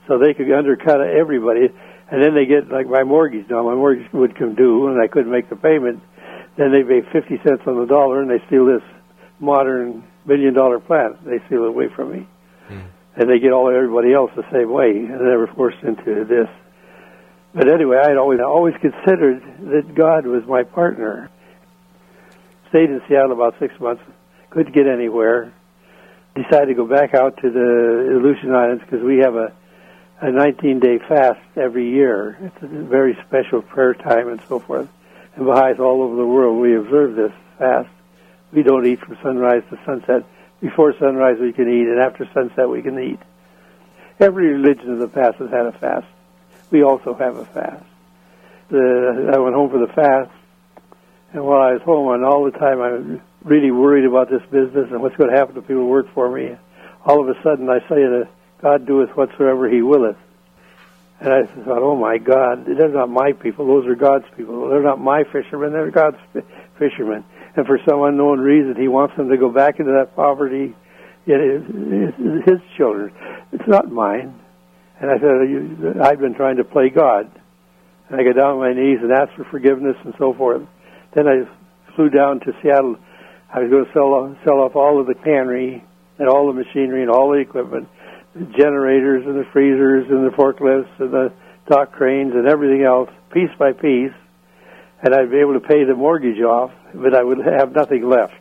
So 0.08 0.18
they 0.18 0.34
could 0.34 0.50
undercut 0.52 1.00
everybody, 1.00 1.68
and 2.10 2.22
then 2.22 2.34
they 2.34 2.46
get 2.46 2.70
like 2.70 2.86
my 2.86 3.02
mortgage. 3.02 3.48
Now 3.50 3.62
my 3.64 3.74
mortgage 3.74 4.12
would 4.12 4.38
come 4.38 4.54
due, 4.54 4.88
and 4.88 5.00
I 5.00 5.08
couldn't 5.08 5.30
make 5.30 5.48
the 5.48 5.56
payment. 5.56 6.02
Then 6.56 6.72
they 6.72 6.82
pay 6.82 7.02
fifty 7.12 7.38
cents 7.42 7.62
on 7.66 7.78
the 7.80 7.86
dollar, 7.86 8.22
and 8.22 8.30
they 8.30 8.44
steal 8.46 8.66
this 8.66 8.82
modern 9.40 10.04
million 10.24 10.54
dollar 10.54 10.78
plant. 10.78 11.24
They 11.24 11.38
steal 11.46 11.64
it 11.64 11.68
away 11.68 11.88
from 11.94 12.12
me, 12.12 12.28
mm. 12.68 12.88
and 13.16 13.30
they 13.30 13.38
get 13.38 13.52
all 13.52 13.68
everybody 13.68 14.12
else 14.12 14.30
the 14.36 14.46
same 14.52 14.70
way, 14.70 14.90
and 14.90 15.20
they 15.20 15.36
were 15.36 15.50
forced 15.54 15.82
into 15.82 16.24
this. 16.24 16.48
But 17.54 17.68
anyway, 17.68 17.98
I 18.02 18.08
had 18.08 18.16
always 18.16 18.40
always 18.40 18.74
considered 18.80 19.42
that 19.72 19.94
God 19.94 20.26
was 20.26 20.42
my 20.46 20.62
partner. 20.62 21.30
Stayed 22.70 22.90
in 22.90 23.00
Seattle 23.08 23.32
about 23.32 23.54
six 23.58 23.78
months, 23.80 24.02
couldn't 24.50 24.74
get 24.74 24.86
anywhere. 24.86 25.52
Decided 26.34 26.66
to 26.66 26.74
go 26.74 26.86
back 26.86 27.14
out 27.14 27.38
to 27.40 27.50
the 27.50 28.18
Aleutian 28.20 28.54
Islands 28.54 28.82
because 28.84 29.02
we 29.02 29.18
have 29.18 29.36
a 29.36 29.54
a 30.20 30.30
19 30.30 30.80
day 30.80 30.98
fast 30.98 31.40
every 31.56 31.90
year. 31.90 32.38
It's 32.40 32.62
a 32.62 32.66
very 32.66 33.18
special 33.26 33.62
prayer 33.62 33.94
time 33.94 34.28
and 34.28 34.40
so 34.48 34.58
forth. 34.58 34.88
And 35.34 35.44
Baha'is 35.44 35.78
all 35.78 36.02
over 36.02 36.16
the 36.16 36.26
world, 36.26 36.60
we 36.60 36.76
observe 36.76 37.14
this 37.14 37.32
fast. 37.58 37.90
We 38.52 38.62
don't 38.62 38.86
eat 38.86 39.00
from 39.00 39.18
sunrise 39.22 39.62
to 39.70 39.78
sunset. 39.84 40.24
Before 40.60 40.94
sunrise 40.98 41.36
we 41.38 41.52
can 41.52 41.68
eat, 41.68 41.86
and 41.86 42.00
after 42.00 42.26
sunset 42.32 42.68
we 42.68 42.80
can 42.80 42.98
eat. 42.98 43.20
Every 44.18 44.52
religion 44.54 44.92
of 44.92 44.98
the 44.98 45.08
past 45.08 45.36
has 45.36 45.50
had 45.50 45.66
a 45.66 45.72
fast. 45.72 46.06
We 46.70 46.82
also 46.82 47.12
have 47.14 47.36
a 47.36 47.44
fast. 47.44 47.84
The, 48.70 49.30
I 49.34 49.38
went 49.38 49.54
home 49.54 49.70
for 49.70 49.78
the 49.78 49.92
fast, 49.92 50.30
and 51.34 51.44
while 51.44 51.60
I 51.60 51.72
was 51.74 51.82
home, 51.82 52.14
and 52.14 52.24
all 52.24 52.44
the 52.44 52.58
time 52.58 52.80
I 52.80 52.92
was 52.92 53.20
really 53.44 53.70
worried 53.70 54.06
about 54.06 54.30
this 54.30 54.42
business 54.50 54.88
and 54.90 55.02
what's 55.02 55.16
going 55.16 55.30
to 55.30 55.36
happen 55.36 55.54
to 55.56 55.60
people 55.60 55.82
who 55.82 55.88
work 55.88 56.12
for 56.14 56.30
me. 56.30 56.56
All 57.04 57.20
of 57.20 57.28
a 57.28 57.40
sudden 57.42 57.68
I 57.68 57.80
say 57.80 57.96
to 57.96 58.26
God 58.62 58.86
doeth 58.86 59.10
whatsoever 59.10 59.68
he 59.68 59.82
willeth. 59.82 60.16
And 61.20 61.32
I 61.32 61.46
thought, 61.64 61.82
oh 61.82 61.96
my 61.96 62.18
God, 62.18 62.66
they're 62.66 62.88
not 62.88 63.08
my 63.08 63.32
people. 63.32 63.66
Those 63.66 63.86
are 63.86 63.94
God's 63.94 64.26
people. 64.36 64.68
They're 64.68 64.82
not 64.82 65.00
my 65.00 65.24
fishermen. 65.24 65.72
They're 65.72 65.90
God's 65.90 66.18
fishermen. 66.78 67.24
And 67.56 67.66
for 67.66 67.78
some 67.88 68.02
unknown 68.02 68.40
reason, 68.40 68.76
He 68.78 68.88
wants 68.88 69.16
them 69.16 69.30
to 69.30 69.38
go 69.38 69.50
back 69.50 69.80
into 69.80 69.92
that 69.92 70.14
poverty. 70.14 70.76
Yet 71.24 71.40
it's 71.40 72.46
His 72.46 72.60
children. 72.76 73.14
It's 73.52 73.66
not 73.66 73.90
mine. 73.90 74.38
And 75.00 75.10
I 75.10 75.18
said, 75.18 76.02
I've 76.02 76.20
been 76.20 76.34
trying 76.34 76.56
to 76.56 76.64
play 76.64 76.90
God. 76.90 77.30
And 78.08 78.20
I 78.20 78.24
got 78.24 78.36
down 78.36 78.52
on 78.52 78.60
my 78.60 78.74
knees 78.74 78.98
and 79.02 79.10
asked 79.10 79.36
for 79.36 79.44
forgiveness 79.44 79.96
and 80.04 80.14
so 80.18 80.34
forth. 80.34 80.62
Then 81.14 81.26
I 81.26 81.48
flew 81.94 82.10
down 82.10 82.40
to 82.40 82.52
Seattle. 82.62 82.96
I 83.52 83.60
was 83.60 83.70
going 83.70 83.86
to 83.86 83.92
sell 83.92 84.36
sell 84.44 84.60
off 84.60 84.76
all 84.76 85.00
of 85.00 85.06
the 85.06 85.14
cannery 85.14 85.82
and 86.18 86.28
all 86.28 86.46
the 86.46 86.52
machinery 86.52 87.02
and 87.02 87.10
all 87.10 87.30
the 87.30 87.38
equipment 87.38 87.88
generators 88.56 89.24
and 89.26 89.38
the 89.38 89.44
freezers 89.52 90.06
and 90.10 90.26
the 90.26 90.30
forklifts 90.30 91.00
and 91.00 91.12
the 91.12 91.32
dock 91.68 91.92
cranes 91.92 92.34
and 92.34 92.46
everything 92.46 92.82
else 92.82 93.10
piece 93.32 93.50
by 93.58 93.72
piece, 93.72 94.12
and 95.02 95.14
I'd 95.14 95.30
be 95.30 95.38
able 95.38 95.54
to 95.54 95.60
pay 95.60 95.84
the 95.84 95.94
mortgage 95.94 96.40
off, 96.40 96.72
but 96.94 97.14
I 97.14 97.22
would 97.22 97.38
have 97.38 97.72
nothing 97.72 98.08
left. 98.08 98.34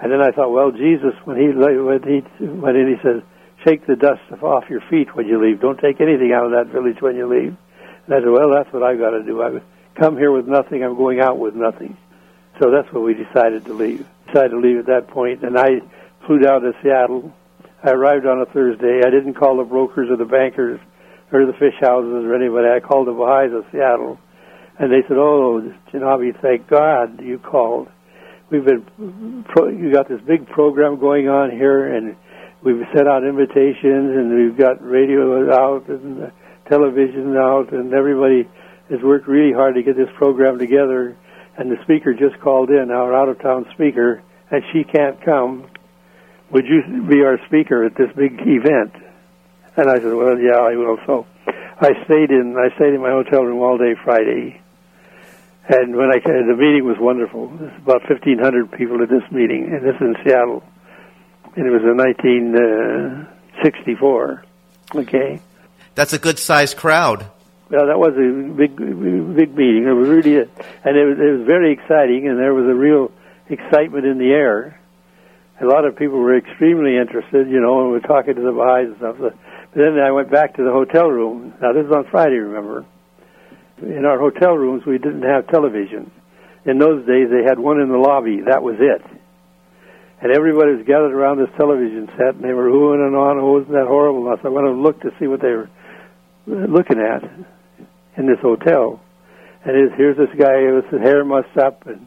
And 0.00 0.10
then 0.10 0.20
I 0.20 0.30
thought, 0.30 0.50
well, 0.50 0.70
Jesus, 0.70 1.14
when 1.24 1.36
he 1.36 1.48
when 1.48 2.02
he 2.02 2.20
when 2.44 2.74
he 2.74 2.96
says, 3.02 3.22
"Shake 3.64 3.86
the 3.86 3.96
dust 3.96 4.20
off 4.42 4.68
your 4.68 4.80
feet 4.82 5.14
when 5.14 5.26
you 5.26 5.40
leave. 5.40 5.60
Don't 5.60 5.78
take 5.78 6.00
anything 6.00 6.32
out 6.32 6.46
of 6.46 6.52
that 6.52 6.66
village 6.66 7.00
when 7.00 7.16
you 7.16 7.26
leave." 7.26 7.56
And 8.06 8.14
I 8.14 8.18
said, 8.20 8.28
well, 8.28 8.50
that's 8.50 8.72
what 8.72 8.82
I've 8.82 8.98
got 8.98 9.10
to 9.10 9.22
do. 9.22 9.42
I've 9.42 9.62
come 9.94 10.16
here 10.16 10.30
with 10.30 10.46
nothing. 10.46 10.84
I'm 10.84 10.96
going 10.96 11.20
out 11.20 11.38
with 11.38 11.54
nothing. 11.54 11.96
So 12.60 12.70
that's 12.70 12.92
what 12.92 13.02
we 13.02 13.14
decided 13.14 13.64
to 13.66 13.72
leave. 13.72 14.06
Decided 14.26 14.50
to 14.50 14.58
leave 14.58 14.78
at 14.78 14.86
that 14.86 15.08
point, 15.08 15.42
and 15.42 15.58
I 15.58 15.80
flew 16.26 16.38
down 16.38 16.62
to 16.62 16.72
Seattle 16.82 17.32
I 17.84 17.90
arrived 17.90 18.24
on 18.24 18.40
a 18.40 18.46
Thursday. 18.46 19.02
I 19.04 19.10
didn't 19.10 19.34
call 19.34 19.58
the 19.58 19.64
brokers 19.64 20.08
or 20.10 20.16
the 20.16 20.24
bankers 20.24 20.80
or 21.30 21.44
the 21.44 21.52
fish 21.52 21.74
houses 21.80 22.24
or 22.24 22.34
anybody. 22.34 22.68
I 22.68 22.80
called 22.80 23.08
the 23.08 23.12
Baha'is 23.12 23.52
of 23.52 23.66
Seattle, 23.70 24.18
and 24.78 24.90
they 24.90 25.02
said, 25.06 25.18
"Oh, 25.18 25.60
Janabe, 25.92 26.40
thank 26.40 26.66
God 26.66 27.20
you 27.20 27.38
called. 27.38 27.88
We've 28.48 28.64
been 28.64 29.44
pro- 29.48 29.68
you 29.68 29.92
got 29.92 30.08
this 30.08 30.20
big 30.22 30.46
program 30.48 30.98
going 30.98 31.28
on 31.28 31.50
here, 31.50 31.94
and 31.94 32.16
we've 32.62 32.86
sent 32.94 33.06
out 33.06 33.22
invitations, 33.22 34.16
and 34.16 34.32
we've 34.32 34.56
got 34.56 34.80
radio 34.82 35.52
out 35.52 35.86
and 35.88 36.32
television 36.70 37.36
out, 37.36 37.72
and 37.72 37.92
everybody 37.92 38.48
has 38.88 39.02
worked 39.02 39.28
really 39.28 39.52
hard 39.52 39.74
to 39.74 39.82
get 39.82 39.96
this 39.96 40.10
program 40.16 40.58
together. 40.58 41.16
And 41.58 41.70
the 41.70 41.76
speaker 41.82 42.14
just 42.14 42.40
called 42.40 42.70
in, 42.70 42.90
our 42.90 43.14
out 43.14 43.28
of 43.28 43.40
town 43.40 43.66
speaker, 43.74 44.22
and 44.50 44.62
she 44.72 44.84
can't 44.84 45.20
come 45.22 45.66
would 46.54 46.64
you 46.66 46.82
be 47.10 47.22
our 47.22 47.38
speaker 47.46 47.84
at 47.84 47.94
this 47.96 48.10
big 48.16 48.40
event? 48.40 48.94
And 49.76 49.90
I 49.90 49.98
said, 49.98 50.14
well, 50.14 50.38
yeah, 50.38 50.60
I 50.60 50.76
will. 50.76 50.98
So 51.04 51.26
I 51.48 51.90
stayed 52.04 52.30
in, 52.30 52.56
I 52.56 52.68
stayed 52.76 52.94
in 52.94 53.02
my 53.02 53.10
hotel 53.10 53.42
room 53.42 53.60
all 53.60 53.76
day 53.76 53.96
Friday. 54.04 54.60
And 55.68 55.96
when 55.96 56.12
I 56.12 56.20
came, 56.20 56.46
the 56.46 56.54
meeting 56.56 56.84
was 56.84 56.96
wonderful. 57.00 57.48
There's 57.48 57.76
about 57.78 58.08
1,500 58.08 58.70
people 58.70 59.02
at 59.02 59.08
this 59.08 59.28
meeting, 59.32 59.72
and 59.72 59.82
this 59.82 59.96
is 59.96 60.00
in 60.00 60.14
Seattle. 60.22 60.62
And 61.56 61.66
it 61.66 61.70
was 61.70 61.82
in 61.82 61.96
1964. 61.96 64.44
Uh, 64.94 64.98
okay. 65.00 65.40
That's 65.96 66.12
a 66.12 66.20
good 66.20 66.38
sized 66.38 66.76
crowd. 66.76 67.26
Well, 67.68 67.88
that 67.88 67.98
was 67.98 68.14
a 68.14 68.30
big, 68.54 68.76
big 68.76 69.56
meeting. 69.56 69.88
It 69.88 69.92
was 69.92 70.08
really, 70.08 70.36
a, 70.36 70.46
and 70.84 70.96
it 70.96 71.04
was, 71.04 71.18
it 71.18 71.30
was 71.38 71.46
very 71.46 71.72
exciting, 71.72 72.28
and 72.28 72.38
there 72.38 72.54
was 72.54 72.66
a 72.66 72.74
real 72.74 73.10
excitement 73.48 74.06
in 74.06 74.18
the 74.18 74.30
air 74.30 74.78
a 75.60 75.66
lot 75.66 75.84
of 75.84 75.96
people 75.96 76.18
were 76.18 76.36
extremely 76.36 76.96
interested, 76.96 77.48
you 77.48 77.60
know, 77.60 77.82
and 77.82 77.90
we're 77.90 78.00
talking 78.00 78.34
to 78.34 78.42
the 78.42 78.52
Baha'is 78.52 78.88
and 78.88 78.96
stuff. 78.98 79.16
But 79.20 79.34
then 79.74 79.98
I 79.98 80.10
went 80.10 80.30
back 80.30 80.56
to 80.56 80.64
the 80.64 80.72
hotel 80.72 81.08
room. 81.08 81.54
Now, 81.60 81.72
this 81.72 81.86
is 81.86 81.92
on 81.92 82.06
Friday, 82.10 82.36
remember. 82.36 82.84
In 83.82 84.04
our 84.04 84.18
hotel 84.18 84.54
rooms, 84.54 84.84
we 84.86 84.98
didn't 84.98 85.22
have 85.22 85.46
television. 85.48 86.10
In 86.64 86.78
those 86.78 87.06
days, 87.06 87.28
they 87.30 87.44
had 87.46 87.58
one 87.58 87.80
in 87.80 87.88
the 87.88 87.98
lobby. 87.98 88.40
That 88.46 88.62
was 88.62 88.76
it. 88.80 89.02
And 90.22 90.32
everybody 90.32 90.72
was 90.72 90.86
gathered 90.86 91.12
around 91.12 91.38
this 91.38 91.50
television 91.58 92.08
set, 92.16 92.34
and 92.34 92.42
they 92.42 92.52
were 92.52 92.70
oohing 92.70 93.06
and 93.06 93.14
on. 93.14 93.38
Oh, 93.38 93.52
wasn't 93.52 93.72
that 93.72 93.86
horrible? 93.86 94.26
And 94.30 94.40
I 94.42 94.48
went 94.48 94.68
and 94.68 94.82
looked 94.82 95.02
to 95.02 95.10
see 95.20 95.26
what 95.26 95.42
they 95.42 95.52
were 95.52 95.68
looking 96.46 96.98
at 96.98 97.22
in 98.16 98.26
this 98.26 98.40
hotel. 98.40 99.00
And 99.64 99.92
here's 99.96 100.16
this 100.16 100.32
guy 100.38 100.72
with 100.72 100.86
his 100.86 101.00
hair 101.00 101.24
mussed 101.24 101.56
up 101.58 101.86
and 101.86 102.06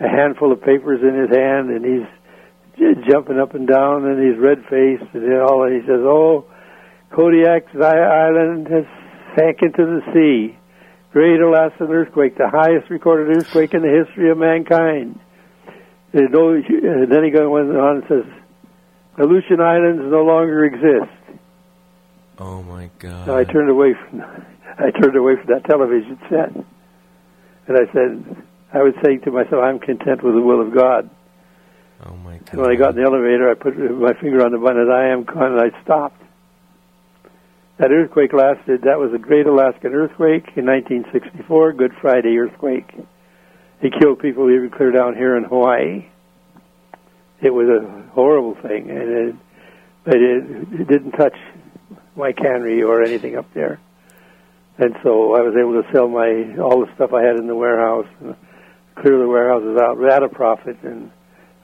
a 0.00 0.08
handful 0.08 0.52
of 0.52 0.60
papers 0.62 1.00
in 1.02 1.14
his 1.14 1.30
hand, 1.30 1.70
and 1.70 1.84
he's 1.84 2.08
jumping 3.08 3.38
up 3.38 3.54
and 3.54 3.66
down, 3.66 4.04
and 4.04 4.22
he's 4.22 4.38
red 4.38 4.64
faced, 4.66 5.14
and 5.14 5.40
all. 5.40 5.64
And 5.64 5.74
he 5.74 5.86
says, 5.86 6.00
"Oh, 6.02 6.44
Kodiak's 7.10 7.74
island 7.76 8.68
has 8.68 8.84
sank 9.36 9.62
into 9.62 9.84
the 9.84 10.02
sea. 10.12 10.56
Great 11.12 11.40
Alaskan 11.40 11.90
earthquake, 11.90 12.36
the 12.36 12.48
highest 12.48 12.90
recorded 12.90 13.36
earthquake 13.36 13.74
in 13.74 13.82
the 13.82 14.04
history 14.04 14.30
of 14.30 14.38
mankind." 14.38 15.18
And 16.12 16.32
then 16.32 17.24
he 17.24 17.30
goes 17.30 17.50
on 17.50 17.96
and 17.96 18.04
says, 18.08 18.24
"Aleutian 19.18 19.60
Islands 19.60 20.02
no 20.10 20.24
longer 20.24 20.64
exist." 20.64 21.12
Oh 22.38 22.62
my 22.62 22.90
God! 22.98 23.26
So 23.26 23.36
I 23.36 23.44
turned 23.44 23.70
away 23.70 23.94
from 23.94 24.22
I 24.78 24.90
turned 24.90 25.16
away 25.16 25.36
from 25.36 25.46
that 25.46 25.64
television 25.64 26.18
set, 26.28 26.50
and 27.68 27.76
I 27.76 27.86
said, 27.92 28.36
I 28.72 28.82
was 28.82 28.94
saying 29.04 29.20
to 29.20 29.30
myself, 29.30 29.62
"I'm 29.62 29.78
content 29.78 30.22
with 30.24 30.34
the 30.34 30.40
will 30.42 30.60
of 30.60 30.74
God." 30.74 31.08
Oh 32.06 32.16
my 32.16 32.36
God! 32.38 32.48
And 32.52 32.60
when 32.60 32.70
I 32.70 32.74
got 32.76 32.90
in 32.90 32.96
the 32.96 33.08
elevator, 33.08 33.50
I 33.50 33.54
put 33.54 33.76
my 33.78 34.12
finger 34.20 34.44
on 34.44 34.52
the 34.52 34.58
button, 34.58 34.80
and 34.80 34.92
I 34.92 35.08
am 35.08 35.24
con, 35.24 35.52
and 35.52 35.60
I 35.60 35.82
stopped. 35.82 36.20
That 37.78 37.90
earthquake 37.90 38.32
lasted. 38.32 38.82
That 38.82 38.98
was 38.98 39.12
a 39.14 39.18
Great 39.18 39.46
Alaskan 39.46 39.92
earthquake 39.92 40.52
in 40.56 40.66
1964, 40.66 41.72
Good 41.72 41.92
Friday 42.00 42.36
earthquake. 42.36 42.92
It 43.80 43.92
killed 44.00 44.20
people 44.20 44.50
even 44.50 44.70
clear 44.70 44.92
down 44.92 45.16
here 45.16 45.36
in 45.36 45.44
Hawaii. 45.44 46.06
It 47.42 47.50
was 47.50 47.68
a 47.68 48.12
horrible 48.12 48.54
thing, 48.54 48.90
and 48.90 49.08
it, 49.08 49.34
but 50.04 50.16
it, 50.16 50.44
it 50.80 50.88
didn't 50.88 51.12
touch 51.12 51.36
my 52.16 52.32
cannery 52.32 52.82
or 52.82 53.02
anything 53.02 53.36
up 53.36 53.52
there. 53.54 53.80
And 54.78 54.94
so 55.02 55.34
I 55.34 55.40
was 55.40 55.54
able 55.58 55.82
to 55.82 55.88
sell 55.92 56.08
my 56.08 56.56
all 56.58 56.84
the 56.84 56.94
stuff 56.94 57.12
I 57.12 57.22
had 57.22 57.36
in 57.36 57.46
the 57.46 57.56
warehouse, 57.56 58.08
and 58.20 58.36
clear 58.94 59.18
the 59.18 59.26
warehouses 59.26 59.78
out 59.80 60.02
at 60.04 60.22
a 60.22 60.28
profit, 60.28 60.76
and 60.82 61.10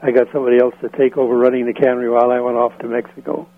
I 0.02 0.10
got 0.12 0.28
somebody 0.32 0.58
else 0.58 0.74
to 0.80 0.88
take 0.88 1.16
over 1.16 1.36
running 1.36 1.66
the 1.66 1.74
cannery 1.74 2.08
while 2.08 2.30
I 2.30 2.40
went 2.40 2.56
off 2.56 2.78
to 2.78 2.88
Mexico. 2.88 3.48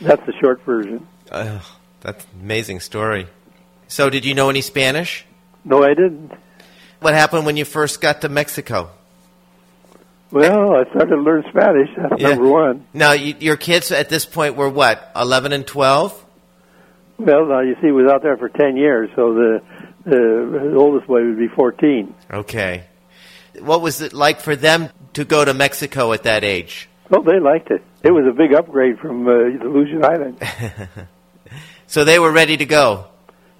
That's 0.00 0.24
the 0.26 0.32
short 0.40 0.62
version. 0.62 1.06
Uh, 1.30 1.60
that's 2.00 2.24
an 2.24 2.40
amazing 2.40 2.80
story. 2.80 3.26
So, 3.86 4.10
did 4.10 4.24
you 4.24 4.34
know 4.34 4.50
any 4.50 4.62
Spanish? 4.62 5.26
No, 5.64 5.82
I 5.82 5.94
didn't. 5.94 6.32
What 7.00 7.14
happened 7.14 7.46
when 7.46 7.56
you 7.56 7.64
first 7.64 8.00
got 8.00 8.22
to 8.22 8.28
Mexico? 8.28 8.90
Well, 10.30 10.76
I 10.76 10.84
started 10.90 11.10
to 11.10 11.16
learn 11.16 11.44
Spanish. 11.50 11.90
That's 11.96 12.20
yeah. 12.20 12.28
number 12.30 12.48
one. 12.48 12.86
Now, 12.94 13.12
you, 13.12 13.34
your 13.40 13.56
kids 13.56 13.90
at 13.90 14.08
this 14.08 14.24
point 14.24 14.54
were 14.54 14.68
what, 14.68 15.10
11 15.16 15.52
and 15.52 15.66
12? 15.66 16.26
Well, 17.20 17.46
now 17.46 17.60
you 17.60 17.74
see, 17.74 17.88
he 17.88 17.92
was 17.92 18.10
out 18.10 18.22
there 18.22 18.38
for 18.38 18.48
ten 18.48 18.78
years, 18.78 19.10
so 19.14 19.34
the 19.34 19.62
the 20.06 20.74
oldest 20.74 21.06
boy 21.06 21.22
would 21.22 21.38
be 21.38 21.48
fourteen. 21.48 22.14
Okay. 22.32 22.84
What 23.60 23.80
was 23.80 24.00
it 24.00 24.12
like 24.12 24.40
for 24.40 24.56
them 24.56 24.90
to 25.14 25.24
go 25.24 25.44
to 25.44 25.54
Mexico 25.54 26.12
at 26.12 26.24
that 26.24 26.44
age? 26.44 26.88
Well, 27.08 27.22
they 27.22 27.40
liked 27.40 27.70
it. 27.70 27.82
It 28.02 28.12
was 28.12 28.24
a 28.26 28.32
big 28.32 28.54
upgrade 28.54 28.98
from 28.98 29.26
uh, 29.26 29.32
the 29.32 29.58
Aleutian 29.62 30.04
Island. 30.04 30.42
So 31.90 32.04
they 32.04 32.20
were 32.20 32.30
ready 32.30 32.56
to 32.56 32.66
go. 32.66 33.06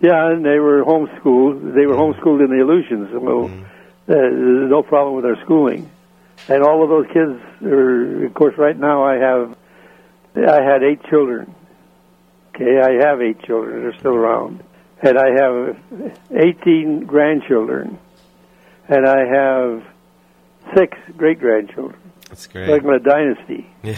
Yeah, 0.00 0.30
and 0.30 0.44
they 0.44 0.60
were 0.60 0.84
homeschooled. 0.84 1.74
They 1.74 1.84
were 1.84 1.96
homeschooled 1.96 2.44
in 2.44 2.56
the 2.56 2.62
Aleutians, 2.62 3.10
so 3.10 3.46
uh, 3.46 3.64
there's 4.06 4.70
no 4.70 4.84
problem 4.84 5.16
with 5.16 5.24
their 5.24 5.36
schooling. 5.42 5.90
And 6.46 6.62
all 6.62 6.84
of 6.84 6.90
those 6.90 7.06
kids 7.06 7.42
are, 7.64 8.26
of 8.26 8.34
course, 8.34 8.54
right 8.56 8.78
now 8.78 9.02
I 9.02 9.16
have, 9.16 9.56
I 10.36 10.62
had 10.62 10.84
eight 10.84 11.02
children. 11.10 11.52
Okay, 12.54 12.78
I 12.80 13.04
have 13.04 13.20
eight 13.20 13.42
children. 13.42 13.82
They're 13.82 13.98
still 13.98 14.14
around. 14.14 14.62
And 15.02 15.18
I 15.18 15.30
have 15.30 16.12
18 16.30 17.06
grandchildren. 17.06 17.98
And 18.86 19.08
I 19.08 19.26
have 19.26 19.82
six 20.76 20.96
great 21.16 21.38
grandchildren. 21.38 22.00
That's 22.28 22.46
great. 22.46 22.68
like 22.68 22.84
my 22.84 22.98
dynasty. 22.98 23.68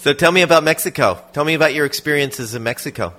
So 0.00 0.14
tell 0.14 0.32
me 0.32 0.40
about 0.40 0.64
Mexico. 0.64 1.22
Tell 1.34 1.44
me 1.44 1.52
about 1.52 1.74
your 1.74 1.84
experiences 1.84 2.54
in 2.54 2.62
Mexico. 2.62 3.12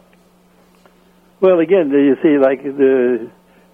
Well, 1.39 1.59
again, 1.59 1.91
you 1.91 2.17
see, 2.23 2.39
like 2.41 2.63
the 2.63 3.29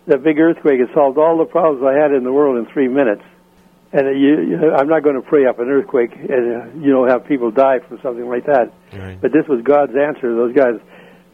the 0.08 0.18
big 0.18 0.38
earthquake, 0.40 0.82
it 0.82 0.90
solved 0.94 1.18
all 1.18 1.38
the 1.38 1.46
problems 1.46 1.86
I 1.88 1.94
had 1.94 2.12
in 2.12 2.26
the 2.26 2.34
world 2.34 2.58
in 2.58 2.66
three 2.74 2.90
minutes. 2.90 3.24
And 3.94 4.08
uh, 4.08 4.12
you, 4.12 4.42
you, 4.42 4.72
I'm 4.74 4.90
not 4.90 5.04
going 5.04 5.16
to 5.16 5.22
pray 5.22 5.46
up 5.46 5.60
an 5.60 5.70
earthquake 5.70 6.12
and 6.16 6.30
uh, 6.30 6.86
you 6.86 6.92
know 6.92 7.08
have 7.08 7.26
people 7.26 7.50
die 7.50 7.80
from 7.80 7.98
something 8.04 8.28
like 8.28 8.46
that. 8.48 8.74
Right. 8.92 9.22
But 9.22 9.32
this 9.32 9.48
was 9.48 9.62
God's 9.64 9.96
answer 9.96 10.28
to 10.28 10.36
those 10.36 10.54
guys. 10.54 10.76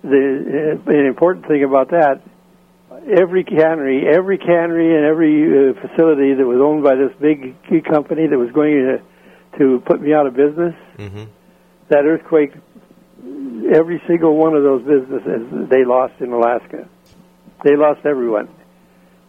The 0.04 0.78
uh, 0.78 0.92
an 0.92 1.06
important 1.08 1.48
thing 1.48 1.64
about 1.64 1.90
that, 1.90 2.22
every 3.08 3.44
cannery, 3.44 4.08
every 4.08 4.38
cannery, 4.38 4.96
and 4.96 5.06
every 5.06 5.44
uh, 5.44 5.74
facility 5.82 6.34
that 6.34 6.46
was 6.46 6.60
owned 6.62 6.84
by 6.84 6.96
this 6.96 7.12
big 7.20 7.56
company 7.86 8.28
that 8.28 8.38
was 8.38 8.52
going 8.52 8.74
to 8.74 9.02
to 9.60 9.84
put 9.86 10.02
me 10.02 10.14
out 10.14 10.26
of 10.26 10.36
business, 10.36 10.74
hmm 10.98 11.26
that 11.90 12.06
earthquake, 12.06 12.54
every 13.76 14.02
single 14.08 14.36
one 14.36 14.56
of 14.56 14.64
those 14.64 14.82
businesses 14.82 15.70
they 15.70 15.84
lost 15.86 16.14
in 16.22 16.32
Alaska. 16.32 16.88
They 17.64 17.76
lost 17.76 18.06
everyone. 18.06 18.50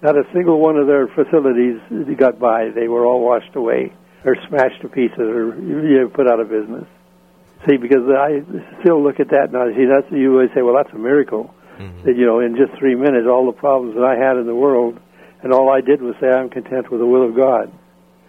Not 0.02 0.16
a 0.16 0.24
single 0.32 0.60
one 0.60 0.76
of 0.76 0.86
their 0.86 1.06
facilities 1.08 1.80
got 2.16 2.38
by. 2.38 2.70
They 2.70 2.88
were 2.88 3.04
all 3.04 3.20
washed 3.20 3.54
away 3.56 3.92
or 4.24 4.36
smashed 4.48 4.80
to 4.82 4.88
pieces 4.88 5.18
or 5.18 5.56
you 5.56 6.00
know, 6.00 6.08
put 6.08 6.30
out 6.30 6.40
of 6.40 6.48
business. 6.48 6.84
See, 7.68 7.76
because 7.76 8.08
I 8.08 8.42
still 8.80 9.02
look 9.02 9.20
at 9.20 9.28
that 9.30 9.52
now. 9.52 9.66
See, 9.74 9.84
that's 9.84 10.10
you 10.10 10.32
always 10.32 10.50
say, 10.54 10.62
well, 10.62 10.74
that's 10.76 10.94
a 10.94 10.98
miracle. 10.98 11.54
Mhm. 11.78 12.02
That 12.04 12.16
you 12.16 12.26
know, 12.26 12.40
in 12.40 12.56
just 12.56 12.72
three 12.78 12.94
minutes, 12.94 13.26
all 13.26 13.46
the 13.46 13.52
problems 13.52 13.94
that 13.96 14.04
I 14.04 14.16
had 14.16 14.36
in 14.36 14.46
the 14.46 14.54
world, 14.54 14.98
and 15.42 15.52
all 15.52 15.70
I 15.70 15.80
did 15.80 16.00
was 16.02 16.14
say, 16.20 16.28
I'm 16.28 16.48
content 16.50 16.90
with 16.90 17.00
the 17.00 17.06
will 17.06 17.22
of 17.24 17.34
God. 17.34 17.70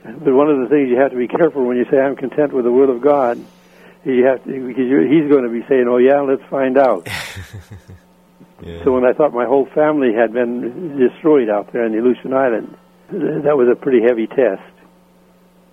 But 0.04 0.34
one 0.34 0.50
of 0.50 0.60
the 0.60 0.68
things 0.68 0.90
you 0.90 0.98
have 0.98 1.12
to 1.12 1.18
be 1.18 1.28
careful 1.28 1.66
when 1.66 1.78
you 1.78 1.86
say, 1.90 2.00
I'm 2.00 2.16
content 2.16 2.54
with 2.54 2.66
the 2.66 2.72
will 2.72 2.92
of 2.92 3.02
God, 3.02 3.40
you 4.04 4.26
have 4.26 4.44
to, 4.44 4.50
because 4.68 4.86
he's 5.10 5.30
going 5.32 5.44
to 5.44 5.50
be 5.50 5.66
saying, 5.68 5.88
oh 5.88 5.98
yeah, 5.98 6.22
let's 6.22 6.44
find 6.50 6.78
out. 6.78 7.08
So 8.84 8.92
when 8.94 9.04
I 9.06 9.14
thought 9.14 9.34
my 9.34 9.46
whole 9.46 9.66
family 9.76 10.14
had 10.14 10.32
been 10.34 10.98
destroyed 10.98 11.50
out 11.50 11.72
there 11.74 11.84
on 11.84 11.92
the 11.92 12.00
Aleutian 12.00 12.34
Island, 12.34 12.76
th- 13.12 13.44
that 13.44 13.58
was 13.58 13.68
a 13.72 13.76
pretty 13.76 14.02
heavy 14.02 14.28
test. 14.28 14.62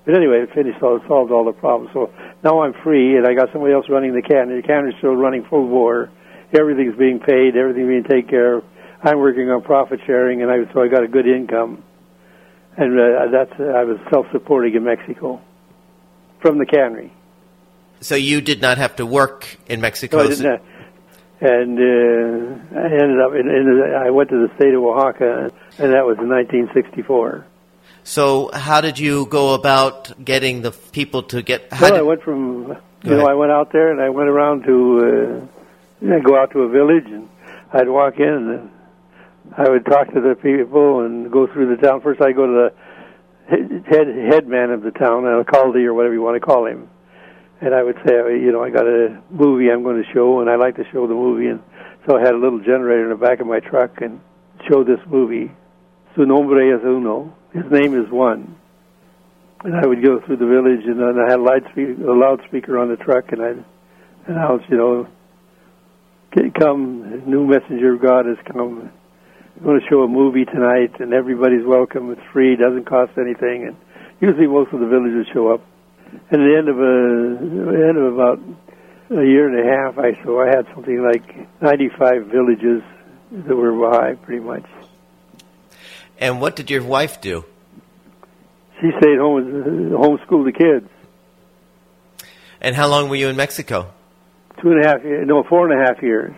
But 0.04 0.16
anyway, 0.16 0.42
it 0.42 0.52
finished 0.52 0.82
all, 0.82 1.00
solved 1.06 1.30
all 1.30 1.44
the 1.44 1.52
problems. 1.52 1.92
So 1.94 2.10
now 2.42 2.62
I'm 2.62 2.72
free, 2.82 3.16
and 3.16 3.26
I 3.26 3.34
got 3.34 3.52
somebody 3.52 3.72
else 3.72 3.88
running 3.88 4.14
the 4.14 4.22
cannery. 4.22 4.60
The 4.60 4.66
cannery's 4.66 4.96
still 4.98 5.14
running 5.14 5.44
full 5.44 5.68
bore. 5.68 6.10
Everything's 6.54 6.96
being 6.96 7.18
paid. 7.18 7.56
Everything's 7.56 7.88
being 7.88 8.04
taken 8.04 8.28
care 8.30 8.54
of. 8.56 8.64
I'm 9.02 9.18
working 9.18 9.48
on 9.50 9.62
profit 9.62 10.00
sharing, 10.06 10.42
and 10.42 10.50
I, 10.50 10.72
so 10.72 10.82
I 10.82 10.88
got 10.88 11.02
a 11.02 11.08
good 11.08 11.26
income. 11.26 11.82
And 12.76 12.98
uh, 12.98 13.26
that's 13.30 13.52
I 13.60 13.84
was 13.84 13.98
self-supporting 14.10 14.74
in 14.74 14.84
Mexico 14.84 15.40
from 16.40 16.58
the 16.58 16.66
cannery. 16.66 17.12
So 18.00 18.14
you 18.14 18.40
did 18.40 18.60
not 18.62 18.78
have 18.78 18.96
to 18.96 19.06
work 19.06 19.58
in 19.66 19.80
Mexico. 19.80 20.18
No, 20.18 20.24
I 20.24 20.28
didn't. 20.28 20.44
have- 20.44 20.62
And 21.40 21.78
uh, 21.78 22.78
I 22.78 22.84
ended 22.84 23.20
up 23.20 23.32
in, 23.34 23.48
in. 23.50 23.94
I 24.06 24.10
went 24.10 24.30
to 24.30 24.46
the 24.46 24.54
state 24.56 24.74
of 24.74 24.82
Oaxaca, 24.82 25.50
and 25.78 25.92
that 25.92 26.06
was 26.06 26.16
in 26.18 26.28
1964. 26.28 27.46
So 28.04 28.50
how 28.52 28.80
did 28.80 28.98
you 28.98 29.26
go 29.26 29.54
about 29.54 30.24
getting 30.24 30.62
the 30.62 30.70
people 30.70 31.22
to 31.24 31.42
get? 31.42 31.72
How 31.72 31.90
Well, 31.90 31.96
I 31.98 32.02
went 32.02 32.22
from, 32.22 32.76
you 33.02 33.10
know, 33.10 33.16
ahead. 33.18 33.28
I 33.30 33.34
went 33.34 33.52
out 33.52 33.72
there 33.72 33.90
and 33.92 34.00
I 34.00 34.08
went 34.10 34.28
around 34.28 34.64
to, 34.64 35.46
uh, 35.46 35.61
I'd 36.02 36.24
go 36.24 36.36
out 36.36 36.50
to 36.52 36.60
a 36.60 36.68
village 36.68 37.06
and 37.06 37.28
I'd 37.72 37.88
walk 37.88 38.14
in 38.18 38.26
and 38.26 38.70
I 39.56 39.68
would 39.68 39.84
talk 39.84 40.12
to 40.14 40.20
the 40.20 40.34
people 40.34 41.04
and 41.04 41.30
go 41.30 41.46
through 41.46 41.76
the 41.76 41.82
town. 41.82 42.00
First, 42.00 42.20
I'd 42.20 42.36
go 42.36 42.46
to 42.46 42.52
the 42.52 42.72
head 43.48 43.84
head 43.86 44.06
headman 44.30 44.70
of 44.70 44.82
the 44.82 44.90
town, 44.90 45.26
uh, 45.26 45.38
alcalde 45.38 45.84
or 45.84 45.94
whatever 45.94 46.14
you 46.14 46.22
want 46.22 46.36
to 46.36 46.40
call 46.40 46.66
him, 46.66 46.88
and 47.60 47.74
I 47.74 47.82
would 47.82 47.96
say, 48.06 48.14
oh, 48.14 48.28
you 48.28 48.52
know, 48.52 48.62
I 48.62 48.70
got 48.70 48.86
a 48.86 49.20
movie 49.30 49.70
I'm 49.70 49.82
going 49.82 50.02
to 50.02 50.12
show, 50.12 50.40
and 50.40 50.48
I 50.48 50.56
like 50.56 50.76
to 50.76 50.84
show 50.92 51.06
the 51.06 51.14
movie, 51.14 51.48
and 51.48 51.60
so 52.06 52.16
I 52.16 52.20
had 52.20 52.34
a 52.34 52.38
little 52.38 52.60
generator 52.60 53.04
in 53.04 53.10
the 53.10 53.16
back 53.16 53.40
of 53.40 53.46
my 53.46 53.60
truck 53.60 54.00
and 54.00 54.20
showed 54.70 54.86
this 54.86 55.00
movie. 55.06 55.50
Su 56.14 56.24
nombre 56.24 56.74
es 56.74 56.82
uno. 56.84 57.34
His 57.52 57.64
name 57.70 57.94
is 57.94 58.10
one. 58.10 58.56
And 59.64 59.76
I 59.76 59.86
would 59.86 60.02
go 60.02 60.20
through 60.20 60.36
the 60.38 60.46
village, 60.46 60.84
and 60.86 60.98
then 60.98 61.18
I 61.18 61.30
had 61.30 61.38
a 61.38 61.42
loudspeaker, 61.42 62.06
a 62.08 62.18
loudspeaker 62.18 62.78
on 62.78 62.88
the 62.88 62.96
truck, 62.96 63.30
and 63.32 63.42
I'd 63.42 63.64
announce, 64.26 64.62
you 64.68 64.76
know, 64.76 65.04
"Get- 65.04 65.10
come, 66.58 67.28
new 67.28 67.46
messenger 67.46 67.94
of 67.94 68.00
God 68.02 68.26
has 68.26 68.38
come. 68.52 68.90
I'm 69.56 69.64
going 69.64 69.80
to 69.80 69.86
show 69.88 70.02
a 70.02 70.08
movie 70.08 70.44
tonight, 70.44 70.98
and 71.00 71.12
everybody's 71.12 71.64
welcome. 71.64 72.10
It's 72.10 72.22
free, 72.32 72.56
doesn't 72.56 72.86
cost 72.86 73.12
anything, 73.18 73.66
and 73.68 73.76
usually 74.20 74.46
most 74.46 74.72
of 74.72 74.80
the 74.80 74.86
villagers 74.86 75.26
show 75.32 75.52
up. 75.52 75.60
And 76.30 76.42
at 76.42 76.46
the 76.46 76.56
end 76.58 76.68
of 76.68 76.78
a, 76.78 77.72
the 77.72 77.86
end 77.88 77.98
of 77.98 78.14
about 78.14 78.38
a 79.10 79.24
year 79.24 79.48
and 79.48 79.58
a 79.58 79.70
half, 79.70 79.98
I 79.98 80.22
so 80.24 80.40
I 80.40 80.46
had 80.46 80.66
something 80.74 81.02
like 81.02 81.24
95 81.62 82.26
villages 82.26 82.82
that 83.30 83.54
were 83.54 83.72
Baha'i, 83.72 84.16
pretty 84.16 84.42
much. 84.42 84.64
and 86.18 86.40
what 86.40 86.56
did 86.56 86.70
your 86.70 86.82
wife 86.82 87.20
do? 87.20 87.44
She 88.80 88.90
stayed 88.98 89.18
home 89.18 89.38
and 89.38 89.92
homeschooled 89.92 90.44
the 90.44 90.52
kids. 90.52 90.88
And 92.60 92.74
how 92.76 92.88
long 92.88 93.08
were 93.08 93.16
you 93.16 93.28
in 93.28 93.36
Mexico? 93.36 93.92
Two 94.62 94.70
and 94.70 94.84
a 94.84 94.88
half, 94.88 95.02
years, 95.04 95.26
no, 95.26 95.42
four 95.42 95.68
and 95.68 95.80
a 95.80 95.84
half 95.84 96.02
years. 96.02 96.32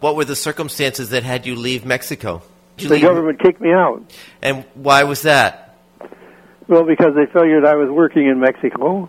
What 0.00 0.14
were 0.14 0.26
the 0.26 0.36
circumstances 0.36 1.08
that 1.10 1.22
had 1.22 1.46
you 1.46 1.56
leave 1.56 1.84
Mexico? 1.86 2.42
You 2.76 2.88
The 2.88 2.94
leave- 2.96 3.02
government 3.02 3.40
kicked 3.40 3.60
me 3.62 3.72
out. 3.72 4.02
And 4.42 4.64
why 4.74 5.04
was 5.04 5.22
that? 5.22 5.76
Well, 6.68 6.84
because 6.84 7.14
they 7.14 7.26
figured 7.26 7.64
I 7.64 7.76
was 7.76 7.88
working 7.90 8.26
in 8.26 8.38
Mexico. 8.40 9.08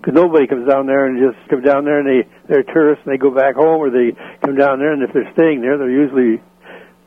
Because 0.00 0.14
nobody 0.14 0.46
comes 0.46 0.68
down 0.68 0.86
there 0.86 1.06
and 1.06 1.18
just 1.18 1.48
come 1.48 1.60
down 1.62 1.84
there 1.84 1.98
and 1.98 2.06
they 2.08 2.28
they're 2.48 2.62
tourists 2.62 3.04
and 3.04 3.12
they 3.12 3.18
go 3.18 3.30
back 3.30 3.56
home, 3.56 3.80
or 3.80 3.90
they 3.90 4.16
come 4.44 4.54
down 4.56 4.78
there 4.78 4.92
and 4.92 5.02
if 5.02 5.12
they're 5.12 5.30
staying 5.32 5.60
there, 5.60 5.76
they're 5.76 5.90
usually 5.90 6.40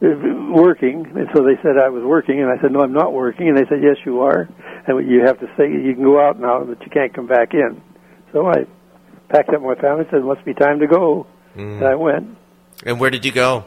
working. 0.01 1.05
And 1.15 1.29
so 1.33 1.43
they 1.43 1.55
said 1.61 1.77
I 1.77 1.89
was 1.89 2.03
working, 2.03 2.41
and 2.41 2.49
I 2.49 2.61
said 2.61 2.71
no, 2.71 2.81
I'm 2.81 2.91
not 2.93 3.13
working. 3.13 3.47
And 3.47 3.57
they 3.57 3.65
said 3.69 3.81
yes, 3.81 3.97
you 4.05 4.21
are, 4.21 4.49
and 4.87 5.09
you 5.09 5.21
have 5.25 5.39
to 5.39 5.47
say 5.57 5.71
you 5.71 5.93
can 5.93 6.03
go 6.03 6.19
out 6.19 6.39
now, 6.39 6.63
but 6.63 6.81
you 6.81 6.89
can't 6.91 7.13
come 7.13 7.27
back 7.27 7.53
in. 7.53 7.81
So 8.33 8.47
I 8.47 8.65
packed 9.31 9.49
up 9.53 9.61
my 9.61 9.75
family, 9.75 10.01
and 10.01 10.07
said 10.11 10.19
it 10.19 10.25
must 10.25 10.43
be 10.45 10.53
time 10.53 10.79
to 10.79 10.87
go, 10.87 11.25
and 11.55 11.83
I 11.83 11.95
went. 11.95 12.37
And 12.85 12.99
where 12.99 13.09
did 13.09 13.25
you 13.25 13.31
go? 13.31 13.65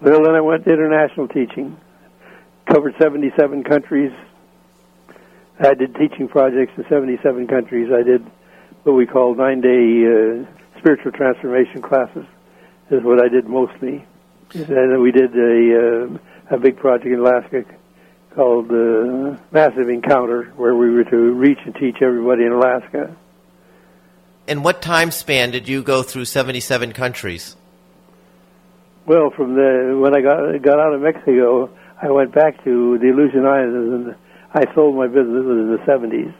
Well, 0.00 0.22
then 0.24 0.34
I 0.34 0.40
went 0.40 0.64
to 0.64 0.72
international 0.72 1.28
teaching. 1.28 1.76
Covered 2.66 2.94
77 3.00 3.64
countries. 3.64 4.12
I 5.58 5.74
did 5.74 5.94
teaching 5.94 6.28
projects 6.28 6.72
in 6.76 6.84
77 6.88 7.46
countries. 7.46 7.90
I 7.92 8.02
did 8.02 8.24
what 8.84 8.94
we 8.94 9.06
call 9.06 9.34
nine-day 9.34 10.04
uh, 10.04 10.78
spiritual 10.78 11.12
transformation 11.12 11.82
classes. 11.82 12.24
Is 12.90 13.02
what 13.02 13.24
I 13.24 13.28
did 13.28 13.48
mostly. 13.48 14.04
And 14.54 14.66
then 14.66 15.00
we 15.00 15.12
did 15.12 15.34
a 15.34 16.12
uh, 16.12 16.56
a 16.56 16.58
big 16.58 16.76
project 16.76 17.06
in 17.06 17.20
Alaska 17.20 17.64
called 18.34 18.70
uh, 18.70 19.38
Massive 19.50 19.88
Encounter, 19.88 20.52
where 20.56 20.74
we 20.74 20.90
were 20.90 21.04
to 21.04 21.16
reach 21.16 21.58
and 21.64 21.74
teach 21.74 22.02
everybody 22.02 22.44
in 22.44 22.52
Alaska. 22.52 23.16
In 24.46 24.62
what 24.62 24.82
time 24.82 25.10
span 25.10 25.50
did 25.50 25.68
you 25.68 25.82
go 25.82 26.02
through 26.02 26.24
77 26.24 26.92
countries? 26.92 27.56
Well, 29.06 29.30
from 29.36 29.54
the 29.54 29.98
when 30.00 30.14
I 30.16 30.20
got 30.20 30.62
got 30.62 30.78
out 30.78 30.94
of 30.94 31.00
Mexico, 31.00 31.70
I 32.00 32.10
went 32.10 32.32
back 32.34 32.62
to 32.64 32.98
the 32.98 33.10
Aleutian 33.10 33.46
Islands 33.46 33.92
and 34.08 34.16
I 34.54 34.72
sold 34.74 34.96
my 34.96 35.06
business 35.06 35.44
in 35.44 35.76
the 35.76 35.82
seventies. 35.86 36.32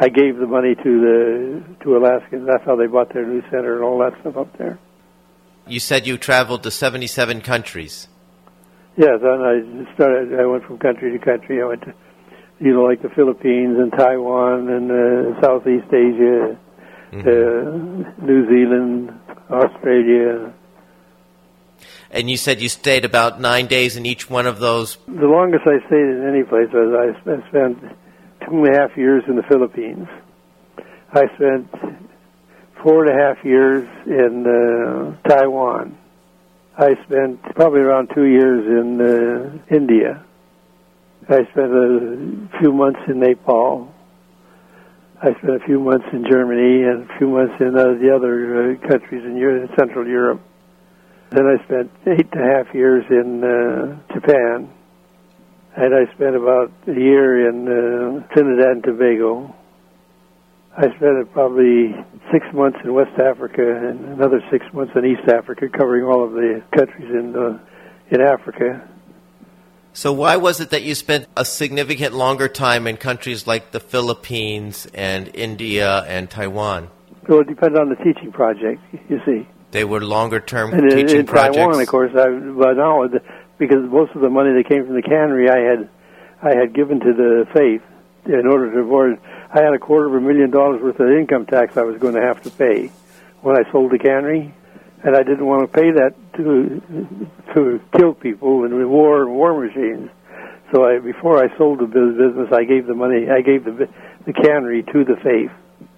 I 0.00 0.08
gave 0.08 0.38
the 0.38 0.46
money 0.46 0.74
to 0.74 0.82
the 0.82 1.62
to 1.84 1.96
Alaskans. 1.96 2.46
That's 2.46 2.64
how 2.64 2.76
they 2.76 2.86
bought 2.86 3.12
their 3.12 3.26
new 3.26 3.42
center 3.42 3.74
and 3.74 3.84
all 3.84 3.98
that 3.98 4.18
stuff 4.20 4.36
up 4.36 4.56
there. 4.58 4.78
You 5.66 5.80
said 5.80 6.06
you 6.06 6.16
traveled 6.16 6.62
to 6.62 6.70
77 6.70 7.42
countries. 7.42 8.08
Yes, 8.96 9.20
and 9.22 9.42
I 9.44 9.94
started. 9.94 10.38
I 10.38 10.46
went 10.46 10.64
from 10.64 10.78
country 10.78 11.16
to 11.16 11.24
country. 11.24 11.62
I 11.62 11.66
went 11.66 11.82
to, 11.82 11.94
you 12.58 12.72
know, 12.72 12.82
like 12.82 13.02
the 13.02 13.10
Philippines 13.10 13.76
and 13.78 13.92
Taiwan 13.92 14.68
and 14.68 14.90
uh, 14.90 15.40
Southeast 15.40 15.92
Asia, 15.92 16.58
uh, 17.12 18.24
New 18.24 18.46
Zealand, 18.48 19.18
Australia. 19.50 20.52
And 22.10 22.30
you 22.30 22.36
said 22.36 22.60
you 22.60 22.68
stayed 22.68 23.04
about 23.04 23.40
nine 23.40 23.66
days 23.66 23.96
in 23.96 24.06
each 24.06 24.30
one 24.30 24.46
of 24.46 24.58
those. 24.58 24.96
The 25.06 25.26
longest 25.26 25.62
I 25.66 25.86
stayed 25.86 26.08
in 26.08 26.26
any 26.26 26.42
place 26.42 26.68
was 26.72 26.94
I 26.94 27.20
spent, 27.20 27.44
spent 27.48 27.80
two 28.46 28.64
and 28.64 28.74
a 28.74 28.78
half 28.78 28.96
years 28.96 29.24
in 29.28 29.36
the 29.36 29.42
Philippines. 29.42 30.08
I 31.12 31.24
spent 31.36 31.70
four 32.82 33.04
and 33.04 33.18
a 33.18 33.22
half 33.22 33.44
years 33.44 33.88
in 34.06 34.46
uh, 34.46 35.28
Taiwan. 35.28 35.96
I 36.76 36.94
spent 37.04 37.42
probably 37.54 37.80
around 37.80 38.10
two 38.14 38.26
years 38.26 38.64
in 38.66 39.00
uh, 39.00 39.74
India. 39.74 40.24
I 41.28 41.44
spent 41.50 41.72
a 41.72 42.48
few 42.58 42.72
months 42.72 43.00
in 43.08 43.20
Nepal. 43.20 43.92
I 45.20 45.34
spent 45.38 45.60
a 45.60 45.66
few 45.66 45.80
months 45.80 46.06
in 46.12 46.24
Germany 46.30 46.84
and 46.84 47.10
a 47.10 47.18
few 47.18 47.26
months 47.26 47.54
in 47.58 47.74
uh, 47.76 47.98
the 47.98 48.14
other 48.14 48.78
uh, 48.78 48.88
countries 48.88 49.24
in 49.24 49.36
Europe, 49.36 49.68
Central 49.76 50.06
Europe. 50.06 50.40
Then 51.30 51.44
I 51.44 51.62
spent 51.64 51.90
eight 52.06 52.28
and 52.30 52.40
a 52.40 52.54
half 52.54 52.72
years 52.72 53.04
in 53.10 53.42
uh, 53.42 54.14
Japan, 54.14 54.70
and 55.76 55.90
I 55.92 56.06
spent 56.14 56.36
about 56.36 56.70
a 56.86 56.94
year 56.94 57.48
in 57.48 57.66
uh, 57.66 58.32
Trinidad 58.32 58.70
and 58.70 58.84
Tobago. 58.84 59.54
I 60.76 60.86
spent 60.94 61.32
probably 61.32 61.96
six 62.30 62.46
months 62.54 62.78
in 62.84 62.94
West 62.94 63.18
Africa 63.18 63.62
and 63.62 64.04
another 64.14 64.40
six 64.52 64.64
months 64.72 64.92
in 64.94 65.04
East 65.04 65.28
Africa, 65.28 65.68
covering 65.68 66.04
all 66.04 66.22
of 66.22 66.30
the 66.30 66.62
countries 66.70 67.10
in 67.10 67.34
uh, 67.34 67.58
in 68.10 68.20
Africa. 68.20 68.88
So, 69.92 70.12
why 70.12 70.36
was 70.36 70.60
it 70.60 70.70
that 70.70 70.82
you 70.82 70.94
spent 70.94 71.26
a 71.36 71.44
significant 71.44 72.14
longer 72.14 72.48
time 72.48 72.86
in 72.86 72.96
countries 72.96 73.46
like 73.46 73.72
the 73.72 73.80
Philippines 73.80 74.86
and 74.94 75.30
India 75.34 76.04
and 76.06 76.30
Taiwan? 76.30 76.90
Well, 77.28 77.40
it 77.40 77.48
depends 77.48 77.78
on 77.78 77.88
the 77.88 77.96
teaching 77.96 78.32
project, 78.32 78.80
you 79.08 79.20
see. 79.26 79.46
They 79.70 79.84
were 79.84 80.00
longer 80.00 80.40
term 80.40 80.72
And 80.72 80.90
in, 80.90 80.96
teaching 80.96 81.20
in 81.20 81.26
projects. 81.26 81.56
Taiwan, 81.56 81.80
of 81.80 81.88
course, 81.88 82.12
I, 82.14 82.28
by 82.28 82.72
now, 82.72 83.06
because 83.58 83.82
most 83.90 84.14
of 84.14 84.22
the 84.22 84.30
money 84.30 84.52
that 84.54 84.68
came 84.68 84.86
from 84.86 84.94
the 84.94 85.02
cannery, 85.02 85.50
I 85.50 85.58
had, 85.58 85.88
I 86.42 86.56
had 86.56 86.72
given 86.74 87.00
to 87.00 87.12
the 87.12 87.46
faith 87.52 87.82
in 88.24 88.46
order 88.46 88.72
to 88.72 88.78
avoid. 88.78 89.18
I 89.50 89.62
had 89.62 89.74
a 89.74 89.78
quarter 89.78 90.06
of 90.06 90.14
a 90.14 90.20
million 90.20 90.50
dollars 90.50 90.80
worth 90.82 91.00
of 91.00 91.10
income 91.10 91.46
tax 91.46 91.76
I 91.76 91.82
was 91.82 91.98
going 91.98 92.14
to 92.14 92.22
have 92.22 92.42
to 92.42 92.50
pay 92.50 92.90
when 93.40 93.56
I 93.56 93.70
sold 93.70 93.92
the 93.92 93.98
cannery, 93.98 94.54
and 95.02 95.16
I 95.16 95.22
didn't 95.22 95.44
want 95.44 95.70
to 95.70 95.80
pay 95.80 95.90
that 95.92 96.14
to 96.38 97.28
to 97.54 97.80
kill 97.96 98.14
people 98.14 98.64
and 98.64 98.88
war 98.90 99.22
and 99.22 99.30
war 99.34 99.58
machines. 99.60 100.10
So 100.72 100.84
I, 100.84 100.98
before 100.98 101.42
I 101.42 101.48
sold 101.56 101.80
the 101.80 101.86
business, 101.86 102.48
I 102.52 102.64
gave 102.64 102.86
the 102.86 102.94
money. 102.94 103.28
I 103.30 103.40
gave 103.42 103.64
the 103.64 103.88
the 104.26 104.32
cannery 104.32 104.82
to 104.92 105.04
the 105.04 105.16
faith. 105.22 105.50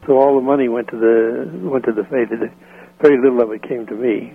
So 0.07 0.19
all 0.19 0.35
the 0.35 0.41
money 0.53 0.69
went 0.69 0.89
to 0.89 0.97
the 0.99 1.51
went 1.69 1.85
to 1.85 1.93
the 1.93 2.05
faith. 2.05 2.31
It- 2.33 2.53
Very 3.01 3.17
little 3.17 3.41
of 3.41 3.51
it 3.51 3.63
came 3.63 3.87
to 3.87 3.95
me. 3.95 4.35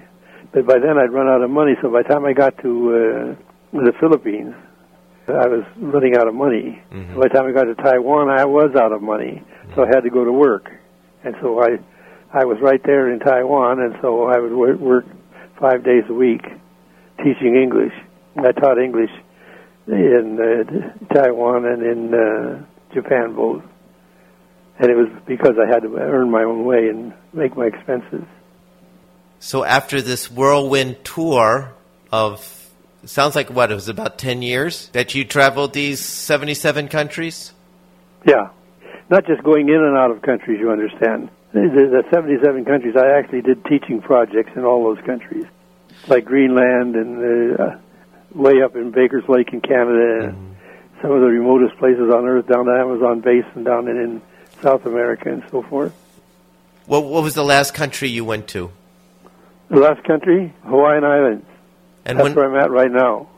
But 0.51 0.65
by 0.65 0.79
then 0.79 0.97
I'd 0.97 1.11
run 1.13 1.27
out 1.27 1.41
of 1.43 1.51
money. 1.51 1.73
So 1.81 1.89
by 1.91 2.01
the 2.01 2.09
time 2.09 2.25
I 2.25 2.33
got 2.33 2.57
to 2.65 2.71
uh, 2.99 3.79
the 3.87 3.93
Philippines, 3.99 4.55
I 5.27 5.47
was 5.47 5.63
running 5.77 6.15
out 6.17 6.27
of 6.27 6.33
money. 6.33 6.81
Mhm. 6.91 7.13
By 7.19 7.27
the 7.27 7.33
time 7.35 7.45
I 7.47 7.51
got 7.51 7.65
to 7.65 7.75
Taiwan, 7.75 8.29
I 8.29 8.43
was 8.45 8.71
out 8.75 8.91
of 8.91 9.01
money. 9.03 9.43
So 9.75 9.83
I 9.85 9.87
had 9.93 10.01
to 10.01 10.09
go 10.09 10.23
to 10.25 10.31
work, 10.31 10.65
and 11.23 11.35
so 11.41 11.61
I 11.61 11.77
I 12.33 12.43
was 12.45 12.57
right 12.59 12.81
there 12.83 13.05
in 13.13 13.19
Taiwan, 13.19 13.79
and 13.79 13.95
so 14.01 14.25
I 14.35 14.37
would 14.39 14.53
work 14.91 15.05
five 15.59 15.83
days 15.83 16.03
a 16.09 16.13
week 16.13 16.43
teaching 17.17 17.55
English. 17.55 17.93
I 18.37 18.51
taught 18.51 18.77
English 18.77 19.11
in 19.87 20.39
uh, 20.39 21.13
Taiwan 21.13 21.65
and 21.65 21.83
in 21.83 22.13
uh, 22.13 22.65
Japan 22.93 23.33
both, 23.33 23.63
and 24.79 24.91
it 24.91 24.95
was 24.95 25.09
because 25.25 25.55
I 25.57 25.67
had 25.67 25.83
to 25.83 25.95
earn 25.97 26.29
my 26.31 26.43
own 26.43 26.65
way 26.65 26.89
and 26.89 27.13
make 27.33 27.55
my 27.55 27.65
expenses. 27.65 28.23
So, 29.39 29.63
after 29.63 30.01
this 30.01 30.29
whirlwind 30.31 31.03
tour 31.03 31.73
of 32.11 32.69
sounds 33.05 33.35
like 33.35 33.49
what 33.49 33.71
it 33.71 33.75
was 33.75 33.87
about 33.87 34.17
10 34.17 34.41
years 34.41 34.89
that 34.89 35.15
you 35.15 35.23
traveled 35.23 35.73
these 35.73 35.99
77 35.99 36.87
countries? 36.87 37.53
Yeah, 38.25 38.49
not 39.09 39.25
just 39.25 39.43
going 39.43 39.69
in 39.69 39.75
and 39.75 39.95
out 39.95 40.11
of 40.11 40.21
countries. 40.21 40.59
You 40.59 40.71
understand? 40.71 41.29
The, 41.55 42.03
the 42.03 42.03
77 42.11 42.65
countries. 42.65 42.95
I 42.97 43.17
actually 43.17 43.41
did 43.41 43.63
teaching 43.63 44.01
projects 44.01 44.51
in 44.57 44.65
all 44.65 44.83
those 44.83 45.01
countries, 45.05 45.45
like 46.09 46.25
Greenland 46.25 46.97
and 46.97 47.57
uh, 47.57 47.77
way 48.33 48.61
up 48.61 48.75
in 48.75 48.91
Baker's 48.91 49.23
Lake 49.29 49.53
in 49.53 49.61
Canada, 49.61 50.27
and 50.27 50.57
some 51.01 51.11
of 51.11 51.21
the 51.21 51.27
remotest 51.27 51.77
places 51.79 52.11
on 52.13 52.25
Earth, 52.25 52.47
down 52.47 52.65
to 52.65 52.71
Amazon 52.71 53.21
basin, 53.21 53.63
down 53.63 53.87
in, 53.87 53.95
in 53.95 54.21
South 54.61 54.85
America, 54.85 55.31
and 55.31 55.43
so 55.49 55.63
forth. 55.63 55.93
What, 56.87 57.05
what 57.05 57.23
was 57.23 57.35
the 57.35 57.45
last 57.45 57.73
country 57.73 58.09
you 58.09 58.25
went 58.25 58.49
to? 58.49 58.69
The 59.69 59.79
last 59.79 60.03
country, 60.03 60.53
Hawaiian 60.65 61.05
Islands. 61.05 61.45
And 62.03 62.19
That's 62.19 62.23
when, 62.25 62.35
where 62.35 62.53
I'm 62.53 62.61
at 62.61 62.69
right 62.69 62.91
now. 62.91 63.29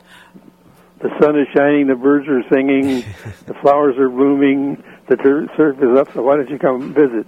The 0.98 1.10
sun 1.20 1.38
is 1.38 1.46
shining, 1.56 1.86
the 1.86 1.94
birds 1.94 2.26
are 2.26 2.42
singing, 2.52 3.04
the 3.46 3.54
flowers 3.54 3.96
are 3.96 4.10
blooming, 4.10 4.82
the 5.06 5.16
surf 5.56 5.78
is 5.80 5.96
up. 5.96 6.12
So 6.14 6.22
why 6.22 6.34
don't 6.34 6.50
you 6.50 6.58
come 6.58 6.92
visit? 6.92 7.24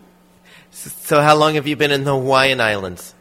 So, 0.70 1.20
how 1.20 1.36
long 1.36 1.54
have 1.54 1.66
you 1.66 1.76
been 1.76 1.90
in 1.90 2.04
the 2.04 2.12
Hawaiian 2.12 2.60
Islands? 2.60 3.14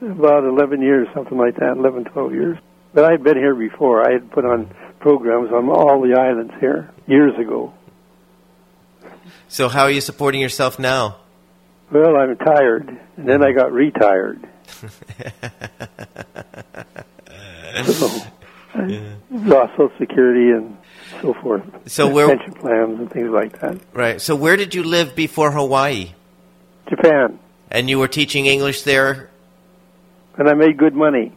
About 0.00 0.44
11 0.44 0.80
years, 0.80 1.08
something 1.14 1.36
like 1.36 1.56
that, 1.56 1.76
11, 1.76 2.04
12 2.04 2.32
years. 2.32 2.58
But 2.94 3.04
I 3.04 3.12
had 3.12 3.22
been 3.22 3.36
here 3.36 3.54
before. 3.54 4.06
I 4.08 4.12
had 4.12 4.30
put 4.30 4.44
on 4.44 4.70
programs 4.98 5.52
on 5.52 5.68
all 5.68 6.00
the 6.00 6.14
islands 6.18 6.52
here 6.58 6.90
years 7.06 7.38
ago. 7.38 7.72
So, 9.48 9.68
how 9.68 9.82
are 9.84 9.90
you 9.90 10.00
supporting 10.00 10.40
yourself 10.40 10.78
now? 10.78 11.16
Well, 11.90 12.16
I'm 12.16 12.36
tired, 12.36 12.88
and 13.16 13.28
then 13.28 13.44
I 13.44 13.52
got 13.52 13.72
retired. 13.72 14.40
so, 17.84 18.08
I 18.74 19.02
lost 19.30 19.72
Social 19.72 19.92
Security 19.98 20.50
and 20.50 20.76
so 21.20 21.34
forth. 21.34 21.62
So 21.86 22.08
where- 22.08 22.28
pension 22.28 22.54
plans 22.54 22.98
and 23.00 23.10
things 23.10 23.30
like 23.30 23.60
that. 23.60 23.78
Right. 23.92 24.20
So, 24.20 24.34
where 24.36 24.56
did 24.56 24.74
you 24.74 24.82
live 24.84 25.14
before 25.14 25.50
Hawaii? 25.50 26.12
Japan, 26.90 27.38
And 27.70 27.88
you 27.88 27.98
were 27.98 28.08
teaching 28.08 28.46
English 28.46 28.82
there? 28.82 29.30
and 30.36 30.48
I 30.48 30.54
made 30.54 30.76
good 30.76 30.94
money. 30.94 31.32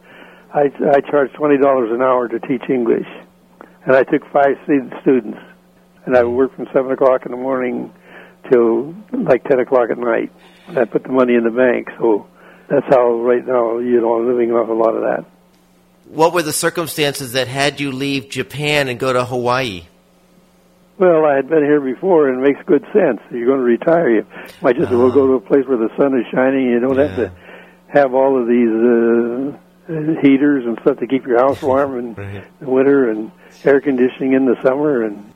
I 0.52 0.70
I 0.96 1.00
charged 1.00 1.34
twenty 1.34 1.58
dollars 1.58 1.90
an 1.92 2.00
hour 2.02 2.28
to 2.28 2.38
teach 2.40 2.62
English, 2.68 3.06
and 3.86 3.96
I 3.96 4.02
took 4.04 4.22
five 4.30 4.56
stu- 4.64 4.90
students, 5.02 5.38
and 6.06 6.16
I 6.16 6.24
worked 6.24 6.56
from 6.56 6.66
seven 6.72 6.90
o'clock 6.92 7.24
in 7.26 7.32
the 7.32 7.36
morning 7.38 7.92
till 8.50 8.94
like 9.12 9.44
ten 9.44 9.58
o'clock 9.60 9.90
at 9.90 9.98
night. 9.98 10.30
And 10.68 10.78
I 10.78 10.84
put 10.84 11.02
the 11.02 11.10
money 11.12 11.34
in 11.34 11.44
the 11.44 11.50
bank, 11.50 11.88
so 11.98 12.26
that's 12.68 12.86
how 12.88 13.14
right 13.20 13.44
now 13.46 13.78
you 13.78 14.00
know 14.00 14.14
I'm 14.14 14.26
living 14.28 14.52
off 14.52 14.68
a 14.68 14.72
lot 14.72 14.94
of 14.94 15.02
that. 15.02 15.24
What 16.08 16.32
were 16.32 16.42
the 16.42 16.52
circumstances 16.52 17.32
that 17.32 17.48
had 17.48 17.80
you 17.80 17.90
leave 17.92 18.28
Japan 18.28 18.88
and 18.88 18.98
go 18.98 19.12
to 19.12 19.24
Hawaii? 19.24 19.84
Well, 20.98 21.24
I 21.24 21.34
had 21.36 21.48
been 21.48 21.64
here 21.64 21.80
before, 21.80 22.28
and 22.28 22.38
it 22.44 22.48
makes 22.52 22.64
good 22.66 22.84
sense. 22.92 23.20
You're 23.30 23.46
going 23.46 23.58
to 23.58 23.64
retire. 23.64 24.08
You 24.10 24.26
might 24.62 24.76
just 24.76 24.90
as 24.92 24.96
well 24.96 25.10
go 25.10 25.26
to 25.26 25.32
a 25.34 25.40
place 25.40 25.66
where 25.66 25.76
the 25.76 25.88
sun 25.96 26.16
is 26.18 26.24
shining. 26.32 26.66
You 26.70 26.78
don't 26.80 26.96
have 26.98 27.16
to 27.16 27.32
have 27.88 28.14
all 28.14 28.40
of 28.40 28.46
these 28.46 28.68
uh, 28.70 29.58
uh, 29.92 30.20
heaters 30.22 30.64
and 30.66 30.78
stuff 30.82 30.98
to 31.00 31.06
keep 31.08 31.26
your 31.26 31.38
house 31.38 31.60
warm 31.62 31.98
in 31.98 32.14
Right. 32.16 32.60
the 32.60 32.66
winter, 32.70 33.10
and 33.10 33.32
air 33.64 33.80
conditioning 33.80 34.34
in 34.34 34.46
the 34.46 34.54
summer, 34.62 35.02
and 35.02 35.32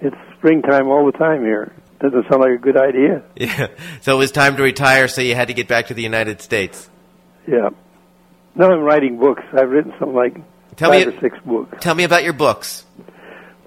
it's 0.00 0.16
springtime 0.38 0.88
all 0.88 1.04
the 1.06 1.18
time 1.18 1.42
here. 1.42 1.72
Doesn't 2.00 2.20
that 2.22 2.28
sound 2.30 2.42
like 2.42 2.52
a 2.52 2.58
good 2.58 2.76
idea. 2.76 3.22
Yeah. 3.36 3.68
So, 4.02 4.14
it 4.14 4.18
was 4.18 4.30
time 4.32 4.56
to 4.56 4.62
retire, 4.62 5.08
so 5.08 5.20
you 5.20 5.34
had 5.34 5.48
to 5.48 5.54
get 5.54 5.66
back 5.68 5.88
to 5.88 5.94
the 5.94 6.02
United 6.02 6.40
States. 6.40 6.88
Yeah. 7.46 7.70
Now 8.54 8.70
I'm 8.70 8.80
writing 8.82 9.18
books. 9.18 9.42
I've 9.52 9.70
written 9.70 9.92
something 9.98 10.14
like 10.14 10.34
Tell 10.76 10.90
five 10.90 11.06
me- 11.08 11.12
or 11.14 11.20
six 11.20 11.36
books. 11.44 11.78
Tell 11.80 11.94
me 11.94 12.04
about 12.04 12.22
your 12.24 12.32
books. 12.34 12.84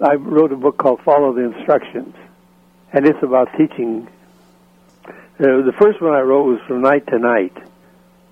I 0.00 0.14
wrote 0.14 0.52
a 0.52 0.56
book 0.56 0.76
called 0.76 1.00
Follow 1.04 1.32
the 1.32 1.52
Instructions, 1.54 2.14
and 2.92 3.06
it's 3.06 3.22
about 3.22 3.48
teaching. 3.56 4.08
Uh, 5.06 5.12
the 5.38 5.72
first 5.78 6.02
one 6.02 6.12
I 6.12 6.20
wrote 6.20 6.44
was 6.44 6.60
From 6.66 6.82
Night 6.82 7.06
to 7.08 7.18
Knight, 7.18 7.56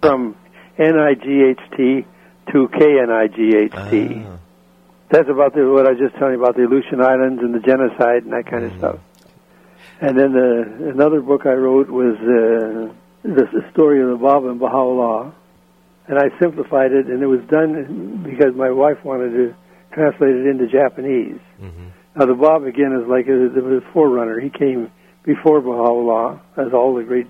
from 0.02 0.36
N-I-G-H-T 0.78 2.06
to 2.52 2.68
K-N-I-G-H-T. 2.68 4.24
Ah. 4.26 4.38
That's 5.10 5.28
about 5.28 5.54
the, 5.54 5.70
what 5.70 5.86
I 5.86 5.92
was 5.92 5.98
just 5.98 6.16
telling 6.16 6.34
you 6.34 6.42
about 6.42 6.56
the 6.56 6.64
Aleutian 6.64 7.00
Islands 7.00 7.42
and 7.42 7.54
the 7.54 7.60
genocide 7.60 8.24
and 8.24 8.32
that 8.32 8.46
kind 8.46 8.64
of 8.64 8.76
stuff. 8.78 8.98
And 10.00 10.18
then 10.18 10.32
the, 10.32 10.90
another 10.92 11.20
book 11.20 11.46
I 11.46 11.52
wrote 11.52 11.88
was 11.88 12.16
uh, 12.16 12.92
the, 13.22 13.48
the 13.52 13.70
story 13.72 14.02
of 14.02 14.08
the 14.08 14.16
Baba 14.16 14.50
and 14.50 14.60
Baha'u'llah. 14.60 15.32
And 16.08 16.18
I 16.18 16.36
simplified 16.38 16.92
it, 16.92 17.06
and 17.06 17.22
it 17.22 17.26
was 17.26 17.40
done 17.48 18.22
because 18.22 18.54
my 18.54 18.70
wife 18.70 19.02
wanted 19.04 19.30
to 19.30 19.54
translate 19.94 20.34
it 20.34 20.46
into 20.46 20.66
Japanese. 20.66 21.38
Mhm. 21.62 21.90
Now, 22.16 22.26
the 22.26 22.34
Bab, 22.34 22.64
again, 22.64 22.92
is 22.92 23.08
like 23.08 23.26
a, 23.26 23.48
the 23.48 23.82
forerunner. 23.92 24.38
He 24.40 24.50
came 24.50 24.90
before 25.24 25.60
Baha'u'llah, 25.60 26.38
as 26.56 26.72
all 26.72 26.94
the 26.94 27.02
great 27.02 27.26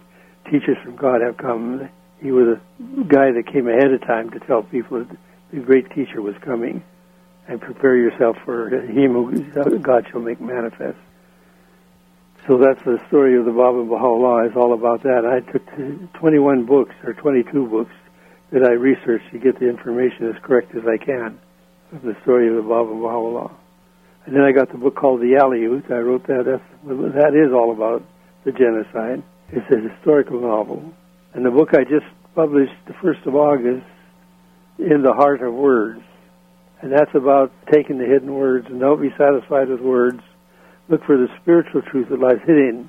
teachers 0.51 0.77
from 0.83 0.97
God 0.97 1.21
have 1.23 1.37
come. 1.37 1.89
He 2.21 2.33
was 2.33 2.59
a 2.59 3.05
guy 3.05 3.33
that 3.33 3.47
came 3.47 3.69
ahead 3.69 3.93
of 3.93 4.01
time 4.03 4.31
to 4.31 4.41
tell 4.41 4.63
people 4.63 5.05
that 5.05 5.17
the 5.53 5.61
great 5.61 5.91
teacher 5.91 6.21
was 6.21 6.35
coming 6.39 6.83
and 7.49 7.61
prepare 7.61 7.97
yourself 7.97 8.37
for 8.45 8.69
him 8.71 9.13
who 9.13 9.79
God 9.79 10.07
shall 10.11 10.21
make 10.21 10.41
manifest. 10.41 10.99
So 12.47 12.59
that's 12.59 12.83
the 12.85 12.99
story 13.09 13.39
of 13.39 13.45
the 13.45 13.53
Baba 13.53 13.85
Baha'u'llah. 13.85 14.51
is 14.51 14.57
all 14.57 14.73
about 14.75 15.03
that. 15.05 15.25
I 15.25 15.41
took 15.53 15.65
21 16.15 16.65
books 16.65 16.95
or 17.05 17.15
22 17.15 17.67
books 17.67 17.93
that 18.51 18.63
I 18.65 18.73
researched 18.73 19.31
to 19.33 19.39
get 19.39 19.59
the 19.59 19.69
information 19.69 20.29
as 20.29 20.37
correct 20.43 20.75
as 20.75 20.87
I 20.87 20.99
can 20.99 21.39
the 22.03 22.17
story 22.23 22.49
of 22.49 22.57
the 22.57 22.63
Baba 22.63 22.91
Baha'u'llah. 22.91 23.53
And 24.27 24.35
then 24.35 24.43
I 24.43 24.53
got 24.53 24.73
the 24.73 24.79
book 24.79 24.97
called 24.97 25.21
The 25.21 25.39
Aleut. 25.41 25.91
I 25.91 25.99
wrote 25.99 26.27
that. 26.27 26.45
That's, 26.47 26.65
that 27.15 27.35
is 27.37 27.53
all 27.53 27.73
about 27.73 28.03
the 28.45 28.53
genocide. 28.53 29.23
It's 29.51 29.67
a 29.71 29.89
historical 29.89 30.41
novel. 30.41 30.93
And 31.35 31.45
the 31.45 31.51
book 31.51 31.71
I 31.75 31.85
just 31.85 32.07
published 32.35 32.73
the 32.87 32.95
1st 32.95 33.27
of 33.27 33.35
August, 33.37 33.87
In 34.79 35.03
the 35.03 35.13
Heart 35.13 35.43
of 35.43 35.53
Words. 35.53 36.03
And 36.81 36.93
that's 36.93 37.15
about 37.15 37.53
taking 37.71 37.99
the 37.99 38.07
hidden 38.07 38.35
words 38.35 38.67
and 38.69 38.81
don't 38.81 39.01
be 39.01 39.11
satisfied 39.17 39.69
with 39.69 39.81
words. 39.81 40.21
Look 40.89 41.05
for 41.05 41.17
the 41.17 41.29
spiritual 41.41 41.83
truth 41.83 42.09
that 42.11 42.19
lies 42.19 42.41
hidden, 42.47 42.89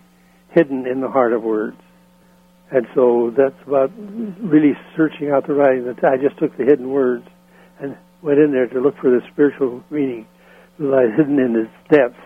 hidden 0.51 0.88
in 0.88 1.01
the 1.01 1.10
heart 1.10 1.34
of 1.34 1.43
words. 1.43 1.78
And 2.72 2.88
so 2.95 3.32
that's 3.38 3.56
about 3.68 3.91
really 3.97 4.74
searching 4.97 5.30
out 5.30 5.47
the 5.47 5.53
writing. 5.53 5.86
That 5.86 6.03
I 6.03 6.18
just 6.18 6.38
took 6.39 6.58
the 6.58 6.66
hidden 6.66 6.89
words 6.89 7.28
and 7.80 7.95
went 8.26 8.39
in 8.39 8.51
there 8.51 8.67
to 8.67 8.82
look 8.82 8.97
for 8.97 9.11
the 9.11 9.21
spiritual 9.32 9.84
meaning 9.91 10.26
that 10.80 10.86
lies 10.86 11.09
hidden 11.15 11.39
in 11.39 11.55
its 11.55 11.71
depths. 11.89 12.19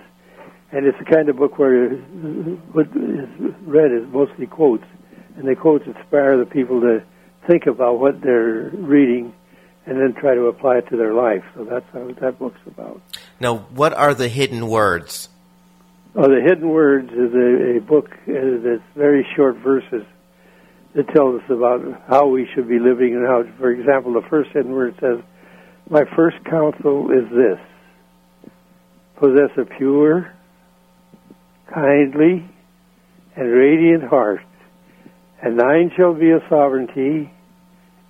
And 0.72 0.86
it's 0.86 0.98
the 0.98 1.06
kind 1.06 1.28
of 1.28 1.36
book 1.36 1.60
where 1.60 1.90
what 1.90 2.88
is 2.88 3.54
read 3.66 3.92
is 3.92 4.08
mostly 4.08 4.48
quotes, 4.48 4.86
and 5.36 5.48
the 5.48 5.56
quotes 5.56 5.86
inspire 5.86 6.38
the 6.38 6.46
people 6.46 6.80
to 6.82 7.04
think 7.48 7.66
about 7.66 8.00
what 8.00 8.22
they're 8.22 8.70
reading 8.70 9.34
and 9.86 9.98
then 10.00 10.14
try 10.14 10.36
to 10.36 10.46
apply 10.46 10.78
it 10.78 10.88
to 10.90 10.98
their 10.98 11.14
life. 11.14 11.44
So 11.56 11.66
that's 11.66 11.86
what 11.92 12.20
that 12.20 12.40
book's 12.40 12.60
about. 12.68 13.02
Now, 13.40 13.58
what 13.58 13.94
are 13.94 14.14
the 14.14 14.30
hidden 14.30 14.68
words? 14.68 15.28
Oh, 16.16 16.30
the 16.30 16.42
hidden 16.42 16.70
words 16.70 17.12
is 17.12 17.34
a, 17.34 17.78
a 17.78 17.82
book 17.82 18.10
that's 18.26 18.84
very 18.96 19.28
short 19.36 19.58
verses 19.58 20.06
that 20.94 21.08
tells 21.10 21.42
us 21.42 21.50
about 21.50 21.82
how 22.08 22.28
we 22.28 22.48
should 22.54 22.70
be 22.70 22.80
living 22.80 23.16
and 23.16 23.26
how. 23.28 23.44
For 23.58 23.72
example, 23.72 24.14
the 24.14 24.28
first 24.30 24.52
hidden 24.52 24.72
word 24.72 24.96
says, 25.00 25.24
"My 25.90 26.04
first 26.16 26.44
counsel 26.46 27.12
is 27.12 27.30
this: 27.30 27.60
possess 29.18 29.52
a 29.58 29.66
pure, 29.66 30.34
kindly, 31.74 32.46
and 33.36 33.52
radiant 33.52 34.04
heart, 34.04 34.42
and 35.42 35.60
thine 35.60 35.92
shall 35.96 36.14
be 36.14 36.32
a 36.32 36.40
sovereignty, 36.50 37.32